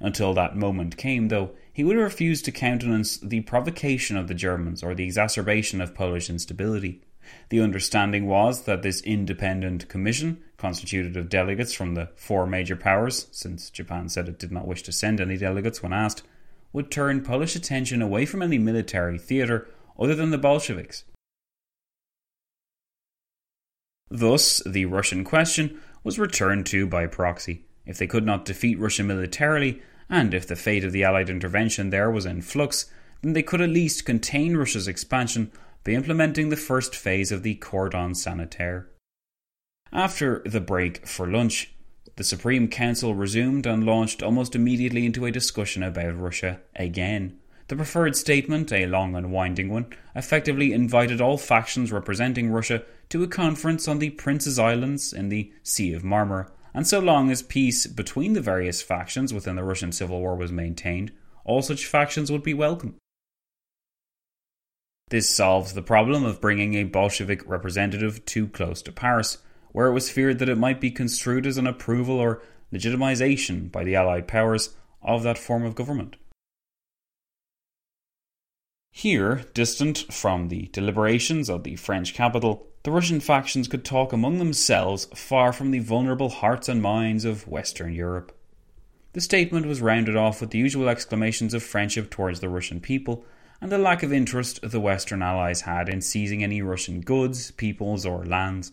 Until 0.00 0.32
that 0.34 0.56
moment 0.56 0.96
came, 0.96 1.28
though, 1.28 1.50
he 1.72 1.84
would 1.84 1.96
refuse 1.96 2.40
to 2.42 2.52
countenance 2.52 3.18
the 3.18 3.42
provocation 3.42 4.16
of 4.16 4.28
the 4.28 4.34
Germans 4.34 4.82
or 4.82 4.94
the 4.94 5.04
exacerbation 5.04 5.80
of 5.80 5.94
Polish 5.94 6.30
instability. 6.30 7.02
The 7.50 7.60
understanding 7.60 8.26
was 8.26 8.62
that 8.62 8.82
this 8.82 9.02
independent 9.02 9.88
commission, 9.88 10.38
constituted 10.56 11.16
of 11.16 11.28
delegates 11.28 11.74
from 11.74 11.94
the 11.94 12.08
four 12.16 12.46
major 12.46 12.76
powers, 12.76 13.26
since 13.30 13.68
Japan 13.68 14.08
said 14.08 14.28
it 14.28 14.38
did 14.38 14.52
not 14.52 14.66
wish 14.66 14.82
to 14.84 14.92
send 14.92 15.20
any 15.20 15.36
delegates 15.36 15.82
when 15.82 15.92
asked, 15.92 16.22
would 16.72 16.90
turn 16.90 17.22
Polish 17.22 17.56
attention 17.56 18.00
away 18.00 18.24
from 18.24 18.40
any 18.42 18.58
military 18.58 19.18
theatre 19.18 19.68
other 19.98 20.14
than 20.14 20.30
the 20.30 20.38
Bolsheviks 20.38 21.04
Thus, 24.10 24.60
the 24.66 24.86
Russian 24.86 25.24
question 25.24 25.78
was 26.02 26.18
returned 26.18 26.66
to 26.66 26.86
by 26.86 27.06
proxy. 27.06 27.64
If 27.86 27.98
they 27.98 28.06
could 28.06 28.26
not 28.26 28.44
defeat 28.44 28.78
Russia 28.78 29.02
militarily, 29.02 29.82
and 30.08 30.34
if 30.34 30.46
the 30.46 30.56
fate 30.56 30.84
of 30.84 30.92
the 30.92 31.04
Allied 31.04 31.30
intervention 31.30 31.90
there 31.90 32.10
was 32.10 32.26
in 32.26 32.42
flux, 32.42 32.90
then 33.22 33.32
they 33.32 33.42
could 33.42 33.60
at 33.60 33.70
least 33.70 34.04
contain 34.04 34.56
Russia's 34.56 34.88
expansion 34.88 35.52
by 35.84 35.92
implementing 35.92 36.48
the 36.48 36.56
first 36.56 36.94
phase 36.94 37.32
of 37.32 37.42
the 37.42 37.54
cordon 37.54 38.14
sanitaire. 38.14 38.88
After 39.92 40.42
the 40.44 40.60
break 40.60 41.06
for 41.06 41.26
lunch, 41.26 41.72
the 42.16 42.24
Supreme 42.24 42.68
Council 42.68 43.14
resumed 43.14 43.66
and 43.66 43.84
launched 43.84 44.22
almost 44.22 44.54
immediately 44.54 45.06
into 45.06 45.26
a 45.26 45.32
discussion 45.32 45.82
about 45.82 46.18
Russia 46.18 46.60
again. 46.76 47.39
The 47.70 47.76
preferred 47.76 48.16
statement, 48.16 48.72
a 48.72 48.86
long 48.86 49.14
and 49.14 49.30
winding 49.30 49.68
one, 49.68 49.86
effectively 50.16 50.72
invited 50.72 51.20
all 51.20 51.36
factions 51.36 51.92
representing 51.92 52.50
Russia 52.50 52.82
to 53.10 53.22
a 53.22 53.28
conference 53.28 53.86
on 53.86 54.00
the 54.00 54.10
Prince's 54.10 54.58
Islands 54.58 55.12
in 55.12 55.28
the 55.28 55.52
Sea 55.62 55.92
of 55.92 56.02
Marmara, 56.02 56.50
and 56.74 56.84
so 56.84 56.98
long 56.98 57.30
as 57.30 57.42
peace 57.42 57.86
between 57.86 58.32
the 58.32 58.40
various 58.40 58.82
factions 58.82 59.32
within 59.32 59.54
the 59.54 59.62
Russian 59.62 59.92
Civil 59.92 60.18
War 60.18 60.34
was 60.34 60.50
maintained, 60.50 61.12
all 61.44 61.62
such 61.62 61.86
factions 61.86 62.32
would 62.32 62.42
be 62.42 62.54
welcome. 62.54 62.96
This 65.10 65.30
solves 65.30 65.74
the 65.74 65.80
problem 65.80 66.24
of 66.24 66.40
bringing 66.40 66.74
a 66.74 66.82
Bolshevik 66.82 67.48
representative 67.48 68.24
too 68.24 68.48
close 68.48 68.82
to 68.82 68.90
Paris, 68.90 69.38
where 69.70 69.86
it 69.86 69.94
was 69.94 70.10
feared 70.10 70.40
that 70.40 70.48
it 70.48 70.58
might 70.58 70.80
be 70.80 70.90
construed 70.90 71.46
as 71.46 71.56
an 71.56 71.68
approval 71.68 72.18
or 72.18 72.42
legitimization 72.72 73.70
by 73.70 73.84
the 73.84 73.94
Allied 73.94 74.26
powers 74.26 74.74
of 75.02 75.22
that 75.22 75.38
form 75.38 75.64
of 75.64 75.76
government. 75.76 76.16
Here, 78.92 79.44
distant 79.54 80.12
from 80.12 80.48
the 80.48 80.68
deliberations 80.72 81.48
of 81.48 81.64
the 81.64 81.76
French 81.76 82.12
capital, 82.12 82.66
the 82.82 82.90
Russian 82.90 83.20
factions 83.20 83.68
could 83.68 83.84
talk 83.84 84.12
among 84.12 84.38
themselves 84.38 85.06
far 85.14 85.52
from 85.52 85.70
the 85.70 85.78
vulnerable 85.78 86.28
hearts 86.28 86.68
and 86.68 86.82
minds 86.82 87.24
of 87.24 87.46
Western 87.46 87.92
Europe. 87.92 88.36
The 89.12 89.20
statement 89.20 89.66
was 89.66 89.80
rounded 89.80 90.16
off 90.16 90.40
with 90.40 90.50
the 90.50 90.58
usual 90.58 90.88
exclamations 90.88 91.54
of 91.54 91.62
friendship 91.62 92.10
towards 92.10 92.40
the 92.40 92.48
Russian 92.48 92.80
people 92.80 93.24
and 93.60 93.70
the 93.70 93.78
lack 93.78 94.02
of 94.02 94.12
interest 94.12 94.60
the 94.62 94.80
Western 94.80 95.22
Allies 95.22 95.62
had 95.62 95.88
in 95.88 96.00
seizing 96.00 96.42
any 96.42 96.62
Russian 96.62 97.00
goods, 97.00 97.50
peoples, 97.52 98.06
or 98.06 98.24
lands. 98.24 98.72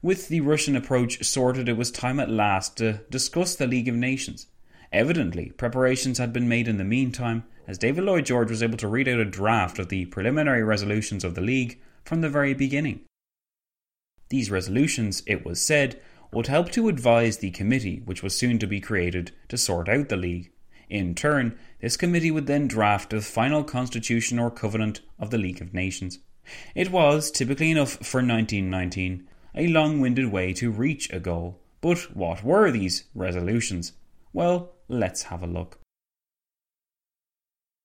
With 0.00 0.28
the 0.28 0.40
Russian 0.40 0.76
approach 0.76 1.24
sorted, 1.24 1.68
it 1.68 1.76
was 1.76 1.90
time 1.90 2.20
at 2.20 2.30
last 2.30 2.76
to 2.78 3.00
discuss 3.10 3.54
the 3.54 3.66
League 3.66 3.88
of 3.88 3.94
Nations. 3.94 4.46
Evidently, 4.92 5.50
preparations 5.56 6.18
had 6.18 6.32
been 6.32 6.48
made 6.48 6.68
in 6.68 6.76
the 6.76 6.84
meantime, 6.84 7.44
as 7.72 7.78
David 7.78 8.04
Lloyd 8.04 8.26
George 8.26 8.50
was 8.50 8.62
able 8.62 8.76
to 8.76 8.86
read 8.86 9.08
out 9.08 9.18
a 9.18 9.24
draft 9.24 9.78
of 9.78 9.88
the 9.88 10.04
preliminary 10.04 10.62
resolutions 10.62 11.24
of 11.24 11.34
the 11.34 11.40
League 11.40 11.80
from 12.04 12.20
the 12.20 12.28
very 12.28 12.52
beginning. 12.52 13.00
These 14.28 14.50
resolutions, 14.50 15.22
it 15.26 15.46
was 15.46 15.58
said, 15.58 15.98
would 16.34 16.48
help 16.48 16.70
to 16.72 16.90
advise 16.90 17.38
the 17.38 17.50
committee 17.50 18.02
which 18.04 18.22
was 18.22 18.36
soon 18.36 18.58
to 18.58 18.66
be 18.66 18.78
created 18.78 19.32
to 19.48 19.56
sort 19.56 19.88
out 19.88 20.10
the 20.10 20.18
League. 20.18 20.50
In 20.90 21.14
turn, 21.14 21.58
this 21.80 21.96
committee 21.96 22.30
would 22.30 22.46
then 22.46 22.68
draft 22.68 23.08
the 23.08 23.22
final 23.22 23.64
constitution 23.64 24.38
or 24.38 24.50
covenant 24.50 25.00
of 25.18 25.30
the 25.30 25.38
League 25.38 25.62
of 25.62 25.72
Nations. 25.72 26.18
It 26.74 26.90
was, 26.90 27.30
typically 27.30 27.70
enough 27.70 27.92
for 27.92 28.18
1919, 28.18 29.26
a 29.54 29.68
long 29.68 29.98
winded 29.98 30.30
way 30.30 30.52
to 30.52 30.70
reach 30.70 31.10
a 31.10 31.18
goal. 31.18 31.58
But 31.80 32.14
what 32.14 32.44
were 32.44 32.70
these 32.70 33.04
resolutions? 33.14 33.94
Well, 34.34 34.72
let's 34.88 35.22
have 35.24 35.42
a 35.42 35.46
look. 35.46 35.78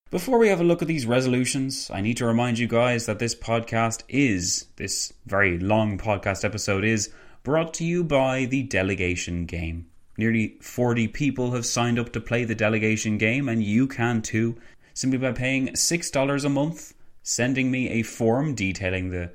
Before 0.10 0.38
we 0.38 0.47
have 0.47 0.62
a 0.62 0.64
look 0.64 0.82
at 0.82 0.88
these 0.88 1.05
resolutions, 1.05 1.91
I 1.93 1.99
need 1.99 2.16
to 2.18 2.26
remind 2.26 2.60
you 2.60 2.68
guys 2.68 3.08
that 3.08 3.20
this 3.20 3.36
podcast 3.36 4.03
is, 4.08 4.68
this 4.78 5.12
very 5.26 5.60
long 5.60 5.97
podcast 5.97 6.45
episode 6.45 6.86
is, 6.86 7.10
brought 7.43 7.74
to 7.74 7.84
you 7.84 8.05
by 8.05 8.45
the 8.45 8.64
Delegation 8.64 9.45
Game. 9.45 9.88
Nearly 10.18 10.55
40 10.62 11.10
people 11.10 11.51
have 11.51 11.66
signed 11.66 11.99
up 11.99 12.14
to 12.14 12.22
play 12.22 12.45
the 12.45 12.55
Delegation 12.55 13.18
Game, 13.18 13.49
and 13.49 13.62
you 13.62 13.86
can 13.86 14.22
too, 14.22 14.55
simply 14.93 15.18
by 15.18 15.34
paying 15.34 15.68
$6 15.74 16.45
a 16.45 16.49
month, 16.49 16.93
sending 17.22 17.70
me 17.70 17.89
a 17.89 18.03
form 18.03 18.55
detailing 18.55 19.10
the 19.10 19.32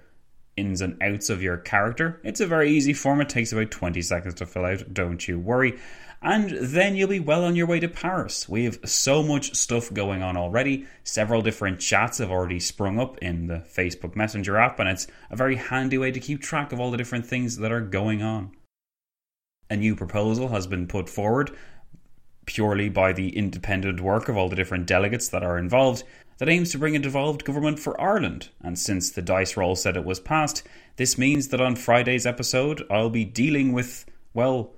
ins 0.56 0.80
and 0.80 1.02
outs 1.02 1.30
of 1.30 1.42
your 1.42 1.56
character. 1.56 2.20
It's 2.24 2.40
a 2.40 2.46
very 2.46 2.70
easy 2.70 2.92
form, 2.92 3.20
it 3.20 3.28
takes 3.28 3.52
about 3.52 3.70
20 3.70 4.02
seconds 4.02 4.34
to 4.34 4.46
fill 4.46 4.64
out, 4.64 4.92
don't 4.92 5.26
you 5.26 5.38
worry 5.38 5.78
and 6.22 6.50
then 6.50 6.94
you'll 6.94 7.08
be 7.08 7.20
well 7.20 7.44
on 7.44 7.56
your 7.56 7.66
way 7.66 7.80
to 7.80 7.88
Paris. 7.88 8.48
We 8.48 8.64
have 8.64 8.78
so 8.84 9.22
much 9.22 9.56
stuff 9.56 9.92
going 9.92 10.22
on 10.22 10.36
already. 10.36 10.86
Several 11.02 11.42
different 11.42 11.80
chats 11.80 12.18
have 12.18 12.30
already 12.30 12.60
sprung 12.60 13.00
up 13.00 13.18
in 13.18 13.48
the 13.48 13.56
Facebook 13.56 14.14
Messenger 14.14 14.56
app, 14.56 14.78
and 14.78 14.88
it's 14.88 15.08
a 15.30 15.36
very 15.36 15.56
handy 15.56 15.98
way 15.98 16.12
to 16.12 16.20
keep 16.20 16.40
track 16.40 16.72
of 16.72 16.78
all 16.78 16.92
the 16.92 16.96
different 16.96 17.26
things 17.26 17.56
that 17.56 17.72
are 17.72 17.80
going 17.80 18.22
on. 18.22 18.52
A 19.68 19.76
new 19.76 19.96
proposal 19.96 20.48
has 20.48 20.66
been 20.66 20.86
put 20.86 21.08
forward 21.08 21.56
purely 22.46 22.88
by 22.88 23.12
the 23.12 23.36
independent 23.36 24.00
work 24.00 24.28
of 24.28 24.36
all 24.36 24.48
the 24.48 24.56
different 24.56 24.86
delegates 24.86 25.28
that 25.28 25.42
are 25.42 25.58
involved 25.58 26.04
that 26.42 26.48
aims 26.48 26.72
to 26.72 26.78
bring 26.78 26.96
a 26.96 26.98
devolved 26.98 27.44
government 27.44 27.78
for 27.78 28.00
Ireland. 28.00 28.48
And 28.60 28.76
since 28.76 29.12
the 29.12 29.22
dice 29.22 29.56
roll 29.56 29.76
said 29.76 29.96
it 29.96 30.04
was 30.04 30.18
passed, 30.18 30.64
this 30.96 31.16
means 31.16 31.46
that 31.48 31.60
on 31.60 31.76
Friday's 31.76 32.26
episode, 32.26 32.82
I'll 32.90 33.10
be 33.10 33.24
dealing 33.24 33.72
with, 33.72 34.04
well, 34.34 34.72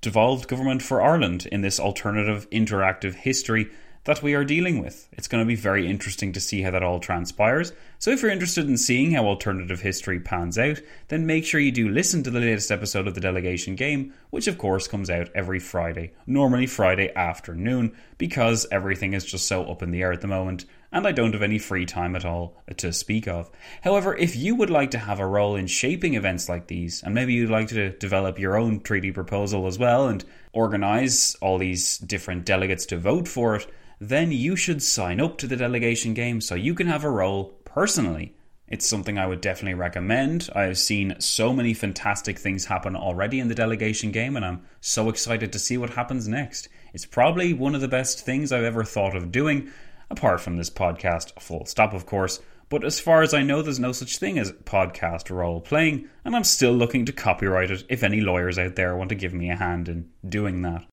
devolved 0.00 0.48
government 0.48 0.80
for 0.80 1.02
Ireland 1.02 1.46
in 1.52 1.60
this 1.60 1.78
alternative 1.78 2.48
interactive 2.48 3.12
history 3.12 3.68
that 4.04 4.22
we 4.22 4.32
are 4.32 4.46
dealing 4.46 4.82
with. 4.82 5.10
It's 5.12 5.28
going 5.28 5.44
to 5.44 5.46
be 5.46 5.56
very 5.56 5.86
interesting 5.86 6.32
to 6.32 6.40
see 6.40 6.62
how 6.62 6.70
that 6.70 6.82
all 6.82 7.00
transpires. 7.00 7.74
So, 7.98 8.10
if 8.10 8.22
you're 8.22 8.30
interested 8.30 8.66
in 8.66 8.78
seeing 8.78 9.10
how 9.10 9.26
alternative 9.26 9.82
history 9.82 10.20
pans 10.20 10.56
out, 10.56 10.80
then 11.08 11.26
make 11.26 11.44
sure 11.44 11.60
you 11.60 11.70
do 11.70 11.90
listen 11.90 12.22
to 12.22 12.30
the 12.30 12.40
latest 12.40 12.70
episode 12.70 13.06
of 13.06 13.14
the 13.14 13.20
Delegation 13.20 13.74
Game, 13.74 14.14
which 14.30 14.46
of 14.46 14.56
course 14.56 14.88
comes 14.88 15.10
out 15.10 15.28
every 15.34 15.58
Friday, 15.58 16.12
normally 16.26 16.66
Friday 16.66 17.12
afternoon, 17.14 17.92
because 18.16 18.66
everything 18.72 19.12
is 19.12 19.26
just 19.26 19.46
so 19.46 19.64
up 19.66 19.82
in 19.82 19.90
the 19.90 20.00
air 20.00 20.12
at 20.12 20.22
the 20.22 20.26
moment 20.26 20.64
and 20.92 21.06
I 21.06 21.12
don't 21.12 21.32
have 21.32 21.42
any 21.42 21.58
free 21.58 21.86
time 21.86 22.16
at 22.16 22.24
all 22.24 22.56
to 22.76 22.92
speak 22.92 23.28
of. 23.28 23.50
However, 23.82 24.16
if 24.16 24.36
you 24.36 24.54
would 24.56 24.70
like 24.70 24.90
to 24.92 24.98
have 24.98 25.20
a 25.20 25.26
role 25.26 25.56
in 25.56 25.66
shaping 25.66 26.14
events 26.14 26.48
like 26.48 26.66
these, 26.66 27.02
and 27.02 27.14
maybe 27.14 27.32
you'd 27.32 27.50
like 27.50 27.68
to 27.68 27.90
develop 27.90 28.38
your 28.38 28.58
own 28.58 28.80
treaty 28.80 29.12
proposal 29.12 29.66
as 29.66 29.78
well 29.78 30.08
and 30.08 30.24
organise 30.52 31.34
all 31.36 31.58
these 31.58 31.98
different 31.98 32.44
delegates 32.44 32.86
to 32.86 32.96
vote 32.96 33.28
for 33.28 33.56
it, 33.56 33.66
then 34.00 34.32
you 34.32 34.56
should 34.56 34.82
sign 34.82 35.20
up 35.20 35.38
to 35.38 35.46
the 35.46 35.56
delegation 35.56 36.14
game 36.14 36.40
so 36.40 36.54
you 36.54 36.74
can 36.74 36.86
have 36.86 37.04
a 37.04 37.10
role 37.10 37.44
personally. 37.64 38.34
It's 38.66 38.88
something 38.88 39.18
I 39.18 39.26
would 39.26 39.40
definitely 39.40 39.74
recommend. 39.74 40.48
I've 40.54 40.78
seen 40.78 41.16
so 41.18 41.52
many 41.52 41.74
fantastic 41.74 42.38
things 42.38 42.64
happen 42.64 42.94
already 42.94 43.40
in 43.40 43.48
the 43.48 43.54
delegation 43.54 44.12
game, 44.12 44.36
and 44.36 44.44
I'm 44.44 44.62
so 44.80 45.08
excited 45.08 45.52
to 45.52 45.58
see 45.58 45.76
what 45.76 45.90
happens 45.90 46.28
next. 46.28 46.68
It's 46.94 47.04
probably 47.04 47.52
one 47.52 47.74
of 47.74 47.80
the 47.80 47.88
best 47.88 48.24
things 48.24 48.52
I've 48.52 48.62
ever 48.62 48.84
thought 48.84 49.16
of 49.16 49.32
doing, 49.32 49.70
apart 50.10 50.40
from 50.40 50.56
this 50.56 50.70
podcast, 50.70 51.40
full 51.40 51.64
stop, 51.66 51.94
of 51.94 52.06
course. 52.06 52.40
But 52.68 52.84
as 52.84 53.00
far 53.00 53.22
as 53.22 53.34
I 53.34 53.42
know, 53.42 53.62
there's 53.62 53.80
no 53.80 53.92
such 53.92 54.18
thing 54.18 54.38
as 54.38 54.52
podcast 54.52 55.28
role 55.34 55.60
playing, 55.60 56.08
and 56.24 56.36
I'm 56.36 56.44
still 56.44 56.72
looking 56.72 57.04
to 57.06 57.12
copyright 57.12 57.70
it 57.70 57.84
if 57.88 58.04
any 58.04 58.20
lawyers 58.20 58.58
out 58.58 58.76
there 58.76 58.96
want 58.96 59.08
to 59.08 59.16
give 59.16 59.34
me 59.34 59.50
a 59.50 59.56
hand 59.56 59.88
in 59.88 60.08
doing 60.28 60.62
that. 60.62 60.86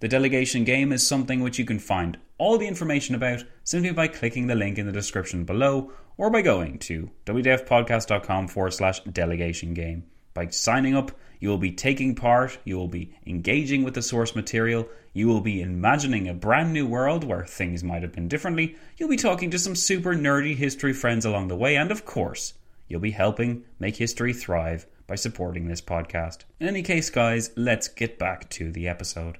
The 0.00 0.08
delegation 0.08 0.64
game 0.64 0.92
is 0.92 1.06
something 1.06 1.40
which 1.40 1.58
you 1.58 1.64
can 1.64 1.78
find 1.78 2.18
all 2.38 2.58
the 2.58 2.66
information 2.66 3.14
about 3.14 3.44
simply 3.64 3.92
by 3.92 4.08
clicking 4.08 4.46
the 4.46 4.54
link 4.54 4.78
in 4.78 4.86
the 4.86 4.92
description 4.92 5.44
below 5.44 5.92
or 6.16 6.30
by 6.30 6.42
going 6.42 6.78
to 6.80 7.10
wdfpodcast.com 7.26 8.48
forward 8.48 8.72
slash 8.72 9.00
delegation 9.04 9.74
game. 9.74 10.04
By 10.32 10.48
signing 10.48 10.96
up, 10.96 11.12
you 11.40 11.48
will 11.48 11.58
be 11.58 11.70
taking 11.70 12.14
part, 12.14 12.58
you 12.64 12.76
will 12.76 12.88
be 12.88 13.12
engaging 13.26 13.84
with 13.84 13.94
the 13.94 14.02
source 14.02 14.34
material, 14.34 14.88
you 15.12 15.28
will 15.28 15.40
be 15.40 15.62
imagining 15.62 16.28
a 16.28 16.34
brand 16.34 16.72
new 16.72 16.86
world 16.86 17.24
where 17.24 17.44
things 17.44 17.84
might 17.84 18.02
have 18.02 18.12
been 18.12 18.28
differently, 18.28 18.76
you'll 18.96 19.08
be 19.08 19.16
talking 19.16 19.50
to 19.50 19.58
some 19.58 19.76
super 19.76 20.14
nerdy 20.14 20.56
history 20.56 20.92
friends 20.92 21.24
along 21.24 21.48
the 21.48 21.56
way, 21.56 21.76
and 21.76 21.90
of 21.90 22.04
course, 22.04 22.54
you'll 22.88 23.00
be 23.00 23.12
helping 23.12 23.64
make 23.78 23.96
history 23.96 24.32
thrive 24.32 24.86
by 25.06 25.14
supporting 25.14 25.68
this 25.68 25.80
podcast. 25.80 26.38
In 26.60 26.66
any 26.66 26.82
case, 26.82 27.10
guys, 27.10 27.50
let's 27.56 27.88
get 27.88 28.18
back 28.18 28.48
to 28.50 28.72
the 28.72 28.88
episode. 28.88 29.38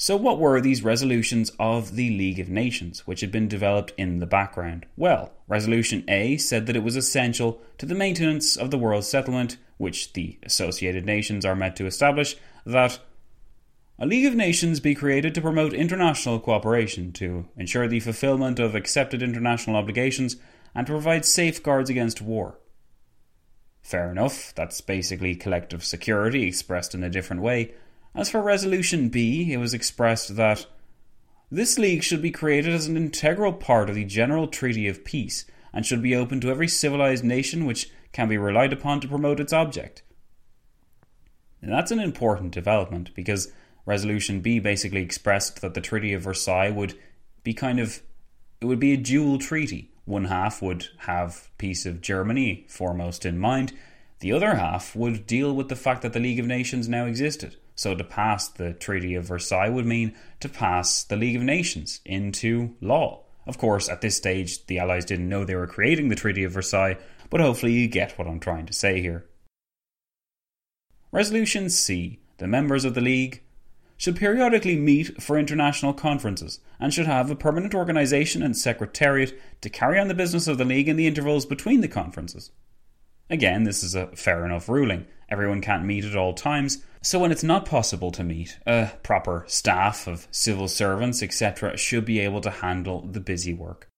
So, 0.00 0.16
what 0.16 0.38
were 0.38 0.60
these 0.60 0.84
resolutions 0.84 1.50
of 1.58 1.96
the 1.96 2.10
League 2.10 2.38
of 2.38 2.48
Nations, 2.48 3.04
which 3.04 3.20
had 3.20 3.32
been 3.32 3.48
developed 3.48 3.92
in 3.96 4.20
the 4.20 4.26
background? 4.26 4.86
Well, 4.96 5.32
Resolution 5.48 6.04
A 6.06 6.36
said 6.36 6.66
that 6.66 6.76
it 6.76 6.84
was 6.84 6.94
essential 6.94 7.60
to 7.78 7.84
the 7.84 7.96
maintenance 7.96 8.56
of 8.56 8.70
the 8.70 8.78
world 8.78 9.02
settlement, 9.02 9.56
which 9.76 10.12
the 10.12 10.38
Associated 10.44 11.04
Nations 11.04 11.44
are 11.44 11.56
meant 11.56 11.74
to 11.76 11.86
establish, 11.86 12.36
that 12.64 13.00
a 13.98 14.06
League 14.06 14.26
of 14.26 14.36
Nations 14.36 14.78
be 14.78 14.94
created 14.94 15.34
to 15.34 15.40
promote 15.40 15.72
international 15.72 16.38
cooperation, 16.38 17.10
to 17.14 17.48
ensure 17.56 17.88
the 17.88 17.98
fulfillment 17.98 18.60
of 18.60 18.76
accepted 18.76 19.20
international 19.20 19.74
obligations, 19.74 20.36
and 20.76 20.86
to 20.86 20.92
provide 20.92 21.24
safeguards 21.24 21.90
against 21.90 22.22
war. 22.22 22.60
Fair 23.82 24.12
enough, 24.12 24.54
that's 24.54 24.80
basically 24.80 25.34
collective 25.34 25.84
security 25.84 26.44
expressed 26.44 26.94
in 26.94 27.02
a 27.02 27.10
different 27.10 27.42
way, 27.42 27.72
as 28.18 28.28
for 28.28 28.42
Resolution 28.42 29.10
B, 29.10 29.52
it 29.52 29.58
was 29.58 29.72
expressed 29.72 30.34
that 30.34 30.66
this 31.52 31.78
league 31.78 32.02
should 32.02 32.20
be 32.20 32.32
created 32.32 32.74
as 32.74 32.88
an 32.88 32.96
integral 32.96 33.52
part 33.52 33.88
of 33.88 33.94
the 33.94 34.04
general 34.04 34.48
treaty 34.48 34.88
of 34.88 35.04
peace 35.04 35.44
and 35.72 35.86
should 35.86 36.02
be 36.02 36.16
open 36.16 36.40
to 36.40 36.50
every 36.50 36.66
civilized 36.66 37.22
nation 37.22 37.64
which 37.64 37.90
can 38.10 38.28
be 38.28 38.36
relied 38.36 38.72
upon 38.72 39.00
to 39.00 39.06
promote 39.06 39.38
its 39.38 39.52
object. 39.52 40.02
And 41.62 41.72
that's 41.72 41.92
an 41.92 42.00
important 42.00 42.50
development 42.52 43.14
because 43.14 43.52
Resolution 43.86 44.40
B 44.40 44.58
basically 44.58 45.00
expressed 45.00 45.60
that 45.60 45.74
the 45.74 45.80
Treaty 45.80 46.12
of 46.12 46.22
Versailles 46.22 46.70
would 46.70 46.98
be 47.44 47.54
kind 47.54 47.78
of 47.78 48.02
it 48.60 48.64
would 48.64 48.80
be 48.80 48.94
a 48.94 48.96
dual 48.96 49.38
treaty. 49.38 49.92
One 50.06 50.24
half 50.24 50.60
would 50.60 50.88
have 50.98 51.50
peace 51.56 51.86
of 51.86 52.00
Germany 52.00 52.66
foremost 52.68 53.24
in 53.24 53.38
mind, 53.38 53.72
the 54.18 54.32
other 54.32 54.56
half 54.56 54.96
would 54.96 55.24
deal 55.24 55.54
with 55.54 55.68
the 55.68 55.76
fact 55.76 56.02
that 56.02 56.14
the 56.14 56.18
League 56.18 56.40
of 56.40 56.46
Nations 56.46 56.88
now 56.88 57.06
existed. 57.06 57.56
So 57.78 57.94
to 57.94 58.02
pass 58.02 58.48
the 58.48 58.72
Treaty 58.72 59.14
of 59.14 59.26
Versailles 59.26 59.68
would 59.68 59.86
mean 59.86 60.16
to 60.40 60.48
pass 60.48 61.04
the 61.04 61.14
League 61.14 61.36
of 61.36 61.42
Nations 61.42 62.00
into 62.04 62.74
law. 62.80 63.22
Of 63.46 63.56
course, 63.56 63.88
at 63.88 64.00
this 64.00 64.16
stage, 64.16 64.66
the 64.66 64.80
Allies 64.80 65.04
didn't 65.04 65.28
know 65.28 65.44
they 65.44 65.54
were 65.54 65.68
creating 65.68 66.08
the 66.08 66.16
Treaty 66.16 66.42
of 66.42 66.50
Versailles, 66.50 66.98
but 67.30 67.40
hopefully 67.40 67.74
you 67.74 67.86
get 67.86 68.18
what 68.18 68.26
I'm 68.26 68.40
trying 68.40 68.66
to 68.66 68.72
say 68.72 69.00
here. 69.00 69.26
Resolution 71.12 71.70
C 71.70 72.18
The 72.38 72.48
members 72.48 72.84
of 72.84 72.94
the 72.94 73.00
League 73.00 73.44
should 73.96 74.16
periodically 74.16 74.74
meet 74.74 75.22
for 75.22 75.38
international 75.38 75.94
conferences 75.94 76.58
and 76.80 76.92
should 76.92 77.06
have 77.06 77.30
a 77.30 77.36
permanent 77.36 77.76
organisation 77.76 78.42
and 78.42 78.56
secretariat 78.56 79.40
to 79.60 79.70
carry 79.70 80.00
on 80.00 80.08
the 80.08 80.14
business 80.14 80.48
of 80.48 80.58
the 80.58 80.64
League 80.64 80.88
in 80.88 80.96
the 80.96 81.06
intervals 81.06 81.46
between 81.46 81.80
the 81.80 81.86
conferences. 81.86 82.50
Again, 83.30 83.62
this 83.62 83.84
is 83.84 83.94
a 83.94 84.08
fair 84.16 84.44
enough 84.44 84.68
ruling. 84.68 85.06
Everyone 85.28 85.60
can't 85.60 85.84
meet 85.84 86.04
at 86.04 86.16
all 86.16 86.34
times, 86.34 86.82
so 87.02 87.18
when 87.18 87.32
it's 87.32 87.44
not 87.44 87.64
possible 87.64 88.10
to 88.12 88.24
meet, 88.24 88.58
a 88.66 88.92
proper 89.02 89.44
staff 89.46 90.06
of 90.06 90.26
civil 90.30 90.68
servants, 90.68 91.22
etc., 91.22 91.76
should 91.76 92.04
be 92.04 92.20
able 92.20 92.40
to 92.40 92.50
handle 92.50 93.02
the 93.02 93.20
busy 93.20 93.54
work. 93.54 93.88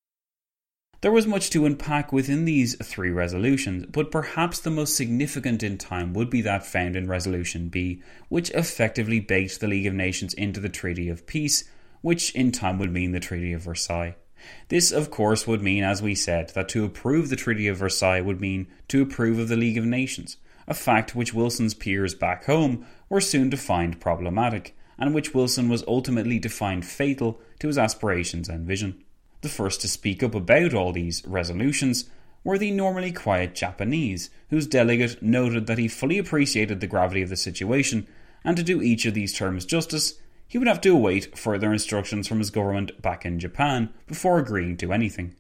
There 1.03 1.13
was 1.13 1.27
much 1.27 1.49
to 1.51 1.65
unpack 1.65 2.13
within 2.13 2.45
these 2.45 2.77
three 2.85 3.11
resolutions, 3.11 3.87
but 3.87 4.11
perhaps 4.11 4.61
the 4.61 4.71
most 4.71 4.95
significant 4.95 5.63
in 5.63 5.79
time 5.79 6.13
would 6.13 6.29
be 6.29 6.43
that 6.43 6.67
found 6.67 6.95
in 6.95 7.09
Resolution 7.09 7.71
B, 7.71 8.03
which 8.29 8.51
effectively 8.51 9.19
baked 9.19 9.61
the 9.61 9.69
League 9.69 9.87
of 9.87 9.95
Nations 9.95 10.35
into 10.35 10.61
the 10.61 10.69
Treaty 10.69 11.09
of 11.09 11.27
Peace, 11.27 11.65
which 12.03 12.35
in 12.35 12.53
time 12.53 12.79
would 12.79 12.93
mean 12.93 13.13
the 13.13 13.21
Treaty 13.21 13.55
of 13.55 13.63
Versailles. 13.63 14.15
This, 14.69 14.93
of 14.93 15.11
course, 15.11 15.47
would 15.47 15.63
mean, 15.63 15.85
as 15.85 16.03
we 16.03 16.15
said, 16.15 16.51
that 16.51 16.69
to 16.71 16.85
approve 16.85 17.31
the 17.31 17.37
Treaty 17.37 17.67
of 17.67 17.79
Versailles 17.79 18.21
would 18.21 18.41
mean 18.41 18.67
to 18.89 19.01
approve 19.01 19.39
of 19.39 19.49
the 19.49 19.57
League 19.57 19.79
of 19.79 19.87
Nations, 19.87 20.37
a 20.71 20.75
fact 20.75 21.17
which 21.17 21.35
Wilson's 21.35 21.75
peers 21.75 22.15
back 22.15 22.45
home 22.45 22.87
were 23.09 23.21
soon 23.21 23.51
to 23.51 23.57
find 23.57 24.01
problematic, 24.01 24.77
and 24.97 25.13
which 25.13 25.35
Wilson 25.35 25.69
was 25.69 25.83
ultimately 25.89 26.39
to 26.39 26.49
find 26.49 26.87
fatal 26.87 27.41
to 27.59 27.67
his 27.67 27.77
aspirations 27.77 28.49
and 28.49 28.69
vision. 28.69 29.03
The 29.41 29.49
first 29.49 29.81
to 29.81 29.89
speak 29.89 30.23
up 30.23 30.33
about 30.33 30.73
all 30.73 30.93
these 30.93 31.27
resolutions 31.27 32.09
were 32.45 32.57
the 32.57 32.71
normally 32.71 33.11
quiet 33.11 33.57
Japanese, 33.57 34.31
whose 34.51 34.69
delegate 34.69 35.21
noted 35.21 35.67
that 35.67 35.79
he 35.79 35.89
fully 35.89 36.19
appreciated 36.19 36.79
the 36.79 36.87
gravity 36.87 37.23
of 37.23 37.31
the 37.31 37.37
situation, 37.37 38.07
and 38.45 38.57
to 38.57 38.63
do 38.63 38.81
each 38.81 39.05
of 39.07 39.15
these 39.15 39.35
terms 39.35 39.65
justice, 39.65 40.21
he 40.47 40.57
would 40.57 40.69
have 40.69 40.81
to 40.83 40.91
await 40.91 41.37
further 41.37 41.73
instructions 41.73 42.29
from 42.29 42.39
his 42.39 42.51
government 42.51 43.03
back 43.03 43.27
in 43.27 43.41
Japan 43.41 43.91
before 44.07 44.39
agreeing 44.39 44.77
to 44.77 44.93
anything. 44.93 45.35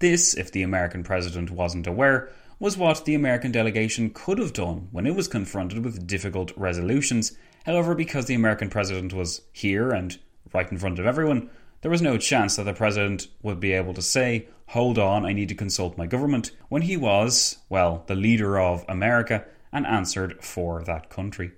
This, 0.00 0.32
if 0.32 0.50
the 0.50 0.62
American 0.62 1.02
president 1.02 1.50
wasn't 1.50 1.86
aware, 1.86 2.30
was 2.58 2.76
what 2.76 3.04
the 3.04 3.14
American 3.14 3.52
delegation 3.52 4.10
could 4.10 4.38
have 4.38 4.54
done 4.54 4.88
when 4.92 5.06
it 5.06 5.14
was 5.14 5.28
confronted 5.28 5.84
with 5.84 6.06
difficult 6.06 6.52
resolutions. 6.56 7.36
However, 7.66 7.94
because 7.94 8.24
the 8.24 8.34
American 8.34 8.70
president 8.70 9.12
was 9.12 9.42
here 9.52 9.90
and 9.90 10.18
right 10.54 10.70
in 10.72 10.78
front 10.78 10.98
of 10.98 11.06
everyone, 11.06 11.50
there 11.82 11.90
was 11.90 12.00
no 12.00 12.16
chance 12.16 12.56
that 12.56 12.64
the 12.64 12.72
president 12.72 13.28
would 13.42 13.60
be 13.60 13.72
able 13.72 13.92
to 13.92 14.02
say, 14.02 14.48
Hold 14.68 14.98
on, 14.98 15.26
I 15.26 15.34
need 15.34 15.50
to 15.50 15.54
consult 15.54 15.98
my 15.98 16.06
government, 16.06 16.52
when 16.68 16.82
he 16.82 16.96
was, 16.96 17.58
well, 17.68 18.04
the 18.06 18.14
leader 18.14 18.58
of 18.58 18.84
America 18.88 19.44
and 19.70 19.86
answered 19.86 20.42
for 20.42 20.82
that 20.84 21.10
country. 21.10 21.52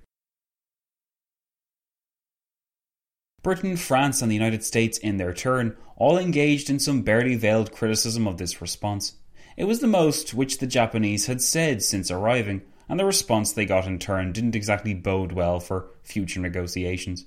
Britain, 3.42 3.76
France, 3.76 4.22
and 4.22 4.30
the 4.30 4.36
United 4.36 4.62
States, 4.62 4.98
in 4.98 5.16
their 5.16 5.34
turn, 5.34 5.76
all 5.96 6.16
engaged 6.16 6.70
in 6.70 6.78
some 6.78 7.02
barely 7.02 7.34
veiled 7.34 7.72
criticism 7.72 8.26
of 8.26 8.38
this 8.38 8.60
response. 8.60 9.14
It 9.56 9.64
was 9.64 9.80
the 9.80 9.86
most 9.86 10.32
which 10.32 10.58
the 10.58 10.66
Japanese 10.66 11.26
had 11.26 11.42
said 11.42 11.82
since 11.82 12.10
arriving, 12.10 12.62
and 12.88 13.00
the 13.00 13.04
response 13.04 13.52
they 13.52 13.66
got 13.66 13.86
in 13.86 13.98
turn 13.98 14.32
didn't 14.32 14.54
exactly 14.54 14.94
bode 14.94 15.32
well 15.32 15.60
for 15.60 15.90
future 16.02 16.40
negotiations. 16.40 17.24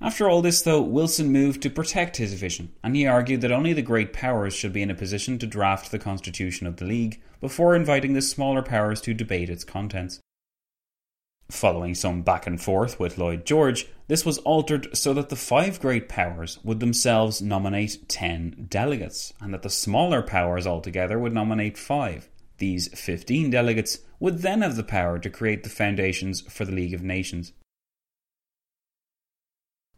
After 0.00 0.28
all 0.28 0.42
this, 0.42 0.62
though, 0.62 0.80
Wilson 0.80 1.30
moved 1.30 1.62
to 1.62 1.70
protect 1.70 2.16
his 2.16 2.34
vision, 2.34 2.72
and 2.82 2.96
he 2.96 3.06
argued 3.06 3.42
that 3.42 3.52
only 3.52 3.72
the 3.72 3.82
great 3.82 4.12
powers 4.12 4.54
should 4.54 4.72
be 4.72 4.82
in 4.82 4.90
a 4.90 4.94
position 4.94 5.38
to 5.38 5.46
draft 5.46 5.90
the 5.90 5.98
constitution 5.98 6.66
of 6.66 6.76
the 6.76 6.86
League 6.86 7.20
before 7.40 7.76
inviting 7.76 8.14
the 8.14 8.22
smaller 8.22 8.62
powers 8.62 9.00
to 9.02 9.14
debate 9.14 9.50
its 9.50 9.64
contents. 9.64 10.18
Following 11.50 11.96
some 11.96 12.22
back 12.22 12.46
and 12.46 12.62
forth 12.62 13.00
with 13.00 13.18
Lloyd 13.18 13.44
George, 13.44 13.88
this 14.06 14.24
was 14.24 14.38
altered 14.38 14.96
so 14.96 15.12
that 15.14 15.30
the 15.30 15.36
five 15.36 15.80
great 15.80 16.08
powers 16.08 16.60
would 16.62 16.78
themselves 16.78 17.42
nominate 17.42 18.08
10 18.08 18.66
delegates, 18.70 19.32
and 19.40 19.52
that 19.52 19.62
the 19.62 19.70
smaller 19.70 20.22
powers 20.22 20.64
altogether 20.64 21.18
would 21.18 21.32
nominate 21.32 21.76
5. 21.76 22.28
These 22.58 22.88
15 22.88 23.50
delegates 23.50 23.98
would 24.20 24.42
then 24.42 24.62
have 24.62 24.76
the 24.76 24.84
power 24.84 25.18
to 25.18 25.30
create 25.30 25.64
the 25.64 25.70
foundations 25.70 26.42
for 26.42 26.64
the 26.64 26.72
League 26.72 26.94
of 26.94 27.02
Nations. 27.02 27.52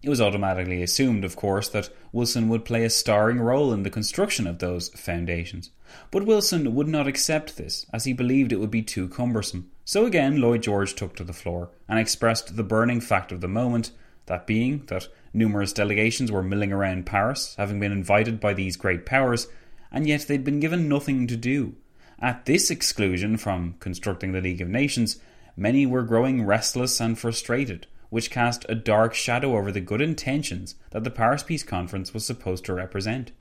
It 0.03 0.09
was 0.09 0.21
automatically 0.21 0.83
assumed, 0.83 1.25
of 1.25 1.37
course, 1.37 1.69
that 1.69 1.91
Wilson 2.13 2.49
would 2.49 2.65
play 2.65 2.85
a 2.85 2.91
starring 2.91 3.41
role 3.41 3.73
in 3.73 3.83
the 3.83 3.91
construction 3.91 4.47
of 4.47 4.59
those 4.59 4.89
foundations. 4.91 5.71
But 6.11 6.25
Wilson 6.25 6.75
would 6.75 6.89
not 6.89 7.07
accept 7.07 7.57
this, 7.57 7.85
as 7.93 8.05
he 8.05 8.15
believed 8.15 8.53
it 8.53 8.61
would 8.61 8.71
be 8.71 8.83
too 8.83 9.09
cumbersome. 9.09 9.71
So 9.85 10.07
again, 10.07 10.41
Lloyd 10.41 10.63
George 10.63 10.95
took 10.95 11.17
to 11.17 11.25
the 11.25 11.33
floor 11.33 11.71
and 11.89 11.99
expressed 11.99 12.57
the 12.57 12.63
burning 12.63 13.01
fact 13.01 13.33
of 13.33 13.41
the 13.41 13.49
moment 13.49 13.91
that 14.27 14.47
being 14.47 14.85
that 14.87 15.09
numerous 15.33 15.73
delegations 15.73 16.31
were 16.31 16.43
milling 16.43 16.73
around 16.73 17.07
Paris, 17.07 17.55
having 17.57 17.81
been 17.81 17.93
invited 17.93 18.39
by 18.39 18.55
these 18.55 18.77
great 18.77 19.05
powers, 19.05 19.49
and 19.91 20.07
yet 20.07 20.23
they'd 20.23 20.45
been 20.45 20.61
given 20.61 20.89
nothing 20.89 21.27
to 21.27 21.37
do. 21.37 21.75
At 22.21 22.47
this 22.47 22.71
exclusion 22.71 23.37
from 23.37 23.75
constructing 23.81 24.33
the 24.33 24.41
League 24.41 24.61
of 24.61 24.69
Nations, 24.69 25.19
many 25.57 25.85
were 25.87 26.05
growing 26.05 26.45
restless 26.45 27.01
and 27.01 27.19
frustrated 27.19 27.87
which 28.13 28.31
cast 28.31 28.67
a 28.69 28.75
dark 28.75 29.15
shadow 29.15 29.57
over 29.57 29.73
the 29.73 29.81
good 29.81 30.03
intentions 30.03 30.75
that 30.91 31.03
the 31.03 31.11
Paris 31.11 31.43
Peace 31.43 31.63
Conference 31.63 32.13
was 32.13 32.27
supposed 32.27 32.63
to 32.63 32.75
represent. 32.75 33.33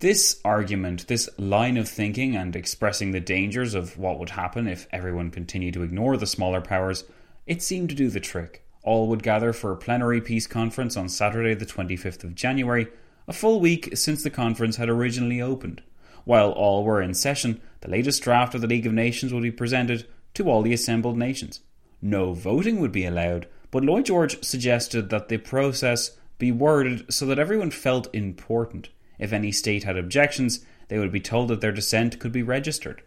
This 0.00 0.40
argument, 0.44 1.08
this 1.08 1.28
line 1.38 1.76
of 1.76 1.88
thinking, 1.88 2.36
and 2.36 2.54
expressing 2.54 3.10
the 3.10 3.18
dangers 3.18 3.74
of 3.74 3.98
what 3.98 4.20
would 4.20 4.30
happen 4.30 4.68
if 4.68 4.86
everyone 4.92 5.32
continued 5.32 5.74
to 5.74 5.82
ignore 5.82 6.16
the 6.16 6.24
smaller 6.24 6.60
powers, 6.60 7.02
it 7.48 7.62
seemed 7.62 7.88
to 7.88 7.96
do 7.96 8.08
the 8.08 8.20
trick. 8.20 8.64
All 8.84 9.08
would 9.08 9.24
gather 9.24 9.52
for 9.52 9.72
a 9.72 9.76
plenary 9.76 10.20
peace 10.20 10.46
conference 10.46 10.96
on 10.96 11.08
Saturday, 11.08 11.54
the 11.54 11.66
25th 11.66 12.22
of 12.22 12.36
January, 12.36 12.86
a 13.26 13.32
full 13.32 13.58
week 13.58 13.96
since 13.96 14.22
the 14.22 14.30
conference 14.30 14.76
had 14.76 14.88
originally 14.88 15.42
opened. 15.42 15.82
While 16.24 16.52
all 16.52 16.84
were 16.84 17.02
in 17.02 17.12
session, 17.12 17.60
the 17.80 17.90
latest 17.90 18.22
draft 18.22 18.54
of 18.54 18.60
the 18.60 18.68
League 18.68 18.86
of 18.86 18.92
Nations 18.92 19.32
would 19.32 19.42
be 19.42 19.50
presented 19.50 20.06
to 20.34 20.48
all 20.48 20.62
the 20.62 20.72
assembled 20.72 21.18
nations. 21.18 21.58
No 22.00 22.34
voting 22.34 22.78
would 22.78 22.92
be 22.92 23.04
allowed, 23.04 23.48
but 23.72 23.84
Lloyd 23.84 24.06
George 24.06 24.44
suggested 24.44 25.10
that 25.10 25.28
the 25.28 25.38
process 25.38 26.12
be 26.38 26.52
worded 26.52 27.12
so 27.12 27.26
that 27.26 27.40
everyone 27.40 27.72
felt 27.72 28.14
important. 28.14 28.90
If 29.18 29.32
any 29.32 29.52
state 29.52 29.84
had 29.84 29.96
objections, 29.96 30.64
they 30.88 30.98
would 30.98 31.12
be 31.12 31.20
told 31.20 31.48
that 31.48 31.60
their 31.60 31.72
dissent 31.72 32.18
could 32.18 32.32
be 32.32 32.42
registered. 32.42 33.02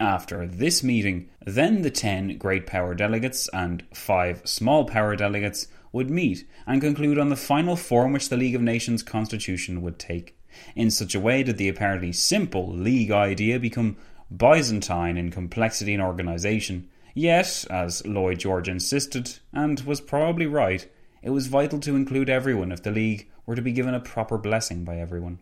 After 0.00 0.46
this 0.46 0.82
meeting, 0.82 1.30
then 1.46 1.82
the 1.82 1.90
10 1.90 2.36
great 2.38 2.66
power 2.66 2.94
delegates 2.94 3.48
and 3.52 3.84
5 3.94 4.42
small 4.44 4.84
power 4.84 5.16
delegates 5.16 5.68
would 5.92 6.10
meet 6.10 6.46
and 6.66 6.80
conclude 6.80 7.18
on 7.18 7.28
the 7.28 7.36
final 7.36 7.76
form 7.76 8.12
which 8.12 8.28
the 8.28 8.36
League 8.36 8.56
of 8.56 8.62
Nations 8.62 9.02
constitution 9.02 9.82
would 9.82 9.98
take. 9.98 10.36
In 10.74 10.90
such 10.90 11.14
a 11.14 11.20
way 11.20 11.42
did 11.42 11.58
the 11.58 11.68
apparently 11.68 12.12
simple 12.12 12.72
League 12.72 13.10
idea 13.10 13.58
become 13.58 13.96
Byzantine 14.36 15.16
in 15.16 15.30
complexity 15.30 15.94
and 15.94 16.02
organisation, 16.02 16.88
Yet, 17.14 17.64
as 17.70 18.04
Lloyd 18.04 18.40
George 18.40 18.68
insisted, 18.68 19.38
and 19.52 19.78
was 19.82 20.00
probably 20.00 20.46
right, 20.46 20.86
it 21.22 21.30
was 21.30 21.46
vital 21.46 21.78
to 21.80 21.94
include 21.94 22.28
everyone 22.28 22.72
if 22.72 22.82
the 22.82 22.90
League 22.90 23.30
were 23.46 23.54
to 23.54 23.62
be 23.62 23.72
given 23.72 23.94
a 23.94 24.00
proper 24.00 24.38
blessing 24.38 24.84
by 24.84 24.98
everyone. 24.98 25.38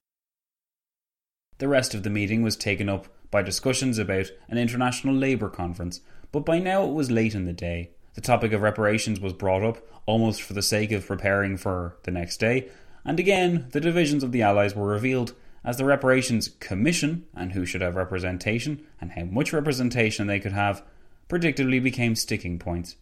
The 1.58 1.68
rest 1.68 1.94
of 1.94 2.02
the 2.02 2.10
meeting 2.10 2.42
was 2.42 2.56
taken 2.56 2.88
up 2.88 3.06
by 3.30 3.42
discussions 3.42 3.98
about 3.98 4.26
an 4.48 4.58
international 4.58 5.14
labour 5.14 5.48
conference, 5.48 6.00
but 6.32 6.44
by 6.44 6.58
now 6.58 6.84
it 6.84 6.92
was 6.92 7.10
late 7.10 7.34
in 7.34 7.44
the 7.44 7.52
day. 7.52 7.90
The 8.14 8.20
topic 8.20 8.52
of 8.52 8.62
reparations 8.62 9.20
was 9.20 9.32
brought 9.32 9.62
up, 9.62 9.78
almost 10.06 10.42
for 10.42 10.52
the 10.52 10.62
sake 10.62 10.92
of 10.92 11.06
preparing 11.06 11.56
for 11.56 11.96
the 12.02 12.10
next 12.10 12.38
day, 12.38 12.68
and 13.04 13.18
again 13.18 13.68
the 13.70 13.80
divisions 13.80 14.22
of 14.22 14.32
the 14.32 14.42
Allies 14.42 14.74
were 14.74 14.86
revealed 14.86 15.34
as 15.64 15.76
the 15.76 15.84
Reparations 15.84 16.48
Commission, 16.60 17.24
and 17.34 17.52
who 17.52 17.64
should 17.64 17.82
have 17.82 17.94
representation, 17.94 18.84
and 19.00 19.12
how 19.12 19.24
much 19.24 19.52
representation 19.52 20.26
they 20.26 20.40
could 20.40 20.52
have, 20.52 20.82
predictably 21.28 21.80
became 21.80 22.16
sticking 22.16 22.58
points. 22.58 22.96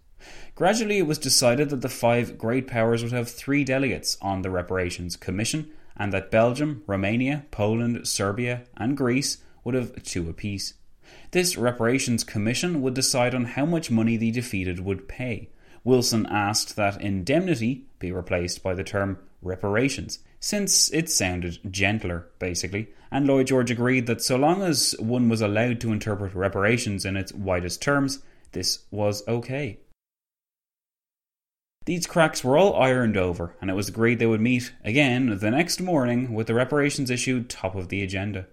Gradually, 0.54 0.98
it 0.98 1.06
was 1.06 1.18
decided 1.18 1.70
that 1.70 1.80
the 1.80 1.88
five 1.88 2.36
great 2.38 2.66
powers 2.66 3.02
would 3.02 3.12
have 3.12 3.30
three 3.30 3.64
delegates 3.64 4.16
on 4.20 4.42
the 4.42 4.50
Reparations 4.50 5.16
Commission, 5.16 5.70
and 5.96 6.12
that 6.12 6.30
Belgium, 6.30 6.82
Romania, 6.86 7.46
Poland, 7.50 8.06
Serbia, 8.06 8.62
and 8.76 8.96
Greece 8.96 9.38
would 9.64 9.74
have 9.74 10.02
two 10.02 10.28
apiece. 10.28 10.74
This 11.30 11.56
Reparations 11.56 12.24
Commission 12.24 12.82
would 12.82 12.94
decide 12.94 13.34
on 13.34 13.44
how 13.44 13.66
much 13.66 13.90
money 13.90 14.16
the 14.16 14.30
defeated 14.30 14.80
would 14.80 15.08
pay. 15.08 15.48
Wilson 15.84 16.26
asked 16.26 16.76
that 16.76 17.00
indemnity 17.00 17.86
be 17.98 18.12
replaced 18.12 18.62
by 18.62 18.74
the 18.74 18.84
term 18.84 19.18
reparations, 19.42 20.18
since 20.38 20.92
it 20.92 21.10
sounded 21.10 21.58
gentler, 21.70 22.28
basically, 22.38 22.88
and 23.10 23.26
Lloyd 23.26 23.48
George 23.48 23.70
agreed 23.70 24.06
that 24.06 24.22
so 24.22 24.36
long 24.36 24.62
as 24.62 24.94
one 24.98 25.28
was 25.28 25.40
allowed 25.40 25.80
to 25.80 25.92
interpret 25.92 26.34
reparations 26.34 27.04
in 27.04 27.16
its 27.16 27.32
widest 27.32 27.82
terms, 27.82 28.20
this 28.52 28.80
was 28.90 29.26
okay. 29.26 29.78
These 31.90 32.06
cracks 32.06 32.44
were 32.44 32.56
all 32.56 32.80
ironed 32.80 33.16
over, 33.16 33.56
and 33.60 33.68
it 33.68 33.74
was 33.74 33.88
agreed 33.88 34.20
they 34.20 34.26
would 34.26 34.40
meet 34.40 34.72
again 34.84 35.40
the 35.40 35.50
next 35.50 35.80
morning 35.80 36.32
with 36.32 36.46
the 36.46 36.54
reparations 36.54 37.10
issue 37.10 37.42
top 37.42 37.74
of 37.74 37.88
the 37.88 38.04
agenda. 38.04 38.46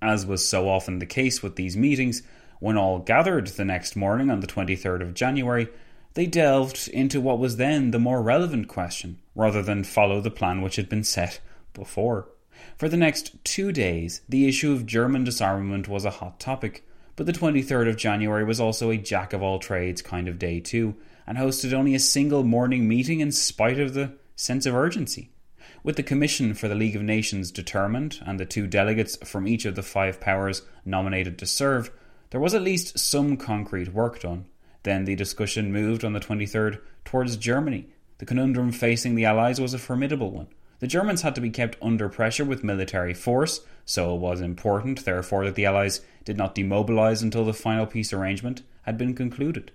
As 0.00 0.24
was 0.24 0.48
so 0.48 0.68
often 0.68 1.00
the 1.00 1.04
case 1.04 1.42
with 1.42 1.56
these 1.56 1.76
meetings, 1.76 2.22
when 2.60 2.76
all 2.76 3.00
gathered 3.00 3.48
the 3.48 3.64
next 3.64 3.96
morning 3.96 4.30
on 4.30 4.38
the 4.38 4.46
23rd 4.46 5.02
of 5.02 5.14
January, 5.14 5.66
they 6.14 6.26
delved 6.26 6.86
into 6.86 7.20
what 7.20 7.40
was 7.40 7.56
then 7.56 7.90
the 7.90 7.98
more 7.98 8.22
relevant 8.22 8.68
question, 8.68 9.18
rather 9.34 9.60
than 9.60 9.82
follow 9.82 10.20
the 10.20 10.30
plan 10.30 10.62
which 10.62 10.76
had 10.76 10.88
been 10.88 11.02
set 11.02 11.40
before. 11.74 12.28
For 12.76 12.88
the 12.88 12.96
next 12.96 13.44
two 13.44 13.72
days, 13.72 14.20
the 14.28 14.46
issue 14.46 14.70
of 14.70 14.86
German 14.86 15.24
disarmament 15.24 15.88
was 15.88 16.04
a 16.04 16.10
hot 16.10 16.38
topic, 16.38 16.86
but 17.16 17.26
the 17.26 17.32
23rd 17.32 17.88
of 17.88 17.96
January 17.96 18.44
was 18.44 18.60
also 18.60 18.90
a 18.90 18.96
jack 18.96 19.32
of 19.32 19.42
all 19.42 19.58
trades 19.58 20.02
kind 20.02 20.28
of 20.28 20.38
day 20.38 20.60
too, 20.60 20.94
and 21.30 21.38
hosted 21.38 21.72
only 21.72 21.94
a 21.94 22.00
single 22.00 22.42
morning 22.42 22.88
meeting 22.88 23.20
in 23.20 23.30
spite 23.30 23.78
of 23.78 23.94
the 23.94 24.12
sense 24.34 24.66
of 24.66 24.74
urgency. 24.74 25.30
With 25.84 25.94
the 25.94 26.02
Commission 26.02 26.54
for 26.54 26.66
the 26.66 26.74
League 26.74 26.96
of 26.96 27.02
Nations 27.02 27.52
determined, 27.52 28.18
and 28.26 28.40
the 28.40 28.44
two 28.44 28.66
delegates 28.66 29.16
from 29.18 29.46
each 29.46 29.64
of 29.64 29.76
the 29.76 29.82
five 29.84 30.20
powers 30.20 30.62
nominated 30.84 31.38
to 31.38 31.46
serve, 31.46 31.92
there 32.30 32.40
was 32.40 32.52
at 32.52 32.62
least 32.62 32.98
some 32.98 33.36
concrete 33.36 33.94
work 33.94 34.18
done. 34.18 34.46
Then 34.82 35.04
the 35.04 35.14
discussion 35.14 35.72
moved 35.72 36.04
on 36.04 36.14
the 36.14 36.18
23rd 36.18 36.80
towards 37.04 37.36
Germany. 37.36 37.90
The 38.18 38.26
conundrum 38.26 38.72
facing 38.72 39.14
the 39.14 39.26
Allies 39.26 39.60
was 39.60 39.72
a 39.72 39.78
formidable 39.78 40.32
one. 40.32 40.48
The 40.80 40.88
Germans 40.88 41.22
had 41.22 41.36
to 41.36 41.40
be 41.40 41.50
kept 41.50 41.76
under 41.80 42.08
pressure 42.08 42.44
with 42.44 42.64
military 42.64 43.14
force, 43.14 43.60
so 43.84 44.16
it 44.16 44.18
was 44.18 44.40
important, 44.40 45.04
therefore, 45.04 45.44
that 45.44 45.54
the 45.54 45.66
Allies 45.66 46.00
did 46.24 46.36
not 46.36 46.56
demobilise 46.56 47.22
until 47.22 47.44
the 47.44 47.52
final 47.52 47.86
peace 47.86 48.12
arrangement 48.12 48.62
had 48.82 48.98
been 48.98 49.14
concluded. 49.14 49.70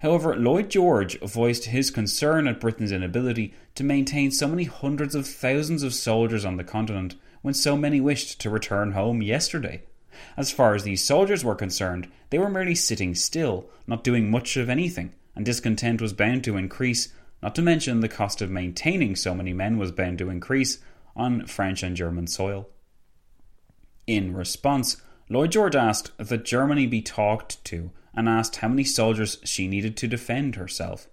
However, 0.00 0.36
Lloyd 0.36 0.70
George 0.70 1.18
voiced 1.20 1.66
his 1.66 1.90
concern 1.90 2.46
at 2.46 2.60
Britain's 2.60 2.92
inability 2.92 3.54
to 3.74 3.84
maintain 3.84 4.30
so 4.30 4.46
many 4.46 4.64
hundreds 4.64 5.14
of 5.14 5.26
thousands 5.26 5.82
of 5.82 5.94
soldiers 5.94 6.44
on 6.44 6.56
the 6.56 6.64
continent 6.64 7.16
when 7.42 7.54
so 7.54 7.76
many 7.76 8.00
wished 8.00 8.40
to 8.40 8.50
return 8.50 8.92
home 8.92 9.22
yesterday. 9.22 9.82
As 10.36 10.52
far 10.52 10.74
as 10.74 10.84
these 10.84 11.02
soldiers 11.02 11.44
were 11.44 11.54
concerned, 11.54 12.08
they 12.30 12.38
were 12.38 12.50
merely 12.50 12.74
sitting 12.74 13.14
still, 13.14 13.68
not 13.86 14.04
doing 14.04 14.30
much 14.30 14.56
of 14.56 14.68
anything, 14.68 15.12
and 15.34 15.44
discontent 15.44 16.00
was 16.00 16.12
bound 16.12 16.44
to 16.44 16.56
increase 16.56 17.12
not 17.44 17.54
to 17.54 17.60
mention 17.60 18.00
the 18.00 18.08
cost 18.08 18.40
of 18.40 18.50
maintaining 18.50 19.14
so 19.14 19.34
many 19.34 19.52
men 19.52 19.76
was 19.76 19.92
bound 19.92 20.16
to 20.16 20.30
increase 20.30 20.78
on 21.14 21.44
French 21.46 21.82
and 21.82 21.94
German 21.94 22.26
soil. 22.26 22.70
In 24.06 24.34
response, 24.34 25.02
Lloyd 25.28 25.52
George 25.52 25.76
asked 25.76 26.12
that 26.16 26.46
Germany 26.46 26.86
be 26.86 27.02
talked 27.02 27.62
to 27.66 27.90
and 28.16 28.28
asked 28.28 28.56
how 28.56 28.68
many 28.68 28.84
soldiers 28.84 29.38
she 29.44 29.68
needed 29.68 29.96
to 29.96 30.08
defend 30.08 30.56
herself. 30.56 31.08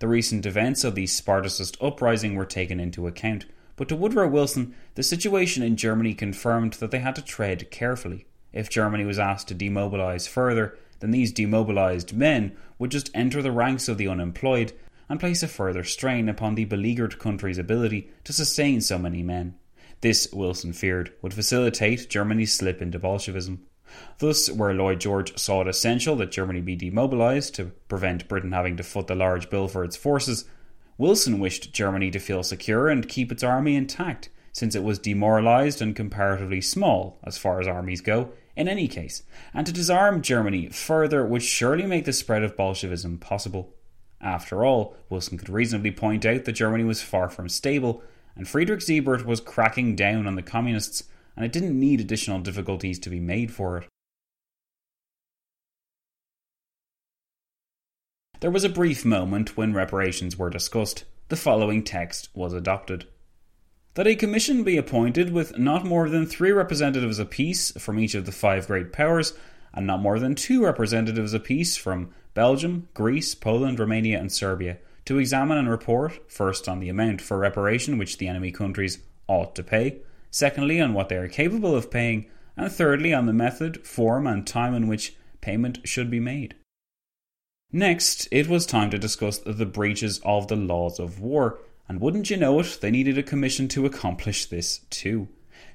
The 0.00 0.08
recent 0.08 0.46
events 0.46 0.84
of 0.84 0.94
the 0.94 1.06
Spartacist 1.06 1.76
uprising 1.80 2.34
were 2.34 2.44
taken 2.44 2.80
into 2.80 3.06
account, 3.06 3.46
but 3.76 3.88
to 3.88 3.96
Woodrow 3.96 4.28
Wilson, 4.28 4.74
the 4.94 5.02
situation 5.02 5.62
in 5.62 5.76
Germany 5.76 6.12
confirmed 6.12 6.74
that 6.74 6.90
they 6.90 6.98
had 6.98 7.14
to 7.16 7.22
tread 7.22 7.70
carefully. 7.70 8.26
If 8.52 8.68
Germany 8.68 9.04
was 9.04 9.18
asked 9.18 9.48
to 9.48 9.54
demobilise 9.54 10.28
further, 10.28 10.76
then 10.98 11.12
these 11.12 11.32
demobilised 11.32 12.12
men 12.12 12.56
would 12.78 12.90
just 12.90 13.10
enter 13.14 13.40
the 13.42 13.52
ranks 13.52 13.88
of 13.88 13.96
the 13.96 14.08
unemployed 14.08 14.72
and 15.08 15.18
place 15.18 15.42
a 15.42 15.48
further 15.48 15.82
strain 15.82 16.28
upon 16.28 16.54
the 16.54 16.64
beleaguered 16.64 17.18
country's 17.18 17.58
ability 17.58 18.10
to 18.24 18.32
sustain 18.32 18.80
so 18.80 18.98
many 18.98 19.22
men. 19.22 19.54
This, 20.02 20.32
Wilson 20.32 20.72
feared, 20.72 21.12
would 21.20 21.34
facilitate 21.34 22.08
Germany's 22.08 22.52
slip 22.52 22.80
into 22.80 22.98
Bolshevism. 22.98 23.66
Thus, 24.18 24.50
where 24.50 24.74
Lloyd 24.74 25.00
George 25.00 25.38
saw 25.38 25.62
it 25.62 25.68
essential 25.68 26.16
that 26.16 26.30
Germany 26.30 26.60
be 26.60 26.76
demobilised 26.76 27.54
to 27.56 27.72
prevent 27.88 28.28
Britain 28.28 28.52
having 28.52 28.76
to 28.76 28.82
foot 28.82 29.06
the 29.06 29.14
large 29.14 29.50
bill 29.50 29.68
for 29.68 29.84
its 29.84 29.96
forces, 29.96 30.44
Wilson 30.98 31.38
wished 31.38 31.72
Germany 31.72 32.10
to 32.10 32.18
feel 32.18 32.42
secure 32.42 32.88
and 32.88 33.08
keep 33.08 33.32
its 33.32 33.42
army 33.42 33.74
intact, 33.74 34.28
since 34.52 34.74
it 34.74 34.82
was 34.82 34.98
demoralised 34.98 35.80
and 35.80 35.96
comparatively 35.96 36.60
small, 36.60 37.18
as 37.24 37.38
far 37.38 37.60
as 37.60 37.66
armies 37.66 38.02
go, 38.02 38.32
in 38.56 38.68
any 38.68 38.86
case, 38.86 39.22
and 39.54 39.66
to 39.66 39.72
disarm 39.72 40.20
Germany 40.20 40.68
further 40.68 41.24
would 41.24 41.42
surely 41.42 41.86
make 41.86 42.04
the 42.04 42.12
spread 42.12 42.42
of 42.42 42.56
Bolshevism 42.56 43.16
possible. 43.16 43.72
After 44.20 44.64
all, 44.64 44.94
Wilson 45.08 45.38
could 45.38 45.48
reasonably 45.48 45.90
point 45.90 46.26
out 46.26 46.44
that 46.44 46.52
Germany 46.52 46.84
was 46.84 47.00
far 47.00 47.30
from 47.30 47.48
stable, 47.48 48.02
and 48.36 48.46
Friedrich 48.46 48.88
Ebert 48.90 49.24
was 49.24 49.40
cracking 49.40 49.96
down 49.96 50.26
on 50.26 50.34
the 50.34 50.42
communists, 50.42 51.04
and 51.36 51.44
it 51.44 51.52
didn't 51.52 51.78
need 51.78 52.00
additional 52.00 52.40
difficulties 52.40 52.98
to 52.98 53.10
be 53.10 53.20
made 53.20 53.52
for 53.52 53.78
it. 53.78 53.88
There 58.40 58.50
was 58.50 58.64
a 58.64 58.70
brief 58.70 59.04
moment 59.04 59.56
when 59.56 59.74
reparations 59.74 60.38
were 60.38 60.50
discussed. 60.50 61.04
The 61.28 61.36
following 61.36 61.84
text 61.84 62.30
was 62.34 62.52
adopted 62.52 63.06
that 63.94 64.06
a 64.06 64.14
commission 64.14 64.62
be 64.62 64.76
appointed 64.76 65.32
with 65.32 65.58
not 65.58 65.84
more 65.84 66.08
than 66.08 66.24
three 66.24 66.52
representatives 66.52 67.18
apiece 67.18 67.72
from 67.72 67.98
each 67.98 68.14
of 68.14 68.24
the 68.24 68.32
five 68.32 68.66
great 68.66 68.92
powers, 68.92 69.34
and 69.74 69.86
not 69.86 70.00
more 70.00 70.18
than 70.18 70.34
two 70.34 70.64
representatives 70.64 71.34
apiece 71.34 71.76
from 71.76 72.14
Belgium, 72.34 72.88
Greece, 72.94 73.34
Poland, 73.34 73.78
Romania, 73.80 74.18
and 74.18 74.30
Serbia, 74.30 74.78
to 75.04 75.18
examine 75.18 75.58
and 75.58 75.68
report, 75.68 76.30
first 76.30 76.68
on 76.68 76.78
the 76.78 76.88
amount 76.88 77.20
for 77.20 77.38
reparation 77.38 77.98
which 77.98 78.18
the 78.18 78.28
enemy 78.28 78.52
countries 78.52 78.98
ought 79.26 79.56
to 79.56 79.62
pay, 79.62 79.98
secondly 80.30 80.80
on 80.80 80.94
what 80.94 81.08
they 81.08 81.16
are 81.16 81.28
capable 81.28 81.74
of 81.74 81.90
paying, 81.90 82.26
and 82.56 82.70
thirdly 82.70 83.12
on 83.12 83.26
the 83.26 83.32
method, 83.32 83.86
form, 83.86 84.26
and 84.26 84.46
time 84.46 84.74
in 84.74 84.86
which 84.86 85.16
payment 85.40 85.78
should 85.84 86.10
be 86.10 86.20
made. 86.20 86.54
Next, 87.72 88.26
it 88.32 88.48
was 88.48 88.66
time 88.66 88.90
to 88.90 88.98
discuss 88.98 89.38
the 89.38 89.66
breaches 89.66 90.20
of 90.24 90.48
the 90.48 90.56
laws 90.56 90.98
of 90.98 91.20
war, 91.20 91.58
and 91.88 92.00
wouldn't 92.00 92.30
you 92.30 92.36
know 92.36 92.60
it, 92.60 92.78
they 92.80 92.90
needed 92.90 93.16
a 93.16 93.22
commission 93.22 93.68
to 93.68 93.86
accomplish 93.86 94.46
this 94.46 94.80
too. 94.90 95.28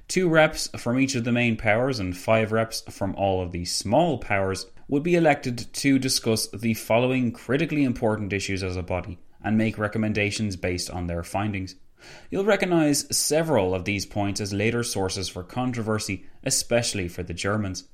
Two 0.08 0.28
reps 0.28 0.68
from 0.76 1.00
each 1.00 1.14
of 1.14 1.24
the 1.24 1.32
main 1.32 1.56
powers 1.56 1.98
and 1.98 2.16
five 2.16 2.52
reps 2.52 2.82
from 2.90 3.14
all 3.16 3.42
of 3.42 3.52
the 3.52 3.64
small 3.64 4.18
powers 4.18 4.66
would 4.88 5.02
be 5.02 5.16
elected 5.16 5.72
to 5.72 5.98
discuss 5.98 6.46
the 6.48 6.74
following 6.74 7.32
critically 7.32 7.82
important 7.82 8.32
issues 8.32 8.62
as 8.62 8.76
a 8.76 8.82
body 8.82 9.18
and 9.42 9.58
make 9.58 9.78
recommendations 9.78 10.54
based 10.56 10.90
on 10.90 11.06
their 11.06 11.22
findings. 11.22 11.74
You'll 12.30 12.44
recognise 12.44 13.06
several 13.16 13.74
of 13.74 13.84
these 13.84 14.06
points 14.06 14.40
as 14.40 14.52
later 14.52 14.82
sources 14.82 15.28
for 15.28 15.42
controversy, 15.42 16.26
especially 16.44 17.08
for 17.08 17.22
the 17.22 17.34
Germans. 17.34 17.84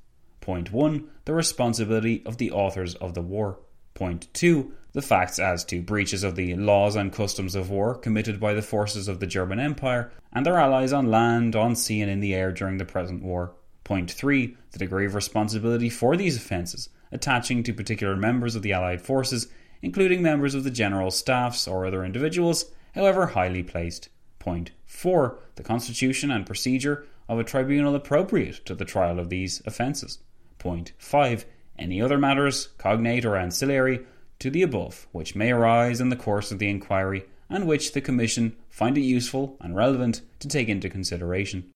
Point 0.40 0.72
1 0.72 1.08
The 1.24 1.34
responsibility 1.34 2.22
of 2.26 2.38
the 2.38 2.50
authors 2.50 2.94
of 2.96 3.14
the 3.14 3.22
war. 3.22 3.60
Point 3.94 4.32
2 4.34 4.72
the 4.92 5.02
facts 5.02 5.38
as 5.38 5.64
to 5.64 5.80
breaches 5.80 6.22
of 6.22 6.36
the 6.36 6.54
laws 6.54 6.96
and 6.96 7.12
customs 7.12 7.54
of 7.54 7.70
war 7.70 7.94
committed 7.94 8.38
by 8.38 8.52
the 8.52 8.60
forces 8.60 9.08
of 9.08 9.20
the 9.20 9.26
German 9.26 9.58
Empire 9.58 10.12
and 10.34 10.44
their 10.44 10.58
allies 10.58 10.92
on 10.92 11.10
land, 11.10 11.56
on 11.56 11.74
sea, 11.74 12.02
and 12.02 12.10
in 12.10 12.20
the 12.20 12.34
air 12.34 12.52
during 12.52 12.76
the 12.76 12.84
present 12.84 13.22
war. 13.22 13.54
Point 13.84 14.10
3. 14.10 14.54
The 14.72 14.78
degree 14.78 15.06
of 15.06 15.14
responsibility 15.14 15.88
for 15.88 16.16
these 16.16 16.36
offences 16.36 16.90
attaching 17.10 17.62
to 17.62 17.74
particular 17.74 18.16
members 18.16 18.54
of 18.56 18.62
the 18.62 18.72
Allied 18.72 19.02
forces, 19.02 19.48
including 19.82 20.22
members 20.22 20.54
of 20.54 20.64
the 20.64 20.70
general 20.70 21.10
staffs 21.10 21.68
or 21.68 21.84
other 21.84 22.04
individuals, 22.04 22.70
however 22.95 23.26
highly 23.28 23.62
placed. 23.62 24.09
Point 24.38 24.72
4. 24.86 25.38
The 25.55 25.62
constitution 25.62 26.30
and 26.30 26.47
procedure 26.47 27.07
of 27.28 27.38
a 27.38 27.45
tribunal 27.45 27.95
appropriate 27.95 28.64
to 28.66 28.74
the 28.74 28.84
trial 28.84 29.18
of 29.18 29.28
these 29.28 29.62
offences. 29.66 30.18
Point 30.59 30.93
5. 30.99 31.45
Any 31.78 32.03
other 32.03 32.18
matters, 32.18 32.68
cognate 32.78 33.24
or 33.24 33.36
ancillary, 33.36 34.07
to 34.38 34.51
the 34.51 34.62
above, 34.62 35.07
which 35.12 35.34
may 35.34 35.53
arise 35.53 36.01
in 36.01 36.09
the 36.09 36.16
course 36.16 36.51
of 36.51 36.59
the 36.59 36.68
inquiry 36.68 37.24
and 37.49 37.66
which 37.66 37.93
the 37.93 38.01
Commission 38.01 38.57
find 38.70 38.97
it 38.97 39.03
useful 39.03 39.57
and 39.61 39.76
relevant 39.76 40.22
to 40.40 40.49
take 40.49 40.68
into 40.68 40.88
consideration. 40.88 41.70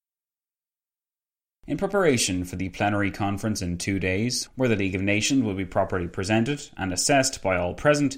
In 1.66 1.76
preparation 1.76 2.44
for 2.44 2.56
the 2.56 2.68
plenary 2.68 3.10
conference 3.10 3.60
in 3.60 3.76
two 3.76 3.98
days, 3.98 4.48
where 4.56 4.68
the 4.68 4.76
League 4.76 4.94
of 4.94 5.02
Nations 5.02 5.42
will 5.42 5.54
be 5.54 5.64
properly 5.64 6.06
presented 6.06 6.68
and 6.76 6.92
assessed 6.92 7.42
by 7.42 7.56
all 7.56 7.74
present, 7.74 8.16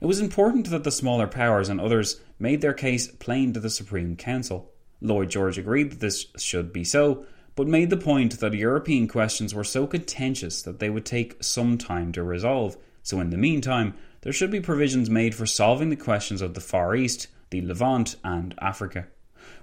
it 0.00 0.06
was 0.06 0.20
important 0.20 0.70
that 0.70 0.84
the 0.84 0.90
smaller 0.90 1.26
powers 1.26 1.68
and 1.68 1.80
others 1.80 2.20
made 2.38 2.60
their 2.60 2.72
case 2.72 3.08
plain 3.08 3.52
to 3.52 3.60
the 3.60 3.70
Supreme 3.70 4.16
Council. 4.16 4.70
Lloyd 5.00 5.30
George 5.30 5.58
agreed 5.58 5.92
that 5.92 6.00
this 6.00 6.26
should 6.36 6.72
be 6.72 6.84
so, 6.84 7.26
but 7.56 7.66
made 7.66 7.90
the 7.90 7.96
point 7.96 8.40
that 8.40 8.54
European 8.54 9.06
questions 9.06 9.54
were 9.54 9.64
so 9.64 9.86
contentious 9.86 10.62
that 10.62 10.78
they 10.78 10.90
would 10.90 11.04
take 11.04 11.42
some 11.42 11.78
time 11.78 12.12
to 12.12 12.22
resolve, 12.22 12.76
so, 13.02 13.20
in 13.20 13.30
the 13.30 13.36
meantime, 13.36 13.94
there 14.22 14.32
should 14.32 14.50
be 14.50 14.60
provisions 14.60 15.10
made 15.10 15.34
for 15.34 15.44
solving 15.44 15.90
the 15.90 15.96
questions 15.96 16.40
of 16.40 16.54
the 16.54 16.60
Far 16.60 16.96
East, 16.96 17.28
the 17.50 17.60
Levant, 17.60 18.16
and 18.24 18.54
Africa. 18.60 19.06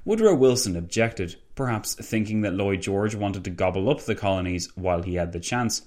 Woodrow 0.05 0.35
Wilson 0.35 0.75
objected, 0.75 1.35
perhaps 1.55 1.95
thinking 1.95 2.41
that 2.41 2.53
Lloyd 2.53 2.81
George 2.81 3.15
wanted 3.15 3.43
to 3.43 3.49
gobble 3.49 3.89
up 3.89 4.01
the 4.01 4.13
colonies 4.13 4.69
while 4.75 5.01
he 5.01 5.15
had 5.15 5.31
the 5.31 5.39
chance. 5.39 5.81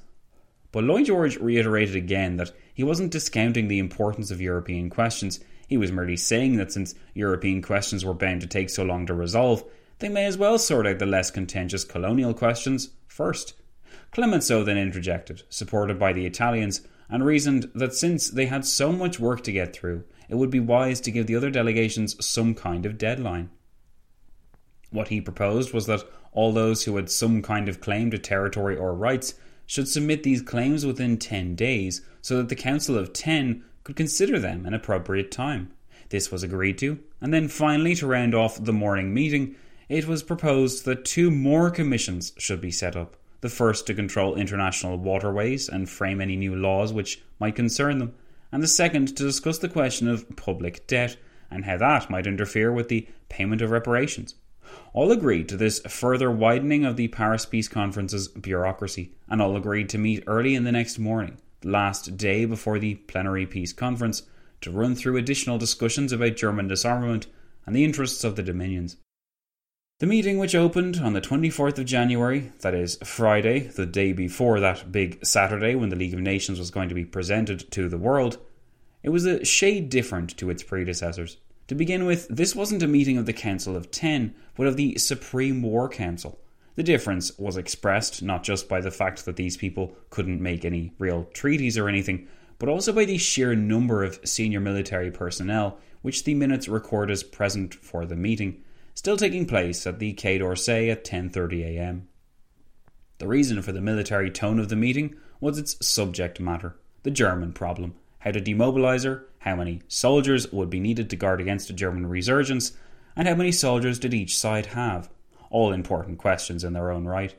But 0.73 0.83
Lloyd 0.83 1.07
George 1.07 1.37
reiterated 1.37 1.95
again 1.95 2.37
that 2.39 2.51
he 2.75 2.83
wasn't 2.83 3.13
discounting 3.13 3.69
the 3.69 3.79
importance 3.79 4.31
of 4.33 4.41
European 4.41 4.91
questions. 4.91 5.41
He 5.69 5.77
was 5.77 5.93
merely 5.93 6.17
saying 6.17 6.57
that 6.57 6.73
since 6.73 6.95
European 7.15 7.63
questions 7.63 8.05
were 8.05 8.13
bound 8.13 8.41
to 8.41 8.47
take 8.49 8.69
so 8.69 8.83
long 8.83 9.07
to 9.07 9.15
resolve, 9.15 9.65
they 10.01 10.09
may 10.09 10.27
as 10.27 10.37
well 10.37 10.59
sort 10.59 10.87
out 10.87 10.99
the 10.99 11.07
less 11.07 11.31
contentious 11.31 11.85
colonial 11.85 12.35
questions 12.35 12.91
first. 13.07 13.55
Clemenceau 14.11 14.65
then 14.65 14.77
interjected, 14.77 15.45
supported 15.49 15.99
by 15.99 16.13
the 16.13 16.27
Italians, 16.27 16.83
and 17.09 17.25
reasoned 17.25 17.71
that 17.75 17.95
since 17.95 18.29
they 18.29 18.47
had 18.47 18.67
so 18.67 18.91
much 18.93 19.21
work 19.21 19.43
to 19.45 19.53
get 19.53 19.75
through, 19.75 20.05
it 20.29 20.35
would 20.35 20.51
be 20.51 20.61
wise 20.61 21.01
to 21.03 21.11
give 21.13 21.27
the 21.27 21.37
other 21.37 21.51
delegations 21.51 22.25
some 22.25 22.55
kind 22.55 22.87
of 22.87 22.99
deadline. 22.99 23.51
What 24.91 25.09
he 25.09 25.21
proposed 25.21 25.73
was 25.73 25.87
that 25.87 26.05
all 26.33 26.53
those 26.53 26.85
who 26.85 26.97
had 26.97 27.11
some 27.11 27.41
kind 27.41 27.69
of 27.69 27.81
claim 27.81 28.11
to 28.11 28.19
territory 28.19 28.77
or 28.77 28.95
rights 28.95 29.35
should 29.67 29.89
submit 29.89 30.23
these 30.23 30.43
claims 30.43 30.85
within 30.85 31.17
10 31.17 31.55
days 31.55 32.03
so 32.21 32.37
that 32.37 32.49
the 32.49 32.57
Council 32.57 32.99
of 32.99 33.13
Ten 33.13 33.65
could 33.83 33.97
consider 33.97 34.39
them 34.39 34.67
an 34.67 34.75
appropriate 34.75 35.31
time. 35.31 35.71
This 36.09 36.31
was 36.31 36.43
agreed 36.43 36.79
to, 36.79 36.99
and 37.21 37.33
then 37.33 37.49
finally, 37.49 37.95
to 37.97 38.07
round 38.07 38.35
off 38.35 38.63
the 38.63 38.73
morning 38.73 39.13
meeting, 39.13 39.57
it 39.89 40.07
was 40.07 40.23
proposed 40.23 40.85
that 40.85 41.05
two 41.05 41.31
more 41.31 41.71
commissions 41.71 42.33
should 42.39 42.61
be 42.61 42.71
set 42.71 42.97
up 42.97 43.17
the 43.41 43.49
first 43.51 43.87
to 43.87 43.95
control 43.95 44.37
international 44.37 44.97
waterways 44.97 45.69
and 45.69 45.89
frame 45.89 46.21
any 46.21 46.37
new 46.37 46.57
laws 46.57 46.93
which 46.93 47.23
might 47.39 47.55
concern 47.55 47.99
them, 47.99 48.15
and 48.51 48.63
the 48.63 48.67
second 48.69 49.09
to 49.09 49.23
discuss 49.23 49.59
the 49.59 49.69
question 49.69 50.09
of 50.09 50.37
public 50.37 50.87
debt 50.87 51.17
and 51.51 51.67
how 51.67 51.77
that 51.77 52.09
might 52.09 52.27
interfere 52.27 52.73
with 52.73 52.89
the 52.89 53.07
payment 53.29 53.61
of 53.61 53.71
reparations. 53.71 54.35
All 54.93 55.11
agreed 55.11 55.49
to 55.49 55.57
this 55.57 55.81
further 55.81 56.31
widening 56.31 56.85
of 56.85 56.97
the 56.97 57.09
Paris 57.09 57.47
Peace 57.47 57.69
Conference's 57.69 58.29
bureaucracy, 58.29 59.13
and 59.29 59.43
all 59.43 59.57
agreed 59.57 59.89
to 59.91 59.99
meet 59.99 60.25
early 60.27 60.55
in 60.55 60.65
the 60.65 60.73
next 60.73 60.99
morning, 60.99 61.39
the 61.61 61.71
last 61.71 62.17
day 62.17 62.45
before 62.45 62.79
the 62.79 62.95
plenary 62.95 63.47
peace 63.47 63.73
conference, 63.73 64.23
to 64.61 64.71
run 64.71 64.95
through 64.95 65.17
additional 65.17 65.59
discussions 65.59 66.13
about 66.13 66.37
German 66.37 66.69
disarmament 66.69 67.27
and 67.67 67.75
the 67.75 67.85
interests 67.85 68.25
of 68.25 68.37
the 68.37 68.43
dominions. 68.43 68.97
The 70.01 70.07
meeting, 70.07 70.39
which 70.39 70.55
opened 70.55 70.97
on 70.97 71.13
the 71.13 71.21
24th 71.21 71.79
of 71.79 71.87
January, 71.87 72.53
that 72.61 72.75
is, 72.75 72.99
Friday, 73.05 73.61
the 73.61 73.87
day 73.87 74.13
before 74.13 74.59
that 74.59 74.91
big 74.91 75.25
Saturday 75.25 75.75
when 75.77 75.89
the 75.89 75.97
League 75.97 76.15
of 76.15 76.21
Nations 76.21 76.59
was 76.59 76.71
going 76.71 76.89
to 76.89 76.95
be 76.95 77.05
presented 77.05 77.71
to 77.71 77.89
the 77.89 77.99
world, 77.99 78.39
it 79.05 79.11
was 79.11 79.25
a 79.25 79.45
shade 79.45 79.91
different 79.91 80.37
to 80.39 80.51
its 80.51 80.63
predecessors. 80.63 81.37
To 81.69 81.75
begin 81.75 82.05
with, 82.05 82.29
this 82.29 82.55
wasn't 82.55 82.83
a 82.83 82.87
meeting 82.87 83.17
of 83.17 83.27
the 83.27 83.33
Council 83.33 83.77
of 83.77 83.91
Ten, 83.91 84.35
but 84.57 84.67
of 84.67 84.77
the 84.77 84.99
Supreme 84.99 85.63
War 85.63 85.89
Council. 85.89 86.39
The 86.77 86.83
difference 86.83 87.39
was 87.39 87.57
expressed 87.57 88.23
not 88.23 88.43
just 88.43 88.69
by 88.69 88.81
the 88.81 88.91
fact 88.91 89.25
that 89.25 89.37
these 89.37 89.57
people 89.57 89.97
couldn't 90.11 90.43
make 90.43 90.65
any 90.65 90.93
real 90.99 91.25
treaties 91.33 91.79
or 91.79 91.89
anything, 91.89 92.29
but 92.59 92.69
also 92.69 92.93
by 92.93 93.05
the 93.05 93.19
sheer 93.19 93.55
number 93.55 94.03
of 94.03 94.21
senior 94.25 94.61
military 94.61 95.11
personnel 95.11 95.79
which 96.03 96.25
the 96.25 96.35
minutes 96.35 96.69
record 96.69 97.11
as 97.11 97.23
present 97.23 97.75
for 97.75 98.05
the 98.05 98.15
meeting 98.15 98.63
still 98.95 99.17
taking 99.17 99.47
place 99.47 99.87
at 99.87 99.99
the 99.99 100.13
Quai 100.13 100.39
d'Orsay 100.39 100.91
at 100.91 101.05
10:30 101.05 101.65
a.m. 101.65 102.09
The 103.19 103.27
reason 103.27 103.63
for 103.63 103.73
the 103.73 103.81
military 103.81 104.31
tone 104.31 104.59
of 104.59 104.69
the 104.69 104.77
meeting 104.77 105.17
was 105.41 105.59
its 105.59 105.85
subject 105.85 106.41
matter, 106.41 106.77
the 107.05 107.11
German 107.11 107.53
problem, 107.53 107.95
how 108.19 108.33
to 108.33 108.41
demobilize 108.41 109.05
her, 109.05 109.27
how 109.45 109.55
many 109.55 109.83
soldiers 109.89 110.51
would 110.53 110.71
be 110.71 110.81
needed 110.81 111.11
to 111.11 111.17
guard 111.17 111.39
against 111.39 111.69
a 111.69 111.75
German 111.75 112.07
resurgence, 112.07 112.73
and 113.15 113.29
how 113.29 113.35
many 113.35 113.53
soldiers 113.53 113.99
did 113.99 114.15
each 114.15 114.39
side 114.39 114.65
have, 114.67 115.11
all 115.51 115.71
important 115.71 116.17
questions 116.17 116.65
in 116.65 116.73
their 116.73 116.91
own 116.91 117.05
right. 117.05 117.35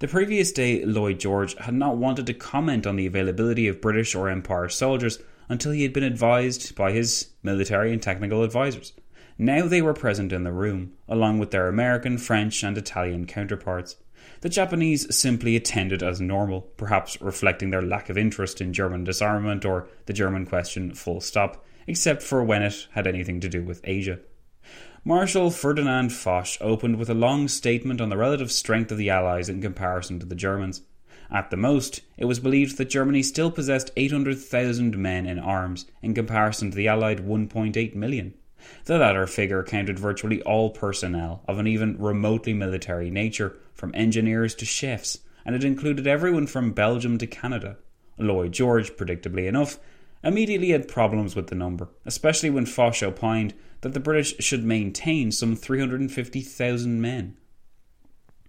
The 0.00 0.08
previous 0.08 0.52
day, 0.52 0.84
Lloyd 0.84 1.18
George 1.18 1.56
had 1.56 1.72
not 1.72 1.96
wanted 1.96 2.26
to 2.26 2.34
comment 2.34 2.86
on 2.86 2.96
the 2.96 3.06
availability 3.06 3.66
of 3.66 3.80
British 3.80 4.14
or 4.14 4.28
Empire 4.28 4.68
soldiers 4.68 5.20
until 5.48 5.72
he 5.72 5.84
had 5.84 5.94
been 5.94 6.04
advised 6.04 6.74
by 6.74 6.92
his 6.92 7.28
military 7.42 7.94
and 7.94 8.02
technical 8.02 8.44
advisers. 8.44 8.92
Now 9.38 9.66
they 9.66 9.80
were 9.80 9.94
present 9.94 10.34
in 10.34 10.44
the 10.44 10.52
room, 10.52 10.92
along 11.08 11.38
with 11.38 11.50
their 11.50 11.68
American, 11.68 12.18
French, 12.18 12.62
and 12.62 12.76
Italian 12.76 13.24
counterparts. 13.24 13.96
The 14.40 14.48
Japanese 14.48 15.12
simply 15.14 15.56
attended 15.56 16.00
as 16.00 16.20
normal, 16.20 16.60
perhaps 16.76 17.20
reflecting 17.20 17.70
their 17.70 17.82
lack 17.82 18.08
of 18.08 18.16
interest 18.16 18.60
in 18.60 18.72
German 18.72 19.02
disarmament 19.02 19.64
or 19.64 19.88
the 20.06 20.12
German 20.12 20.46
question 20.46 20.94
full 20.94 21.20
stop, 21.20 21.64
except 21.88 22.22
for 22.22 22.44
when 22.44 22.62
it 22.62 22.86
had 22.92 23.08
anything 23.08 23.40
to 23.40 23.48
do 23.48 23.64
with 23.64 23.80
Asia. 23.82 24.20
Marshal 25.04 25.50
Ferdinand 25.50 26.12
Foch 26.12 26.56
opened 26.60 26.96
with 26.96 27.10
a 27.10 27.14
long 27.14 27.48
statement 27.48 28.00
on 28.00 28.10
the 28.10 28.16
relative 28.16 28.52
strength 28.52 28.92
of 28.92 28.98
the 28.98 29.10
Allies 29.10 29.48
in 29.48 29.60
comparison 29.60 30.20
to 30.20 30.26
the 30.26 30.36
Germans. 30.36 30.82
At 31.30 31.50
the 31.50 31.56
most, 31.56 32.02
it 32.16 32.26
was 32.26 32.38
believed 32.38 32.78
that 32.78 32.90
Germany 32.90 33.22
still 33.24 33.50
possessed 33.50 33.90
800,000 33.96 34.96
men 34.96 35.26
in 35.26 35.38
arms 35.38 35.86
in 36.00 36.14
comparison 36.14 36.70
to 36.70 36.76
the 36.76 36.86
Allied 36.86 37.26
1.8 37.26 37.94
million. 37.94 38.34
The 38.84 38.98
latter 38.98 39.26
figure 39.26 39.62
counted 39.62 39.98
virtually 39.98 40.42
all 40.42 40.70
personnel 40.70 41.42
of 41.46 41.58
an 41.58 41.66
even 41.66 41.96
remotely 41.98 42.54
military 42.54 43.10
nature, 43.10 43.56
from 43.74 43.92
engineers 43.94 44.54
to 44.56 44.64
chefs, 44.64 45.18
and 45.44 45.54
it 45.54 45.64
included 45.64 46.06
everyone 46.06 46.46
from 46.46 46.72
Belgium 46.72 47.16
to 47.18 47.26
Canada. 47.26 47.76
Lloyd 48.18 48.52
George, 48.52 48.92
predictably 48.96 49.46
enough, 49.46 49.78
immediately 50.24 50.70
had 50.70 50.88
problems 50.88 51.36
with 51.36 51.46
the 51.46 51.54
number, 51.54 51.88
especially 52.04 52.50
when 52.50 52.66
Foch 52.66 53.02
opined 53.02 53.54
that 53.82 53.94
the 53.94 54.00
British 54.00 54.36
should 54.40 54.64
maintain 54.64 55.30
some 55.30 55.54
350,000 55.54 57.00
men. 57.00 57.36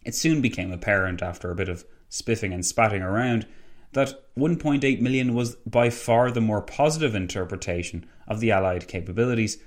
It 0.03 0.15
soon 0.15 0.41
became 0.41 0.71
apparent, 0.71 1.21
after 1.21 1.51
a 1.51 1.55
bit 1.55 1.69
of 1.69 1.85
spiffing 2.09 2.53
and 2.53 2.65
spatting 2.65 3.03
around, 3.03 3.45
that 3.93 4.19
1.8 4.35 5.01
million 5.01 5.33
was 5.33 5.55
by 5.57 5.89
far 5.89 6.31
the 6.31 6.41
more 6.41 6.61
positive 6.61 7.15
interpretation 7.15 8.05
of 8.27 8.39
the 8.39 8.51
Allied 8.51 8.87
capabilities, 8.87 9.57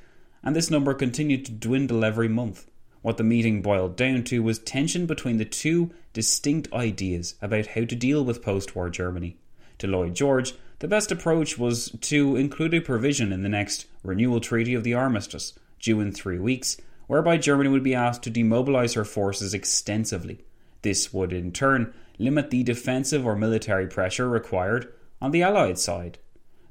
and 0.43 0.57
this 0.57 0.70
number 0.70 0.95
continued 0.95 1.45
to 1.47 1.53
dwindle 1.53 2.05
every 2.05 2.28
month. 2.28 2.66
What 3.03 3.16
the 3.16 3.24
meeting 3.24 3.62
boiled 3.62 3.97
down 3.97 4.24
to 4.24 4.43
was 4.43 4.59
tension 4.59 5.07
between 5.07 5.38
the 5.38 5.45
two 5.45 5.90
distinct 6.12 6.72
ideas 6.72 7.34
about 7.43 7.68
how 7.68 7.84
to 7.84 7.97
deal 7.97 8.24
with 8.24 8.43
post 8.43 8.76
war 8.76 8.90
Germany. 8.90 9.36
To 9.78 9.86
Lloyd 9.86 10.14
George, 10.14 10.55
the 10.78 10.88
best 10.88 11.11
approach 11.11 11.59
was 11.59 11.90
to 12.03 12.36
include 12.36 12.74
a 12.74 12.80
provision 12.80 13.32
in 13.32 13.43
the 13.43 13.49
next 13.49 13.86
renewal 14.05 14.40
treaty 14.40 14.74
of 14.74 14.84
the 14.84 14.95
armistice, 14.95 15.55
due 15.80 16.01
in 16.01 16.12
three 16.12 16.38
weeks, 16.38 16.76
whereby 17.07 17.36
Germany 17.36 17.68
would 17.68 17.82
be 17.82 17.95
asked 17.95 18.22
to 18.22 18.30
demobilize 18.30 18.95
her 18.95 19.05
forces 19.05 19.55
extensively. 19.55 20.45
This 20.82 21.12
would, 21.12 21.32
in 21.32 21.53
turn, 21.53 21.93
limit 22.18 22.51
the 22.51 22.62
defensive 22.62 23.26
or 23.26 23.36
military 23.36 23.86
pressure 23.86 24.28
required 24.28 24.93
on 25.20 25.30
the 25.30 25.43
Allied 25.43 25.78
side. 25.78 26.18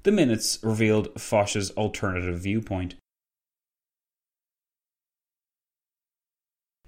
The 0.03 0.11
minutes 0.11 0.59
revealed 0.63 1.19
Foch's 1.19 1.71
alternative 1.71 2.39
viewpoint. 2.39 2.95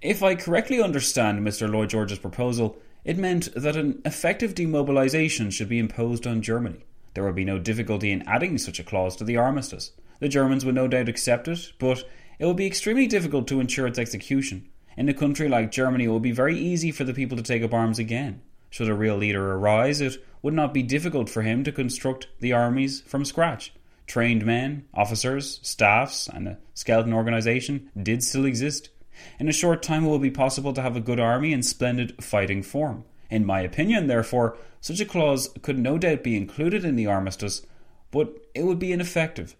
If 0.04 0.22
I 0.22 0.34
correctly 0.34 0.82
understand 0.82 1.40
Mr. 1.40 1.66
Lloyd 1.66 1.88
George's 1.88 2.18
proposal, 2.18 2.76
it 3.06 3.16
meant 3.16 3.48
that 3.54 3.74
an 3.74 4.02
effective 4.04 4.54
demobilization 4.54 5.50
should 5.50 5.70
be 5.70 5.78
imposed 5.78 6.26
on 6.26 6.42
Germany. 6.42 6.84
There 7.14 7.24
would 7.24 7.34
be 7.34 7.46
no 7.46 7.58
difficulty 7.58 8.12
in 8.12 8.20
adding 8.28 8.58
such 8.58 8.78
a 8.78 8.84
clause 8.84 9.16
to 9.16 9.24
the 9.24 9.38
armistice. 9.38 9.92
The 10.20 10.28
Germans 10.28 10.62
would 10.62 10.74
no 10.74 10.88
doubt 10.88 11.08
accept 11.08 11.48
it, 11.48 11.72
but 11.78 12.04
it 12.38 12.44
would 12.44 12.58
be 12.58 12.66
extremely 12.66 13.06
difficult 13.06 13.48
to 13.48 13.60
ensure 13.60 13.86
its 13.86 13.98
execution. 13.98 14.68
In 14.98 15.08
a 15.08 15.14
country 15.14 15.48
like 15.48 15.72
Germany, 15.72 16.04
it 16.04 16.08
would 16.08 16.20
be 16.20 16.32
very 16.32 16.58
easy 16.58 16.92
for 16.92 17.04
the 17.04 17.14
people 17.14 17.38
to 17.38 17.42
take 17.42 17.62
up 17.62 17.72
arms 17.72 17.98
again. 17.98 18.42
Should 18.68 18.90
a 18.90 18.94
real 18.94 19.16
leader 19.16 19.52
arise, 19.52 20.02
it 20.02 20.22
would 20.42 20.52
not 20.52 20.74
be 20.74 20.82
difficult 20.82 21.30
for 21.30 21.40
him 21.40 21.64
to 21.64 21.72
construct 21.72 22.26
the 22.40 22.52
armies 22.52 23.00
from 23.06 23.24
scratch. 23.24 23.72
Trained 24.06 24.44
men, 24.44 24.84
officers, 24.92 25.60
staffs, 25.62 26.28
and 26.28 26.46
a 26.46 26.58
skeleton 26.74 27.14
organization 27.14 27.90
did 28.02 28.22
still 28.22 28.44
exist. 28.44 28.90
In 29.38 29.48
a 29.48 29.52
short 29.52 29.82
time, 29.82 30.04
it 30.04 30.08
will 30.08 30.18
be 30.18 30.30
possible 30.30 30.72
to 30.72 30.82
have 30.82 30.96
a 30.96 31.00
good 31.00 31.20
army 31.20 31.52
in 31.52 31.62
splendid 31.62 32.22
fighting 32.22 32.62
form. 32.62 33.04
In 33.30 33.44
my 33.44 33.60
opinion, 33.60 34.06
therefore, 34.06 34.56
such 34.80 35.00
a 35.00 35.04
clause 35.04 35.50
could 35.62 35.78
no 35.78 35.98
doubt 35.98 36.22
be 36.22 36.36
included 36.36 36.84
in 36.84 36.96
the 36.96 37.06
armistice, 37.06 37.62
but 38.10 38.34
it 38.54 38.64
would 38.64 38.78
be 38.78 38.92
ineffective. 38.92 39.56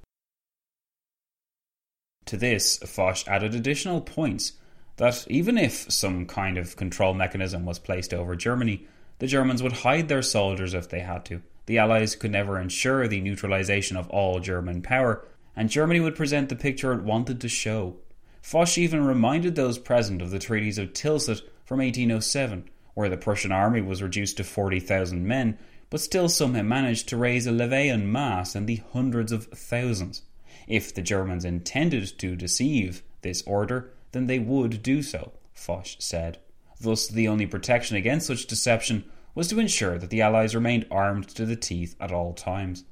To 2.27 2.37
this, 2.37 2.79
Foch 2.79 3.27
added 3.27 3.55
additional 3.55 4.01
points 4.01 4.53
that 4.97 5.27
even 5.29 5.59
if 5.59 5.91
some 5.91 6.27
kind 6.27 6.57
of 6.57 6.77
control 6.77 7.15
mechanism 7.15 7.65
was 7.67 7.79
placed 7.79 8.15
over 8.15 8.37
Germany, 8.37 8.87
the 9.19 9.27
Germans 9.27 9.63
would 9.63 9.73
hide 9.73 10.09
their 10.09 10.23
soldiers 10.23 10.75
if 10.75 10.89
they 10.89 11.01
had 11.01 11.25
to. 11.27 11.43
The 11.67 11.79
Allies 11.79 12.15
could 12.15 12.31
never 12.31 12.59
ensure 12.59 13.09
the 13.09 13.21
neutralization 13.21 13.97
of 13.97 14.09
all 14.11 14.41
German 14.41 14.83
power, 14.83 15.27
and 15.57 15.71
Germany 15.71 16.01
would 16.01 16.17
present 16.17 16.49
the 16.49 16.57
picture 16.57 16.93
it 16.93 17.03
wanted 17.03 17.41
to 17.41 17.49
show. 17.49 17.97
Foch 18.45 18.77
even 18.77 19.03
reminded 19.03 19.55
those 19.55 19.79
present 19.79 20.21
of 20.21 20.31
the 20.31 20.39
treaties 20.39 20.77
of 20.77 20.93
Tilsit 20.93 21.41
from 21.65 21.79
1807, 21.79 22.69
where 22.93 23.09
the 23.09 23.17
Prussian 23.17 23.51
army 23.51 23.81
was 23.81 24.03
reduced 24.03 24.37
to 24.37 24.45
40,000 24.45 25.27
men, 25.27 25.57
but 25.89 26.03
still 26.03 26.29
somehow 26.29 26.61
managed 26.61 27.09
to 27.09 27.17
raise 27.17 27.47
a 27.47 27.51
levée 27.51 27.91
en 27.91 28.13
masse 28.13 28.55
in 28.55 28.67
the 28.67 28.83
hundreds 28.93 29.33
of 29.33 29.47
thousands. 29.47 30.25
If 30.69 30.95
the 30.95 31.01
Germans 31.01 31.47
intended 31.47 32.19
to 32.19 32.37
deceive 32.37 33.03
this 33.23 33.43
order, 33.47 33.95
then 34.13 34.27
they 34.27 34.41
would 34.41 34.83
do 34.83 35.01
so, 35.01 35.33
Foch 35.55 35.97
said. 35.99 36.37
Thus, 36.79 37.09
the 37.09 37.27
only 37.27 37.47
protection 37.47 37.97
against 37.97 38.27
such 38.27 38.47
deception 38.47 39.07
was 39.35 39.49
to 39.49 39.59
ensure 39.59 39.97
that 39.97 40.11
the 40.11 40.21
Allies 40.21 40.55
remained 40.55 40.87
armed 40.91 41.29
to 41.31 41.47
the 41.47 41.57
teeth 41.57 41.97
at 41.99 42.13
all 42.13 42.35
times. 42.35 42.85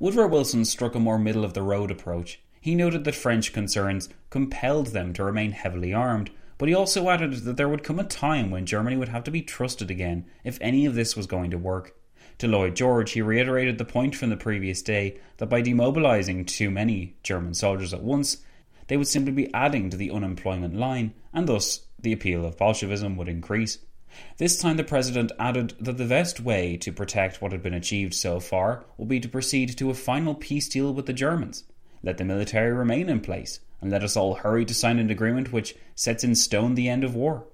Woodrow 0.00 0.26
Wilson 0.26 0.64
struck 0.64 0.94
a 0.94 0.98
more 0.98 1.18
middle 1.18 1.44
of 1.44 1.52
the 1.52 1.62
road 1.62 1.90
approach. 1.90 2.40
He 2.60 2.74
noted 2.74 3.04
that 3.04 3.14
French 3.14 3.52
concerns 3.52 4.08
compelled 4.30 4.88
them 4.88 5.12
to 5.14 5.24
remain 5.24 5.52
heavily 5.52 5.92
armed, 5.92 6.30
but 6.58 6.68
he 6.68 6.74
also 6.74 7.08
added 7.08 7.32
that 7.44 7.56
there 7.56 7.68
would 7.68 7.84
come 7.84 8.00
a 8.00 8.04
time 8.04 8.50
when 8.50 8.66
Germany 8.66 8.96
would 8.96 9.10
have 9.10 9.24
to 9.24 9.30
be 9.30 9.42
trusted 9.42 9.90
again 9.90 10.26
if 10.42 10.58
any 10.60 10.84
of 10.86 10.94
this 10.94 11.16
was 11.16 11.26
going 11.26 11.50
to 11.52 11.58
work. 11.58 11.94
To 12.38 12.48
Lloyd 12.48 12.76
George, 12.76 13.12
he 13.12 13.22
reiterated 13.22 13.78
the 13.78 13.84
point 13.84 14.14
from 14.14 14.30
the 14.30 14.36
previous 14.36 14.82
day 14.82 15.18
that 15.38 15.48
by 15.48 15.62
demobilising 15.62 16.46
too 16.46 16.70
many 16.70 17.16
German 17.22 17.54
soldiers 17.54 17.94
at 17.94 18.02
once, 18.02 18.38
they 18.88 18.96
would 18.96 19.08
simply 19.08 19.32
be 19.32 19.52
adding 19.54 19.90
to 19.90 19.96
the 19.96 20.10
unemployment 20.10 20.74
line, 20.74 21.14
and 21.32 21.48
thus 21.48 21.86
the 21.98 22.12
appeal 22.12 22.44
of 22.44 22.56
Bolshevism 22.56 23.16
would 23.16 23.28
increase. 23.28 23.78
This 24.38 24.58
time, 24.58 24.76
the 24.76 24.84
president 24.84 25.32
added 25.38 25.74
that 25.80 25.98
the 25.98 26.06
best 26.06 26.40
way 26.40 26.76
to 26.78 26.92
protect 26.92 27.42
what 27.42 27.52
had 27.52 27.62
been 27.62 27.74
achieved 27.74 28.14
so 28.14 28.40
far 28.40 28.84
would 28.96 29.08
be 29.08 29.20
to 29.20 29.28
proceed 29.28 29.76
to 29.76 29.90
a 29.90 29.94
final 29.94 30.34
peace 30.34 30.68
deal 30.68 30.94
with 30.94 31.06
the 31.06 31.12
Germans. 31.12 31.64
Let 32.02 32.18
the 32.18 32.24
military 32.24 32.72
remain 32.72 33.08
in 33.08 33.20
place, 33.20 33.60
and 33.80 33.90
let 33.90 34.02
us 34.02 34.16
all 34.16 34.34
hurry 34.34 34.64
to 34.64 34.74
sign 34.74 34.98
an 34.98 35.10
agreement 35.10 35.52
which 35.52 35.74
sets 35.94 36.24
in 36.24 36.34
stone 36.34 36.74
the 36.74 36.88
end 36.88 37.04
of 37.04 37.14
war. 37.14 37.46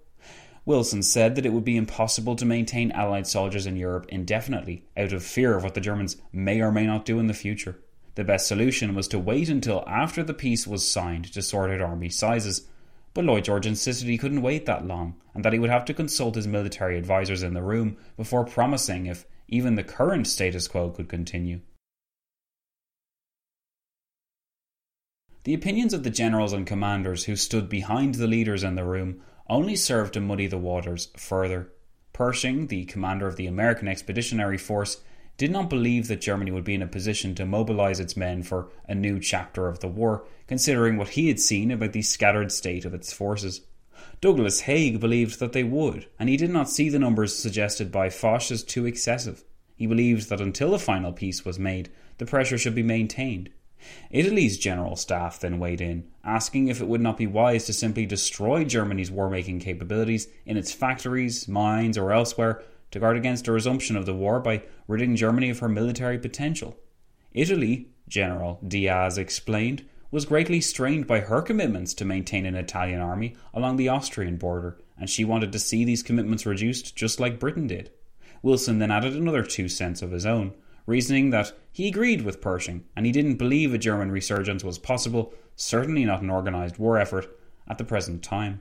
Wilson 0.66 1.02
said 1.02 1.34
that 1.34 1.44
it 1.44 1.52
would 1.52 1.64
be 1.64 1.76
impossible 1.76 2.36
to 2.36 2.46
maintain 2.46 2.90
Allied 2.92 3.26
soldiers 3.26 3.66
in 3.66 3.76
Europe 3.76 4.06
indefinitely 4.08 4.84
out 4.96 5.12
of 5.12 5.22
fear 5.22 5.56
of 5.56 5.62
what 5.62 5.74
the 5.74 5.80
Germans 5.80 6.16
may 6.32 6.60
or 6.60 6.72
may 6.72 6.86
not 6.86 7.04
do 7.04 7.18
in 7.18 7.26
the 7.26 7.34
future. 7.34 7.78
The 8.14 8.24
best 8.24 8.46
solution 8.46 8.94
was 8.94 9.08
to 9.08 9.18
wait 9.18 9.48
until 9.48 9.84
after 9.86 10.22
the 10.22 10.32
peace 10.32 10.66
was 10.66 10.88
signed 10.88 11.32
to 11.32 11.42
sort 11.42 11.70
out 11.70 11.82
army 11.82 12.08
sizes, 12.08 12.66
but 13.12 13.24
Lloyd 13.24 13.44
George 13.44 13.66
insisted 13.66 14.08
he 14.08 14.16
couldn't 14.16 14.42
wait 14.42 14.66
that 14.66 14.86
long 14.86 15.16
and 15.34 15.44
that 15.44 15.52
he 15.52 15.58
would 15.58 15.70
have 15.70 15.84
to 15.86 15.94
consult 15.94 16.34
his 16.34 16.46
military 16.46 16.96
advisers 16.96 17.42
in 17.42 17.54
the 17.54 17.62
room 17.62 17.96
before 18.16 18.44
promising 18.44 19.06
if 19.06 19.26
even 19.48 19.74
the 19.74 19.84
current 19.84 20.26
status 20.26 20.66
quo 20.66 20.90
could 20.90 21.08
continue. 21.08 21.60
The 25.44 25.52
opinions 25.52 25.92
of 25.92 26.04
the 26.04 26.10
generals 26.10 26.54
and 26.54 26.66
commanders 26.66 27.24
who 27.24 27.36
stood 27.36 27.68
behind 27.68 28.14
the 28.14 28.26
leaders 28.26 28.64
in 28.64 28.76
the 28.76 28.84
room 28.84 29.20
only 29.46 29.76
served 29.76 30.14
to 30.14 30.20
muddy 30.20 30.46
the 30.46 30.56
waters 30.56 31.08
further. 31.18 31.70
Pershing, 32.14 32.68
the 32.68 32.86
commander 32.86 33.26
of 33.26 33.36
the 33.36 33.46
American 33.46 33.86
Expeditionary 33.86 34.56
Force, 34.56 35.02
did 35.36 35.50
not 35.50 35.68
believe 35.68 36.08
that 36.08 36.22
Germany 36.22 36.50
would 36.50 36.64
be 36.64 36.72
in 36.72 36.80
a 36.80 36.86
position 36.86 37.34
to 37.34 37.44
mobilize 37.44 38.00
its 38.00 38.16
men 38.16 38.42
for 38.42 38.70
a 38.88 38.94
new 38.94 39.20
chapter 39.20 39.68
of 39.68 39.80
the 39.80 39.88
war, 39.88 40.24
considering 40.46 40.96
what 40.96 41.10
he 41.10 41.28
had 41.28 41.40
seen 41.40 41.70
about 41.70 41.92
the 41.92 42.00
scattered 42.00 42.50
state 42.50 42.86
of 42.86 42.94
its 42.94 43.12
forces. 43.12 43.60
Douglas 44.22 44.60
Haig 44.60 44.98
believed 44.98 45.40
that 45.40 45.52
they 45.52 45.64
would, 45.64 46.06
and 46.18 46.30
he 46.30 46.38
did 46.38 46.50
not 46.50 46.70
see 46.70 46.88
the 46.88 46.98
numbers 46.98 47.36
suggested 47.36 47.92
by 47.92 48.08
Foch 48.08 48.50
as 48.50 48.64
too 48.64 48.86
excessive. 48.86 49.44
He 49.76 49.86
believed 49.86 50.30
that 50.30 50.40
until 50.40 50.72
a 50.72 50.78
final 50.78 51.12
peace 51.12 51.44
was 51.44 51.58
made, 51.58 51.90
the 52.16 52.24
pressure 52.24 52.56
should 52.56 52.74
be 52.74 52.82
maintained. 52.82 53.50
Italy's 54.10 54.58
general 54.58 54.96
staff 54.96 55.40
then 55.40 55.58
weighed 55.58 55.80
in, 55.80 56.04
asking 56.24 56.68
if 56.68 56.80
it 56.80 56.88
would 56.88 57.00
not 57.00 57.16
be 57.16 57.26
wise 57.26 57.66
to 57.66 57.72
simply 57.72 58.06
destroy 58.06 58.64
Germany's 58.64 59.10
war 59.10 59.28
making 59.28 59.60
capabilities 59.60 60.28
in 60.46 60.56
its 60.56 60.72
factories, 60.72 61.48
mines, 61.48 61.98
or 61.98 62.12
elsewhere 62.12 62.62
to 62.90 63.00
guard 63.00 63.16
against 63.16 63.48
a 63.48 63.52
resumption 63.52 63.96
of 63.96 64.06
the 64.06 64.14
war 64.14 64.40
by 64.40 64.62
ridding 64.86 65.16
Germany 65.16 65.50
of 65.50 65.58
her 65.58 65.68
military 65.68 66.18
potential. 66.18 66.76
Italy, 67.32 67.88
General 68.08 68.60
Diaz 68.66 69.18
explained, 69.18 69.84
was 70.10 70.24
greatly 70.24 70.60
strained 70.60 71.06
by 71.06 71.18
her 71.18 71.42
commitments 71.42 71.92
to 71.94 72.04
maintain 72.04 72.46
an 72.46 72.54
Italian 72.54 73.00
army 73.00 73.34
along 73.52 73.76
the 73.76 73.88
Austrian 73.88 74.36
border, 74.36 74.78
and 74.96 75.10
she 75.10 75.24
wanted 75.24 75.50
to 75.50 75.58
see 75.58 75.84
these 75.84 76.04
commitments 76.04 76.46
reduced 76.46 76.94
just 76.94 77.18
like 77.18 77.40
Britain 77.40 77.66
did. 77.66 77.90
Wilson 78.40 78.78
then 78.78 78.92
added 78.92 79.14
another 79.14 79.42
two 79.42 79.68
cents 79.68 80.02
of 80.02 80.12
his 80.12 80.24
own 80.24 80.54
reasoning 80.86 81.30
that 81.30 81.52
he 81.72 81.88
agreed 81.88 82.22
with 82.22 82.40
Pershing 82.40 82.84
and 82.96 83.06
he 83.06 83.12
didn't 83.12 83.36
believe 83.36 83.72
a 83.72 83.78
German 83.78 84.10
resurgence 84.10 84.62
was 84.62 84.78
possible, 84.78 85.34
certainly 85.56 86.04
not 86.04 86.22
an 86.22 86.30
organised 86.30 86.78
war 86.78 86.98
effort, 86.98 87.26
at 87.66 87.78
the 87.78 87.84
present 87.84 88.22
time. 88.22 88.60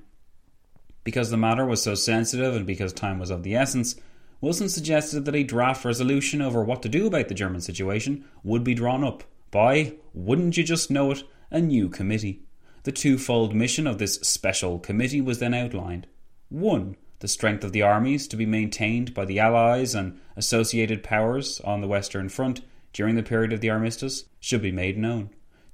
Because 1.03 1.29
the 1.29 1.37
matter 1.37 1.65
was 1.65 1.81
so 1.81 1.95
sensitive 1.95 2.55
and 2.55 2.65
because 2.65 2.93
time 2.93 3.19
was 3.19 3.29
of 3.29 3.43
the 3.43 3.55
essence, 3.55 3.95
Wilson 4.39 4.69
suggested 4.69 5.25
that 5.25 5.35
a 5.35 5.43
draft 5.43 5.85
resolution 5.85 6.41
over 6.41 6.63
what 6.63 6.81
to 6.81 6.89
do 6.89 7.07
about 7.07 7.27
the 7.27 7.33
German 7.33 7.61
situation 7.61 8.25
would 8.43 8.63
be 8.63 8.73
drawn 8.73 9.03
up 9.03 9.23
by, 9.51 9.93
wouldn't 10.13 10.57
you 10.57 10.63
just 10.63 10.91
know 10.91 11.11
it, 11.11 11.23
a 11.51 11.61
new 11.61 11.87
committee. 11.87 12.41
The 12.83 12.91
twofold 12.91 13.55
mission 13.55 13.87
of 13.87 13.97
this 13.97 14.15
special 14.15 14.79
committee 14.79 15.21
was 15.21 15.39
then 15.39 15.53
outlined. 15.53 16.07
One, 16.49 16.97
the 17.23 17.27
strength 17.29 17.63
of 17.63 17.71
the 17.71 17.81
armies 17.81 18.27
to 18.27 18.35
be 18.35 18.45
maintained 18.45 19.13
by 19.13 19.23
the 19.23 19.39
Allies 19.39 19.95
and 19.95 20.19
associated 20.35 21.01
powers 21.01 21.61
on 21.61 21.79
the 21.79 21.87
Western 21.87 22.27
Front 22.27 22.59
during 22.91 23.15
the 23.15 23.23
period 23.23 23.53
of 23.53 23.61
the 23.61 23.69
armistice 23.69 24.25
should 24.41 24.61
be 24.61 24.73
made 24.73 24.97
known. 24.97 25.29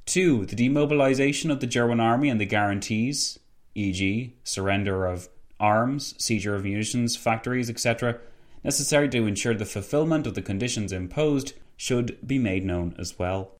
Two, 0.05 0.45
the 0.45 0.55
demobilization 0.55 1.49
of 1.49 1.59
the 1.59 1.65
German 1.65 1.99
army 1.99 2.29
and 2.29 2.39
the 2.39 2.45
guarantees, 2.45 3.39
e.g., 3.73 4.35
surrender 4.43 5.07
of 5.07 5.27
arms, 5.59 6.13
seizure 6.19 6.53
of 6.53 6.65
munitions, 6.65 7.17
factories, 7.17 7.67
etc., 7.67 8.19
necessary 8.63 9.09
to 9.09 9.25
ensure 9.25 9.55
the 9.55 9.65
fulfillment 9.65 10.27
of 10.27 10.35
the 10.35 10.43
conditions 10.43 10.93
imposed, 10.93 11.53
should 11.75 12.15
be 12.27 12.37
made 12.37 12.63
known 12.63 12.93
as 12.99 13.17
well. 13.17 13.53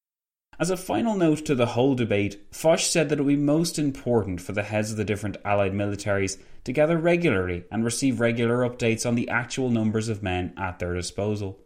As 0.60 0.70
a 0.70 0.76
final 0.76 1.16
note 1.16 1.46
to 1.46 1.56
the 1.56 1.68
whole 1.68 1.96
debate, 1.96 2.46
Foch 2.52 2.80
said 2.80 3.08
that 3.08 3.20
it 3.20 3.24
would 3.24 3.30
be 3.30 3.42
most 3.42 3.80
important 3.80 4.42
for 4.42 4.52
the 4.52 4.64
heads 4.64 4.92
of 4.92 4.98
the 4.98 5.06
different 5.06 5.38
Allied 5.46 5.72
militaries 5.72 6.38
to 6.66 6.74
gather 6.74 6.98
regularly 6.98 7.64
and 7.72 7.86
receive 7.86 8.20
regular 8.20 8.70
updates 8.70 9.06
on 9.06 9.16
the 9.16 9.30
actual 9.30 9.70
numbers 9.70 10.10
of 10.10 10.22
men 10.22 10.54
at 10.58 10.80
their 10.80 10.94
disposal. 10.94 11.58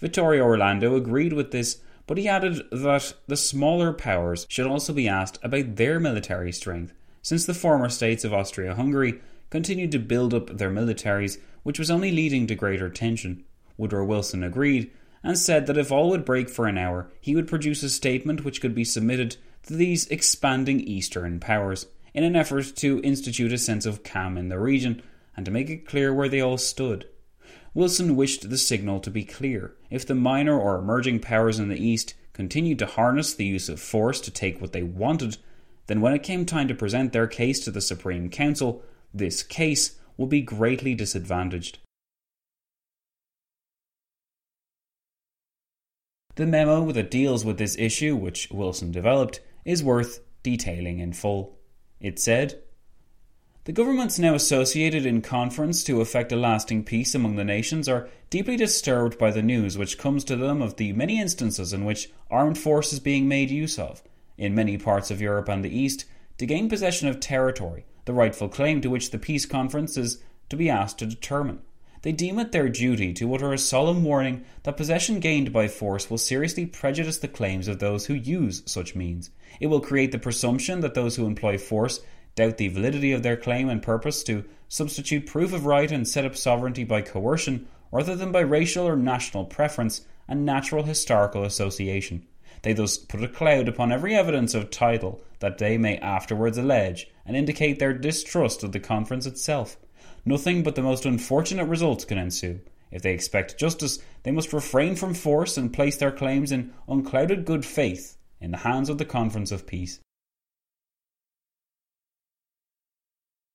Vittorio 0.00 0.42
Orlando 0.42 0.96
agreed 0.96 1.32
with 1.32 1.52
this, 1.52 1.80
but 2.08 2.18
he 2.18 2.26
added 2.26 2.60
that 2.72 3.14
the 3.28 3.36
smaller 3.36 3.92
powers 3.92 4.48
should 4.50 4.66
also 4.66 4.92
be 4.92 5.06
asked 5.06 5.38
about 5.44 5.76
their 5.76 6.00
military 6.00 6.50
strength, 6.50 6.92
since 7.22 7.46
the 7.46 7.54
former 7.54 7.88
states 7.88 8.24
of 8.24 8.34
Austria 8.34 8.74
Hungary 8.74 9.20
continued 9.50 9.92
to 9.92 10.00
build 10.00 10.34
up 10.34 10.56
their 10.58 10.72
militaries, 10.72 11.38
which 11.62 11.78
was 11.78 11.90
only 11.90 12.10
leading 12.10 12.48
to 12.48 12.56
greater 12.56 12.90
tension. 12.90 13.44
Woodrow 13.76 14.04
Wilson 14.04 14.42
agreed 14.42 14.90
and 15.22 15.38
said 15.38 15.66
that 15.66 15.78
if 15.78 15.92
all 15.92 16.10
would 16.10 16.24
break 16.24 16.48
for 16.48 16.66
an 16.66 16.78
hour, 16.78 17.10
he 17.20 17.34
would 17.34 17.48
produce 17.48 17.82
a 17.82 17.90
statement 17.90 18.44
which 18.44 18.60
could 18.60 18.74
be 18.74 18.84
submitted 18.84 19.36
to 19.64 19.74
these 19.74 20.06
expanding 20.08 20.80
Eastern 20.80 21.40
powers 21.40 21.86
in 22.14 22.24
an 22.24 22.36
effort 22.36 22.72
to 22.76 23.00
institute 23.02 23.52
a 23.52 23.58
sense 23.58 23.86
of 23.86 24.02
calm 24.02 24.36
in 24.36 24.48
the 24.48 24.58
region 24.58 25.02
and 25.36 25.44
to 25.44 25.52
make 25.52 25.70
it 25.70 25.86
clear 25.86 26.12
where 26.12 26.28
they 26.28 26.40
all 26.40 26.58
stood. 26.58 27.06
Wilson 27.72 28.16
wished 28.16 28.50
the 28.50 28.58
signal 28.58 28.98
to 29.00 29.10
be 29.10 29.22
clear. 29.22 29.74
If 29.90 30.06
the 30.06 30.14
minor 30.14 30.58
or 30.58 30.76
emerging 30.76 31.20
powers 31.20 31.58
in 31.58 31.68
the 31.68 31.82
East 31.82 32.14
continued 32.32 32.78
to 32.80 32.86
harness 32.86 33.34
the 33.34 33.44
use 33.44 33.68
of 33.68 33.80
force 33.80 34.20
to 34.22 34.30
take 34.30 34.60
what 34.60 34.72
they 34.72 34.82
wanted, 34.82 35.36
then 35.86 36.00
when 36.00 36.12
it 36.12 36.22
came 36.22 36.44
time 36.44 36.68
to 36.68 36.74
present 36.74 37.12
their 37.12 37.26
case 37.26 37.60
to 37.60 37.70
the 37.70 37.80
Supreme 37.80 38.28
Council, 38.28 38.82
this 39.14 39.42
case 39.42 39.98
would 40.16 40.28
be 40.28 40.40
greatly 40.40 40.94
disadvantaged. 40.94 41.78
The 46.36 46.46
memo 46.46 46.92
that 46.92 47.10
deals 47.10 47.44
with 47.44 47.58
this 47.58 47.76
issue, 47.78 48.16
which 48.16 48.48
Wilson 48.50 48.92
developed, 48.92 49.40
is 49.64 49.82
worth 49.82 50.20
detailing 50.42 50.98
in 51.00 51.12
full. 51.12 51.58
It 52.00 52.18
said, 52.18 52.62
the 53.64 53.72
governments 53.72 54.18
now 54.18 54.34
associated 54.34 55.04
in 55.04 55.20
conference 55.20 55.84
to 55.84 56.00
effect 56.00 56.32
a 56.32 56.36
lasting 56.36 56.82
peace 56.84 57.14
among 57.14 57.36
the 57.36 57.44
nations 57.44 57.88
are 57.88 58.08
deeply 58.30 58.56
disturbed 58.56 59.18
by 59.18 59.30
the 59.30 59.42
news 59.42 59.76
which 59.76 59.98
comes 59.98 60.24
to 60.24 60.36
them 60.36 60.62
of 60.62 60.76
the 60.76 60.94
many 60.94 61.20
instances 61.20 61.74
in 61.74 61.84
which 61.84 62.10
armed 62.30 62.56
force 62.56 62.92
is 62.92 63.00
being 63.00 63.28
made 63.28 63.50
use 63.50 63.78
of, 63.78 64.02
in 64.38 64.54
many 64.54 64.78
parts 64.78 65.10
of 65.10 65.20
Europe 65.20 65.48
and 65.48 65.62
the 65.62 65.76
East, 65.76 66.06
to 66.38 66.46
gain 66.46 66.70
possession 66.70 67.06
of 67.06 67.20
territory, 67.20 67.84
the 68.06 68.14
rightful 68.14 68.48
claim 68.48 68.80
to 68.80 68.88
which 68.88 69.10
the 69.10 69.18
peace 69.18 69.44
conference 69.44 69.98
is 69.98 70.22
to 70.48 70.56
be 70.56 70.70
asked 70.70 70.98
to 70.98 71.06
determine. 71.06 71.60
They 72.02 72.12
deem 72.12 72.38
it 72.38 72.52
their 72.52 72.68
duty 72.70 73.12
to 73.14 73.34
utter 73.34 73.52
a 73.52 73.58
solemn 73.58 74.04
warning 74.04 74.44
that 74.62 74.78
possession 74.78 75.20
gained 75.20 75.52
by 75.52 75.68
force 75.68 76.08
will 76.08 76.16
seriously 76.16 76.64
prejudice 76.64 77.18
the 77.18 77.28
claims 77.28 77.68
of 77.68 77.78
those 77.78 78.06
who 78.06 78.14
use 78.14 78.62
such 78.64 78.96
means. 78.96 79.30
It 79.60 79.66
will 79.66 79.80
create 79.80 80.10
the 80.10 80.18
presumption 80.18 80.80
that 80.80 80.94
those 80.94 81.16
who 81.16 81.26
employ 81.26 81.58
force 81.58 82.00
doubt 82.36 82.56
the 82.56 82.68
validity 82.68 83.12
of 83.12 83.22
their 83.22 83.36
claim 83.36 83.68
and 83.68 83.82
purpose 83.82 84.22
to 84.24 84.44
substitute 84.68 85.26
proof 85.26 85.52
of 85.52 85.66
right 85.66 85.92
and 85.92 86.08
set 86.08 86.24
up 86.24 86.36
sovereignty 86.36 86.84
by 86.84 87.02
coercion 87.02 87.66
rather 87.92 88.16
than 88.16 88.32
by 88.32 88.40
racial 88.40 88.86
or 88.88 88.96
national 88.96 89.44
preference 89.44 90.06
and 90.26 90.46
natural 90.46 90.84
historical 90.84 91.44
association. 91.44 92.26
They 92.62 92.72
thus 92.72 92.96
put 92.96 93.22
a 93.22 93.28
cloud 93.28 93.68
upon 93.68 93.92
every 93.92 94.14
evidence 94.14 94.54
of 94.54 94.70
title 94.70 95.20
that 95.40 95.58
they 95.58 95.76
may 95.76 95.98
afterwards 95.98 96.56
allege 96.56 97.08
and 97.26 97.36
indicate 97.36 97.78
their 97.78 97.92
distrust 97.92 98.62
of 98.62 98.72
the 98.72 98.80
conference 98.80 99.26
itself. 99.26 99.76
Nothing 100.24 100.62
but 100.62 100.74
the 100.74 100.82
most 100.82 101.06
unfortunate 101.06 101.66
results 101.66 102.04
can 102.04 102.18
ensue. 102.18 102.60
If 102.90 103.02
they 103.02 103.12
expect 103.12 103.58
justice, 103.58 103.98
they 104.22 104.30
must 104.30 104.52
refrain 104.52 104.96
from 104.96 105.14
force 105.14 105.56
and 105.56 105.72
place 105.72 105.96
their 105.96 106.12
claims 106.12 106.52
in 106.52 106.72
unclouded 106.88 107.44
good 107.44 107.64
faith 107.64 108.16
in 108.40 108.50
the 108.50 108.58
hands 108.58 108.88
of 108.88 108.98
the 108.98 109.04
Conference 109.04 109.52
of 109.52 109.66
Peace. 109.66 110.00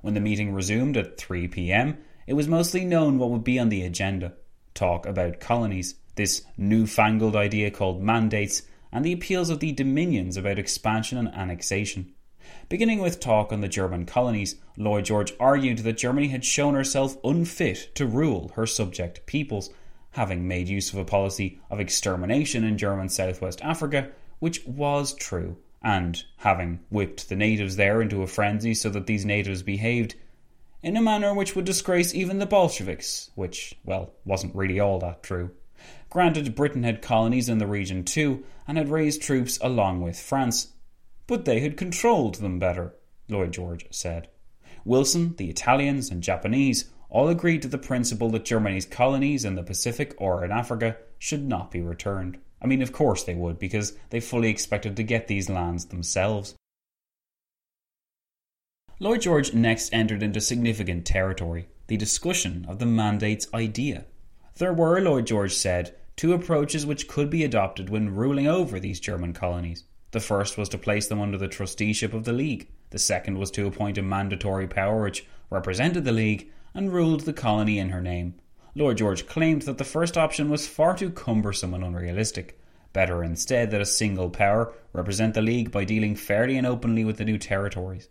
When 0.01 0.13
the 0.13 0.21
meeting 0.21 0.53
resumed 0.53 0.97
at 0.97 1.17
3 1.17 1.47
pm, 1.47 1.97
it 2.27 2.33
was 2.33 2.47
mostly 2.47 2.85
known 2.85 3.17
what 3.17 3.31
would 3.31 3.43
be 3.43 3.59
on 3.59 3.69
the 3.69 3.83
agenda 3.83 4.33
talk 4.75 5.05
about 5.05 5.39
colonies, 5.39 5.95
this 6.15 6.43
newfangled 6.57 7.35
idea 7.35 7.71
called 7.71 8.03
mandates, 8.03 8.61
and 8.91 9.03
the 9.03 9.13
appeals 9.13 9.49
of 9.49 9.59
the 9.59 9.71
dominions 9.71 10.37
about 10.37 10.59
expansion 10.59 11.17
and 11.17 11.33
annexation. 11.33 12.13
Beginning 12.69 12.99
with 12.99 13.19
talk 13.19 13.51
on 13.51 13.61
the 13.61 13.67
German 13.67 14.05
colonies, 14.05 14.55
Lloyd 14.77 15.05
George 15.05 15.33
argued 15.39 15.79
that 15.79 15.97
Germany 15.97 16.27
had 16.27 16.43
shown 16.43 16.73
herself 16.73 17.17
unfit 17.23 17.93
to 17.95 18.05
rule 18.05 18.51
her 18.55 18.65
subject 18.65 19.25
peoples, 19.25 19.69
having 20.11 20.47
made 20.47 20.67
use 20.67 20.91
of 20.91 20.99
a 20.99 21.05
policy 21.05 21.59
of 21.69 21.79
extermination 21.79 22.63
in 22.63 22.77
German 22.77 23.09
southwest 23.09 23.61
Africa, 23.61 24.09
which 24.39 24.65
was 24.65 25.13
true 25.13 25.57
and 25.81 26.23
having 26.37 26.79
whipped 26.89 27.29
the 27.29 27.35
natives 27.35 27.75
there 27.75 28.01
into 28.01 28.23
a 28.23 28.27
frenzy 28.27 28.73
so 28.73 28.89
that 28.89 29.05
these 29.05 29.25
natives 29.25 29.61
behaved 29.61 30.15
in 30.81 30.97
a 30.97 31.01
manner 31.01 31.33
which 31.33 31.55
would 31.55 31.65
disgrace 31.65 32.13
even 32.13 32.39
the 32.39 32.45
Bolsheviks, 32.45 33.31
which, 33.35 33.75
well, 33.85 34.13
wasn't 34.25 34.55
really 34.55 34.79
all 34.79 34.99
that 34.99 35.23
true. 35.23 35.51
Granted, 36.09 36.55
Britain 36.55 36.83
had 36.83 37.01
colonies 37.01 37.49
in 37.49 37.57
the 37.57 37.67
region 37.67 38.03
too, 38.03 38.43
and 38.67 38.77
had 38.77 38.89
raised 38.89 39.21
troops 39.21 39.59
along 39.61 40.01
with 40.01 40.19
France, 40.19 40.73
but 41.27 41.45
they 41.45 41.59
had 41.59 41.77
controlled 41.77 42.35
them 42.35 42.59
better, 42.59 42.95
Lloyd 43.29 43.51
George 43.51 43.85
said. 43.91 44.27
Wilson, 44.83 45.35
the 45.37 45.49
Italians, 45.49 46.11
and 46.11 46.21
Japanese 46.21 46.91
all 47.09 47.29
agreed 47.29 47.61
to 47.61 47.67
the 47.67 47.77
principle 47.77 48.29
that 48.29 48.45
Germany's 48.45 48.85
colonies 48.85 49.45
in 49.45 49.55
the 49.55 49.63
Pacific 49.63 50.13
or 50.17 50.43
in 50.43 50.51
Africa 50.51 50.97
should 51.17 51.47
not 51.47 51.71
be 51.71 51.81
returned. 51.81 52.37
I 52.61 52.67
mean, 52.67 52.81
of 52.81 52.91
course 52.91 53.23
they 53.23 53.35
would, 53.35 53.59
because 53.59 53.97
they 54.09 54.19
fully 54.19 54.49
expected 54.49 54.95
to 54.95 55.03
get 55.03 55.27
these 55.27 55.49
lands 55.49 55.85
themselves. 55.85 56.55
Lloyd 58.99 59.21
George 59.21 59.53
next 59.53 59.93
entered 59.93 60.23
into 60.23 60.39
significant 60.39 61.05
territory 61.05 61.67
the 61.87 61.97
discussion 61.97 62.65
of 62.67 62.79
the 62.79 62.85
mandates 62.85 63.47
idea. 63.53 64.05
There 64.57 64.73
were, 64.73 64.99
Lloyd 65.01 65.27
George 65.27 65.53
said, 65.53 65.95
two 66.15 66.33
approaches 66.33 66.85
which 66.85 67.07
could 67.07 67.29
be 67.29 67.43
adopted 67.43 67.89
when 67.89 68.15
ruling 68.15 68.47
over 68.47 68.79
these 68.79 68.99
German 68.99 69.33
colonies. 69.33 69.83
The 70.15 70.21
first 70.21 70.57
was 70.57 70.69
to 70.69 70.77
place 70.77 71.09
them 71.09 71.19
under 71.19 71.37
the 71.37 71.49
trusteeship 71.49 72.13
of 72.13 72.23
the 72.23 72.31
League, 72.31 72.69
the 72.91 72.97
second 72.97 73.37
was 73.37 73.51
to 73.51 73.67
appoint 73.67 73.97
a 73.97 74.01
mandatory 74.01 74.65
power 74.65 75.03
which 75.03 75.25
represented 75.49 76.05
the 76.05 76.13
League 76.13 76.49
and 76.73 76.93
ruled 76.93 77.25
the 77.25 77.33
colony 77.33 77.79
in 77.79 77.89
her 77.89 78.01
name. 78.01 78.35
Lloyd 78.75 78.99
George 78.99 79.27
claimed 79.27 79.63
that 79.63 79.77
the 79.77 79.83
first 79.83 80.17
option 80.17 80.49
was 80.49 80.69
far 80.69 80.95
too 80.95 81.09
cumbersome 81.09 81.73
and 81.73 81.83
unrealistic. 81.83 82.57
Better 82.93 83.25
instead 83.25 83.71
that 83.71 83.81
a 83.81 83.85
single 83.85 84.29
power 84.29 84.73
represent 84.93 85.33
the 85.33 85.41
League 85.41 85.69
by 85.69 85.83
dealing 85.83 86.15
fairly 86.15 86.55
and 86.55 86.65
openly 86.65 87.03
with 87.03 87.17
the 87.17 87.25
new 87.25 87.37
territories. 87.37 88.07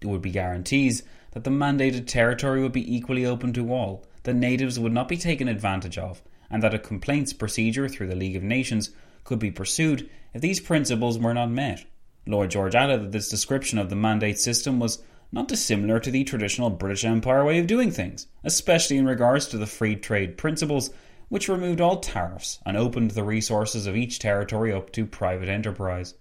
There 0.00 0.10
would 0.10 0.20
be 0.20 0.32
guarantees 0.32 1.04
that 1.30 1.44
the 1.44 1.50
mandated 1.50 2.08
territory 2.08 2.60
would 2.60 2.72
be 2.72 2.92
equally 2.92 3.24
open 3.24 3.52
to 3.52 3.72
all, 3.72 4.04
that 4.24 4.34
natives 4.34 4.80
would 4.80 4.92
not 4.92 5.06
be 5.06 5.16
taken 5.16 5.46
advantage 5.46 5.96
of, 5.96 6.24
and 6.50 6.60
that 6.60 6.74
a 6.74 6.78
complaints 6.80 7.32
procedure 7.32 7.88
through 7.88 8.08
the 8.08 8.16
League 8.16 8.34
of 8.34 8.42
Nations 8.42 8.90
could 9.24 9.38
be 9.38 9.50
pursued 9.50 10.08
if 10.34 10.40
these 10.40 10.60
principles 10.60 11.18
were 11.18 11.34
not 11.34 11.50
met. 11.50 11.84
Lloyd 12.26 12.50
George 12.50 12.74
added 12.74 13.02
that 13.02 13.12
this 13.12 13.28
description 13.28 13.78
of 13.78 13.90
the 13.90 13.96
mandate 13.96 14.38
system 14.38 14.78
was 14.78 15.02
not 15.32 15.48
dissimilar 15.48 15.98
to 15.98 16.10
the 16.10 16.24
traditional 16.24 16.70
British 16.70 17.04
Empire 17.04 17.44
way 17.44 17.58
of 17.58 17.66
doing 17.66 17.90
things, 17.90 18.26
especially 18.44 18.98
in 18.98 19.06
regards 19.06 19.46
to 19.46 19.58
the 19.58 19.66
free 19.66 19.96
trade 19.96 20.36
principles, 20.36 20.90
which 21.28 21.48
removed 21.48 21.80
all 21.80 22.00
tariffs 22.00 22.60
and 22.66 22.76
opened 22.76 23.12
the 23.12 23.24
resources 23.24 23.86
of 23.86 23.96
each 23.96 24.18
territory 24.18 24.72
up 24.72 24.92
to 24.92 25.06
private 25.06 25.48
enterprise. 25.48 26.14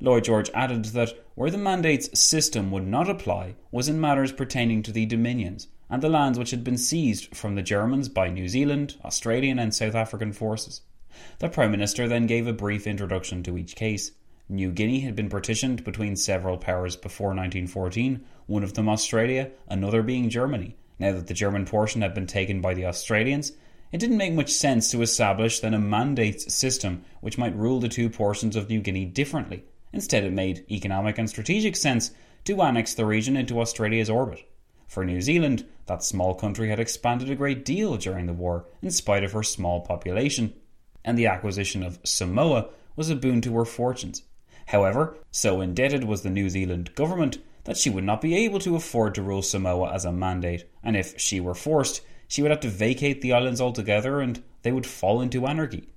Lloyd 0.00 0.24
George 0.24 0.50
added 0.52 0.86
that 0.86 1.12
where 1.36 1.50
the 1.50 1.58
mandates 1.58 2.18
system 2.18 2.70
would 2.70 2.86
not 2.86 3.08
apply 3.08 3.54
was 3.70 3.88
in 3.88 4.00
matters 4.00 4.32
pertaining 4.32 4.82
to 4.82 4.92
the 4.92 5.06
dominions 5.06 5.68
and 5.88 6.02
the 6.02 6.08
lands 6.08 6.38
which 6.38 6.50
had 6.50 6.64
been 6.64 6.76
seized 6.76 7.36
from 7.36 7.54
the 7.54 7.62
Germans 7.62 8.08
by 8.08 8.28
New 8.28 8.48
Zealand, 8.48 8.96
Australian, 9.04 9.58
and 9.58 9.74
South 9.74 9.94
African 9.94 10.32
forces. 10.32 10.80
The 11.38 11.48
Prime 11.48 11.70
Minister 11.70 12.06
then 12.06 12.26
gave 12.26 12.46
a 12.46 12.52
brief 12.52 12.86
introduction 12.86 13.42
to 13.42 13.58
each 13.58 13.76
case. 13.76 14.12
New 14.48 14.72
Guinea 14.72 15.00
had 15.00 15.14
been 15.14 15.28
partitioned 15.28 15.84
between 15.84 16.16
several 16.16 16.58
powers 16.58 16.96
before 16.96 17.28
1914, 17.28 18.24
one 18.46 18.64
of 18.64 18.74
them 18.74 18.88
Australia, 18.88 19.50
another 19.68 20.02
being 20.02 20.28
Germany. 20.28 20.76
Now 20.98 21.12
that 21.12 21.28
the 21.28 21.34
German 21.34 21.66
portion 21.66 22.02
had 22.02 22.14
been 22.14 22.26
taken 22.26 22.60
by 22.60 22.74
the 22.74 22.86
Australians, 22.86 23.52
it 23.92 23.98
didn't 23.98 24.16
make 24.16 24.34
much 24.34 24.50
sense 24.50 24.90
to 24.90 25.02
establish 25.02 25.60
then 25.60 25.74
a 25.74 25.78
mandates 25.78 26.54
system 26.54 27.04
which 27.20 27.38
might 27.38 27.56
rule 27.56 27.80
the 27.80 27.88
two 27.88 28.10
portions 28.10 28.54
of 28.54 28.68
New 28.68 28.80
Guinea 28.80 29.04
differently. 29.04 29.64
Instead, 29.92 30.24
it 30.24 30.32
made 30.32 30.64
economic 30.70 31.18
and 31.18 31.28
strategic 31.28 31.74
sense 31.74 32.12
to 32.44 32.62
annex 32.62 32.94
the 32.94 33.04
region 33.04 33.36
into 33.36 33.60
Australia's 33.60 34.10
orbit. 34.10 34.44
For 34.86 35.04
New 35.04 35.20
Zealand, 35.20 35.66
that 35.86 36.04
small 36.04 36.34
country 36.34 36.68
had 36.68 36.80
expanded 36.80 37.30
a 37.30 37.36
great 37.36 37.64
deal 37.64 37.96
during 37.96 38.26
the 38.26 38.32
war, 38.32 38.66
in 38.82 38.90
spite 38.90 39.24
of 39.24 39.32
her 39.32 39.42
small 39.42 39.80
population, 39.80 40.52
and 41.04 41.16
the 41.16 41.26
acquisition 41.26 41.82
of 41.82 41.98
Samoa 42.04 42.68
was 42.96 43.10
a 43.10 43.16
boon 43.16 43.40
to 43.42 43.56
her 43.56 43.64
fortunes. 43.64 44.22
However, 44.66 45.16
so 45.30 45.60
indebted 45.60 46.04
was 46.04 46.22
the 46.22 46.30
New 46.30 46.48
Zealand 46.48 46.94
government 46.94 47.38
that 47.64 47.76
she 47.76 47.90
would 47.90 48.04
not 48.04 48.20
be 48.20 48.36
able 48.36 48.58
to 48.60 48.76
afford 48.76 49.14
to 49.14 49.22
rule 49.22 49.42
Samoa 49.42 49.92
as 49.92 50.04
a 50.04 50.12
mandate, 50.12 50.64
and 50.82 50.96
if 50.96 51.18
she 51.20 51.40
were 51.40 51.54
forced, 51.54 52.02
she 52.28 52.42
would 52.42 52.50
have 52.50 52.60
to 52.60 52.68
vacate 52.68 53.20
the 53.20 53.32
islands 53.32 53.60
altogether 53.60 54.20
and 54.20 54.42
they 54.62 54.72
would 54.72 54.86
fall 54.86 55.20
into 55.20 55.46
anarchy. 55.46 55.88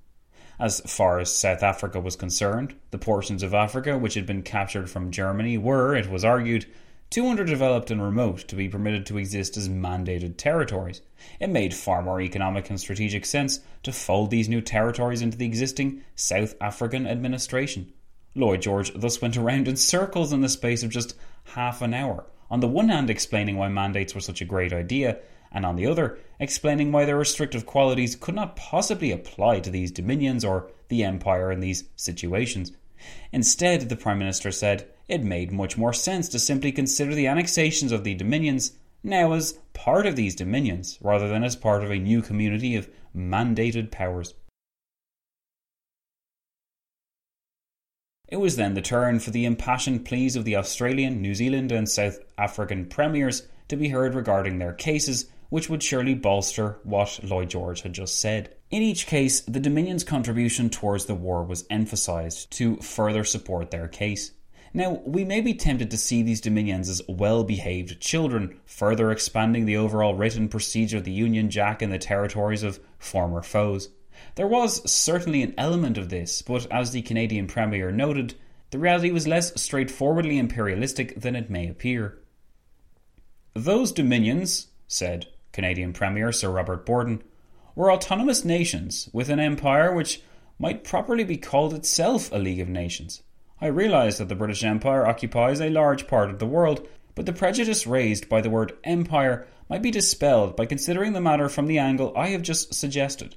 As 0.58 0.80
far 0.80 1.18
as 1.18 1.34
South 1.34 1.62
Africa 1.62 2.00
was 2.00 2.16
concerned, 2.16 2.74
the 2.90 2.98
portions 2.98 3.42
of 3.42 3.54
Africa 3.54 3.98
which 3.98 4.14
had 4.14 4.26
been 4.26 4.42
captured 4.42 4.88
from 4.88 5.10
Germany 5.10 5.58
were, 5.58 5.94
it 5.94 6.10
was 6.10 6.24
argued, 6.24 6.66
too 7.10 7.26
underdeveloped 7.26 7.90
and 7.90 8.02
remote 8.02 8.38
to 8.48 8.56
be 8.56 8.68
permitted 8.68 9.06
to 9.06 9.18
exist 9.18 9.56
as 9.56 9.68
mandated 9.68 10.36
territories. 10.36 11.00
It 11.38 11.48
made 11.50 11.72
far 11.72 12.02
more 12.02 12.20
economic 12.20 12.70
and 12.70 12.80
strategic 12.80 13.24
sense 13.24 13.60
to 13.84 13.92
fold 13.92 14.30
these 14.30 14.48
new 14.48 14.60
territories 14.60 15.22
into 15.22 15.38
the 15.38 15.46
existing 15.46 16.02
South 16.16 16.54
African 16.60 17.06
administration. 17.06 17.92
Lloyd 18.34 18.62
George 18.62 18.92
thus 18.94 19.22
went 19.22 19.36
around 19.36 19.68
in 19.68 19.76
circles 19.76 20.32
in 20.32 20.40
the 20.40 20.48
space 20.48 20.82
of 20.82 20.90
just 20.90 21.16
half 21.44 21.82
an 21.82 21.94
hour, 21.94 22.26
on 22.50 22.60
the 22.60 22.68
one 22.68 22.88
hand 22.88 23.10
explaining 23.10 23.56
why 23.56 23.68
mandates 23.68 24.14
were 24.14 24.20
such 24.20 24.40
a 24.40 24.46
great 24.46 24.72
idea, 24.72 25.18
and 25.52 25.64
on 25.64 25.76
the 25.76 25.86
other, 25.86 26.18
explaining 26.40 26.90
why 26.90 27.04
their 27.04 27.16
restrictive 27.16 27.64
qualities 27.64 28.16
could 28.16 28.34
not 28.34 28.56
possibly 28.56 29.12
apply 29.12 29.60
to 29.60 29.70
these 29.70 29.92
dominions 29.92 30.44
or 30.44 30.68
the 30.88 31.04
empire 31.04 31.52
in 31.52 31.60
these 31.60 31.84
situations. 31.94 32.72
Instead, 33.32 33.88
the 33.88 33.96
Prime 33.96 34.18
Minister 34.18 34.50
said 34.50 34.88
it 35.08 35.22
made 35.22 35.52
much 35.52 35.76
more 35.76 35.92
sense 35.92 36.28
to 36.30 36.38
simply 36.38 36.72
consider 36.72 37.14
the 37.14 37.26
annexations 37.26 37.92
of 37.92 38.04
the 38.04 38.14
dominions 38.14 38.72
now 39.02 39.32
as 39.32 39.58
part 39.74 40.06
of 40.06 40.16
these 40.16 40.34
dominions 40.34 40.98
rather 41.02 41.28
than 41.28 41.44
as 41.44 41.56
part 41.56 41.84
of 41.84 41.90
a 41.90 41.98
new 41.98 42.22
community 42.22 42.76
of 42.76 42.88
mandated 43.14 43.90
powers. 43.90 44.34
It 48.26 48.36
was 48.36 48.56
then 48.56 48.74
the 48.74 48.80
turn 48.80 49.20
for 49.20 49.30
the 49.30 49.44
impassioned 49.44 50.04
pleas 50.04 50.34
of 50.34 50.44
the 50.44 50.56
Australian, 50.56 51.20
New 51.20 51.34
Zealand, 51.34 51.70
and 51.70 51.88
South 51.88 52.18
African 52.38 52.86
premiers 52.86 53.46
to 53.68 53.76
be 53.76 53.90
heard 53.90 54.14
regarding 54.14 54.58
their 54.58 54.72
cases, 54.72 55.26
which 55.54 55.70
would 55.70 55.84
surely 55.84 56.14
bolster 56.14 56.80
what 56.82 57.20
Lloyd 57.22 57.48
George 57.48 57.82
had 57.82 57.92
just 57.92 58.18
said. 58.18 58.52
In 58.72 58.82
each 58.82 59.06
case, 59.06 59.40
the 59.42 59.60
Dominion's 59.60 60.02
contribution 60.02 60.68
towards 60.68 61.04
the 61.04 61.14
war 61.14 61.44
was 61.44 61.64
emphasised 61.70 62.50
to 62.54 62.78
further 62.78 63.22
support 63.22 63.70
their 63.70 63.86
case. 63.86 64.32
Now, 64.72 65.00
we 65.06 65.24
may 65.24 65.40
be 65.40 65.54
tempted 65.54 65.92
to 65.92 65.96
see 65.96 66.22
these 66.22 66.40
dominions 66.40 66.88
as 66.88 67.02
well 67.08 67.44
behaved 67.44 68.00
children, 68.00 68.58
further 68.64 69.12
expanding 69.12 69.64
the 69.64 69.76
overall 69.76 70.16
written 70.16 70.48
procedure 70.48 70.96
of 70.96 71.04
the 71.04 71.12
Union 71.12 71.48
Jack 71.50 71.82
in 71.82 71.90
the 71.90 71.98
territories 71.98 72.64
of 72.64 72.80
former 72.98 73.40
foes. 73.40 73.90
There 74.34 74.48
was 74.48 74.90
certainly 74.90 75.42
an 75.42 75.54
element 75.56 75.96
of 75.96 76.08
this, 76.08 76.42
but 76.42 76.66
as 76.72 76.90
the 76.90 77.02
Canadian 77.02 77.46
Premier 77.46 77.92
noted, 77.92 78.34
the 78.72 78.80
reality 78.80 79.12
was 79.12 79.28
less 79.28 79.54
straightforwardly 79.62 80.36
imperialistic 80.36 81.20
than 81.20 81.36
it 81.36 81.48
may 81.48 81.68
appear. 81.68 82.18
Those 83.54 83.92
dominions, 83.92 84.66
said 84.88 85.28
Canadian 85.54 85.92
Premier 85.92 86.32
Sir 86.32 86.50
Robert 86.50 86.84
Borden, 86.84 87.22
were 87.74 87.90
autonomous 87.90 88.44
nations 88.44 89.08
with 89.12 89.30
an 89.30 89.40
empire 89.40 89.94
which 89.94 90.20
might 90.58 90.84
properly 90.84 91.24
be 91.24 91.36
called 91.36 91.72
itself 91.72 92.30
a 92.32 92.36
League 92.36 92.60
of 92.60 92.68
Nations. 92.68 93.22
I 93.60 93.68
realise 93.68 94.18
that 94.18 94.28
the 94.28 94.34
British 94.34 94.64
Empire 94.64 95.06
occupies 95.06 95.60
a 95.60 95.70
large 95.70 96.06
part 96.06 96.28
of 96.28 96.40
the 96.40 96.46
world, 96.46 96.86
but 97.14 97.24
the 97.24 97.32
prejudice 97.32 97.86
raised 97.86 98.28
by 98.28 98.40
the 98.40 98.50
word 98.50 98.76
empire 98.84 99.46
might 99.70 99.80
be 99.80 99.90
dispelled 99.90 100.56
by 100.56 100.66
considering 100.66 101.12
the 101.12 101.20
matter 101.20 101.48
from 101.48 101.66
the 101.66 101.78
angle 101.78 102.12
I 102.16 102.28
have 102.28 102.42
just 102.42 102.74
suggested. 102.74 103.36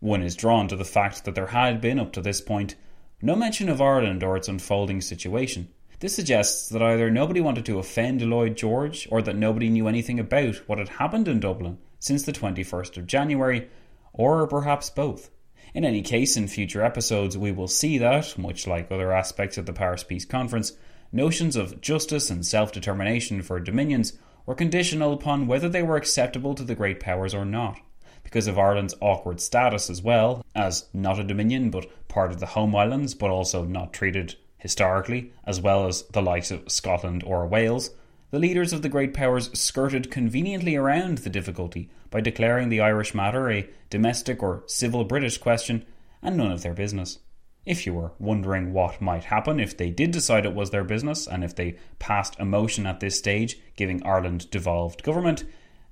One 0.00 0.22
is 0.22 0.36
drawn 0.36 0.68
to 0.68 0.76
the 0.76 0.84
fact 0.84 1.24
that 1.24 1.34
there 1.34 1.48
had 1.48 1.80
been, 1.80 1.98
up 1.98 2.12
to 2.14 2.22
this 2.22 2.40
point, 2.40 2.76
no 3.20 3.36
mention 3.36 3.68
of 3.68 3.82
Ireland 3.82 4.22
or 4.22 4.36
its 4.36 4.48
unfolding 4.48 5.00
situation. 5.00 5.68
This 6.00 6.14
suggests 6.14 6.68
that 6.68 6.80
either 6.80 7.10
nobody 7.10 7.40
wanted 7.40 7.66
to 7.66 7.80
offend 7.80 8.22
Lloyd 8.22 8.56
George 8.56 9.08
or 9.10 9.20
that 9.22 9.34
nobody 9.34 9.68
knew 9.68 9.88
anything 9.88 10.20
about 10.20 10.54
what 10.68 10.78
had 10.78 10.90
happened 10.90 11.26
in 11.26 11.40
Dublin 11.40 11.78
since 11.98 12.22
the 12.22 12.30
21st 12.32 12.98
of 12.98 13.06
January, 13.08 13.68
or 14.12 14.46
perhaps 14.46 14.90
both. 14.90 15.28
In 15.74 15.84
any 15.84 16.00
case, 16.02 16.36
in 16.36 16.46
future 16.46 16.84
episodes, 16.84 17.36
we 17.36 17.50
will 17.50 17.66
see 17.66 17.98
that, 17.98 18.38
much 18.38 18.64
like 18.64 18.92
other 18.92 19.12
aspects 19.12 19.58
of 19.58 19.66
the 19.66 19.72
Paris 19.72 20.04
Peace 20.04 20.24
Conference, 20.24 20.74
notions 21.10 21.56
of 21.56 21.80
justice 21.80 22.30
and 22.30 22.46
self 22.46 22.70
determination 22.70 23.42
for 23.42 23.58
dominions 23.58 24.12
were 24.46 24.54
conditional 24.54 25.12
upon 25.12 25.48
whether 25.48 25.68
they 25.68 25.82
were 25.82 25.96
acceptable 25.96 26.54
to 26.54 26.62
the 26.62 26.76
great 26.76 27.00
powers 27.00 27.34
or 27.34 27.44
not. 27.44 27.80
Because 28.22 28.46
of 28.46 28.56
Ireland's 28.56 28.94
awkward 29.00 29.40
status 29.40 29.90
as 29.90 30.00
well, 30.00 30.46
as 30.54 30.86
not 30.92 31.18
a 31.18 31.24
dominion 31.24 31.70
but 31.70 31.90
part 32.06 32.30
of 32.30 32.38
the 32.38 32.46
home 32.46 32.76
islands, 32.76 33.14
but 33.14 33.30
also 33.30 33.64
not 33.64 33.92
treated 33.92 34.36
historically, 34.58 35.32
as 35.44 35.60
well 35.60 35.86
as 35.86 36.02
the 36.12 36.22
likes 36.22 36.50
of 36.50 36.70
Scotland 36.70 37.22
or 37.24 37.46
Wales, 37.46 37.90
the 38.30 38.38
leaders 38.38 38.72
of 38.72 38.82
the 38.82 38.88
great 38.88 39.14
powers 39.14 39.50
skirted 39.58 40.10
conveniently 40.10 40.76
around 40.76 41.18
the 41.18 41.30
difficulty 41.30 41.88
by 42.10 42.20
declaring 42.20 42.68
the 42.68 42.80
Irish 42.80 43.14
matter 43.14 43.50
a 43.50 43.68
domestic 43.88 44.42
or 44.42 44.64
civil 44.66 45.04
British 45.04 45.38
question 45.38 45.86
and 46.22 46.36
none 46.36 46.52
of 46.52 46.62
their 46.62 46.74
business. 46.74 47.20
If 47.64 47.86
you 47.86 47.94
were 47.94 48.12
wondering 48.18 48.72
what 48.72 49.00
might 49.00 49.24
happen 49.24 49.60
if 49.60 49.76
they 49.76 49.90
did 49.90 50.10
decide 50.10 50.44
it 50.44 50.54
was 50.54 50.70
their 50.70 50.84
business 50.84 51.26
and 51.26 51.44
if 51.44 51.54
they 51.54 51.76
passed 51.98 52.36
a 52.38 52.44
motion 52.44 52.86
at 52.86 53.00
this 53.00 53.18
stage 53.18 53.58
giving 53.76 54.04
Ireland 54.04 54.50
devolved 54.50 55.02
government, 55.02 55.44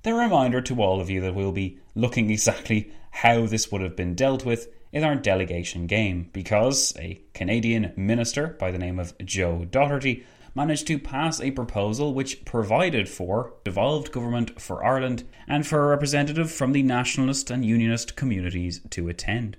then 0.03 0.13
a 0.13 0.17
reminder 0.17 0.61
to 0.61 0.81
all 0.81 1.01
of 1.01 1.09
you 1.09 1.21
that 1.21 1.35
we'll 1.35 1.51
be 1.51 1.79
looking 1.95 2.29
exactly 2.29 2.91
how 3.11 3.45
this 3.45 3.71
would 3.71 3.81
have 3.81 3.95
been 3.95 4.15
dealt 4.15 4.45
with 4.45 4.67
in 4.91 5.03
our 5.03 5.15
delegation 5.15 5.87
game 5.87 6.29
because 6.33 6.93
a 6.97 7.21
Canadian 7.33 7.93
minister 7.95 8.47
by 8.59 8.71
the 8.71 8.77
name 8.77 8.99
of 8.99 9.17
Joe 9.19 9.65
Doherty 9.65 10.25
managed 10.55 10.87
to 10.87 10.97
pass 10.97 11.39
a 11.39 11.51
proposal 11.51 12.13
which 12.13 12.43
provided 12.43 13.07
for 13.07 13.53
devolved 13.63 14.11
government 14.11 14.59
for 14.59 14.83
Ireland 14.83 15.23
and 15.47 15.67
for 15.67 15.83
a 15.83 15.87
representative 15.87 16.51
from 16.51 16.71
the 16.71 16.81
nationalist 16.81 17.51
and 17.51 17.63
unionist 17.63 18.15
communities 18.15 18.81
to 18.89 19.07
attend. 19.07 19.57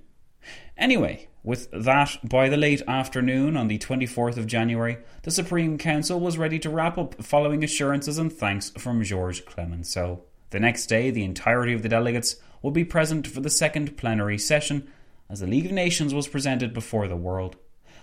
Anyway, 0.77 1.29
with 1.45 1.71
that, 1.71 2.19
by 2.29 2.49
the 2.49 2.57
late 2.57 2.83
afternoon 2.89 3.57
on 3.57 3.69
the 3.69 3.79
24th 3.79 4.37
of 4.37 4.47
January, 4.47 4.99
the 5.23 5.31
Supreme 5.31 5.79
Council 5.79 6.19
was 6.19 6.37
ready 6.37 6.59
to 6.59 6.71
wrap 6.71 6.99
up 6.99 7.23
following 7.23 7.63
assurances 7.63 8.19
and 8.19 8.33
thanks 8.33 8.71
from 8.71 9.03
Georges 9.05 9.45
Clemenceau. 9.45 10.23
The 10.51 10.61
next 10.61 10.87
day, 10.87 11.11
the 11.11 11.25
entirety 11.25 11.75
of 11.75 11.83
the 11.83 11.89
delegates 11.89 12.37
would 12.63 12.75
be 12.75 12.85
present 12.85 13.27
for 13.27 13.41
the 13.41 13.51
second 13.51 13.97
plenary 13.97 14.39
session 14.39 14.91
as 15.31 15.41
the 15.41 15.47
League 15.47 15.67
of 15.67 15.73
Nations 15.73 16.15
was 16.15 16.29
presented 16.29 16.73
before 16.73 17.09
the 17.09 17.17
world. 17.17 17.57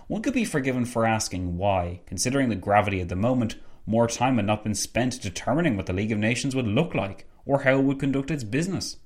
One 0.07 0.21
could 0.21 0.33
be 0.33 0.45
forgiven 0.45 0.85
for 0.85 1.05
asking 1.05 1.57
why, 1.57 2.01
considering 2.05 2.49
the 2.49 2.55
gravity 2.55 2.99
of 3.01 3.07
the 3.07 3.15
moment, 3.15 3.55
more 3.85 4.07
time 4.07 4.37
had 4.37 4.45
not 4.45 4.63
been 4.63 4.75
spent 4.75 5.21
determining 5.21 5.77
what 5.77 5.85
the 5.85 5.93
League 5.93 6.11
of 6.11 6.19
Nations 6.19 6.55
would 6.55 6.67
look 6.67 6.93
like 6.93 7.27
or 7.45 7.61
how 7.61 7.79
it 7.79 7.83
would 7.83 7.99
conduct 7.99 8.31
its 8.31 8.43
business. 8.43 8.97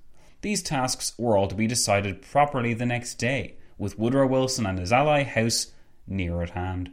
These 0.41 0.63
tasks 0.63 1.13
were 1.17 1.37
all 1.37 1.47
to 1.47 1.55
be 1.55 1.67
decided 1.67 2.21
properly 2.21 2.73
the 2.73 2.85
next 2.85 3.15
day, 3.15 3.57
with 3.77 3.99
Woodrow 3.99 4.27
Wilson 4.27 4.65
and 4.65 4.79
his 4.79 4.93
ally 4.93 5.23
House 5.23 5.71
near 6.07 6.41
at 6.41 6.51
hand. 6.51 6.91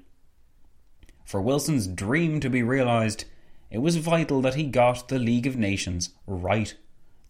For 1.24 1.40
Wilson's 1.40 1.86
dream 1.86 2.40
to 2.40 2.50
be 2.50 2.62
realised, 2.62 3.24
it 3.70 3.78
was 3.78 3.96
vital 3.96 4.40
that 4.42 4.54
he 4.54 4.64
got 4.64 5.08
the 5.08 5.18
League 5.18 5.46
of 5.46 5.56
Nations 5.56 6.10
right. 6.26 6.74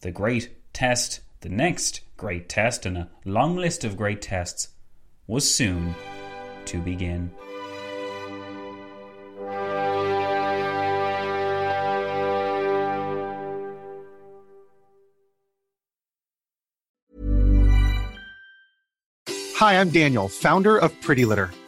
The 0.01 0.11
great 0.11 0.73
test, 0.75 1.21
the 1.41 1.49
next 1.49 2.01
great 2.17 2.49
test 2.49 2.87
in 2.87 2.97
a 2.97 3.11
long 3.25 3.57
list 3.57 3.85
of 3.85 3.97
great 3.97 4.23
tests, 4.23 4.69
was 5.27 5.53
soon 5.53 5.95
to 6.65 6.79
begin. 6.79 7.31
Hi, 19.59 19.81
I'm 19.81 19.89
Daniel, 19.89 20.29
founder 20.29 20.77
of 20.77 21.01
Pretty 21.01 21.25
Litter. 21.25 21.51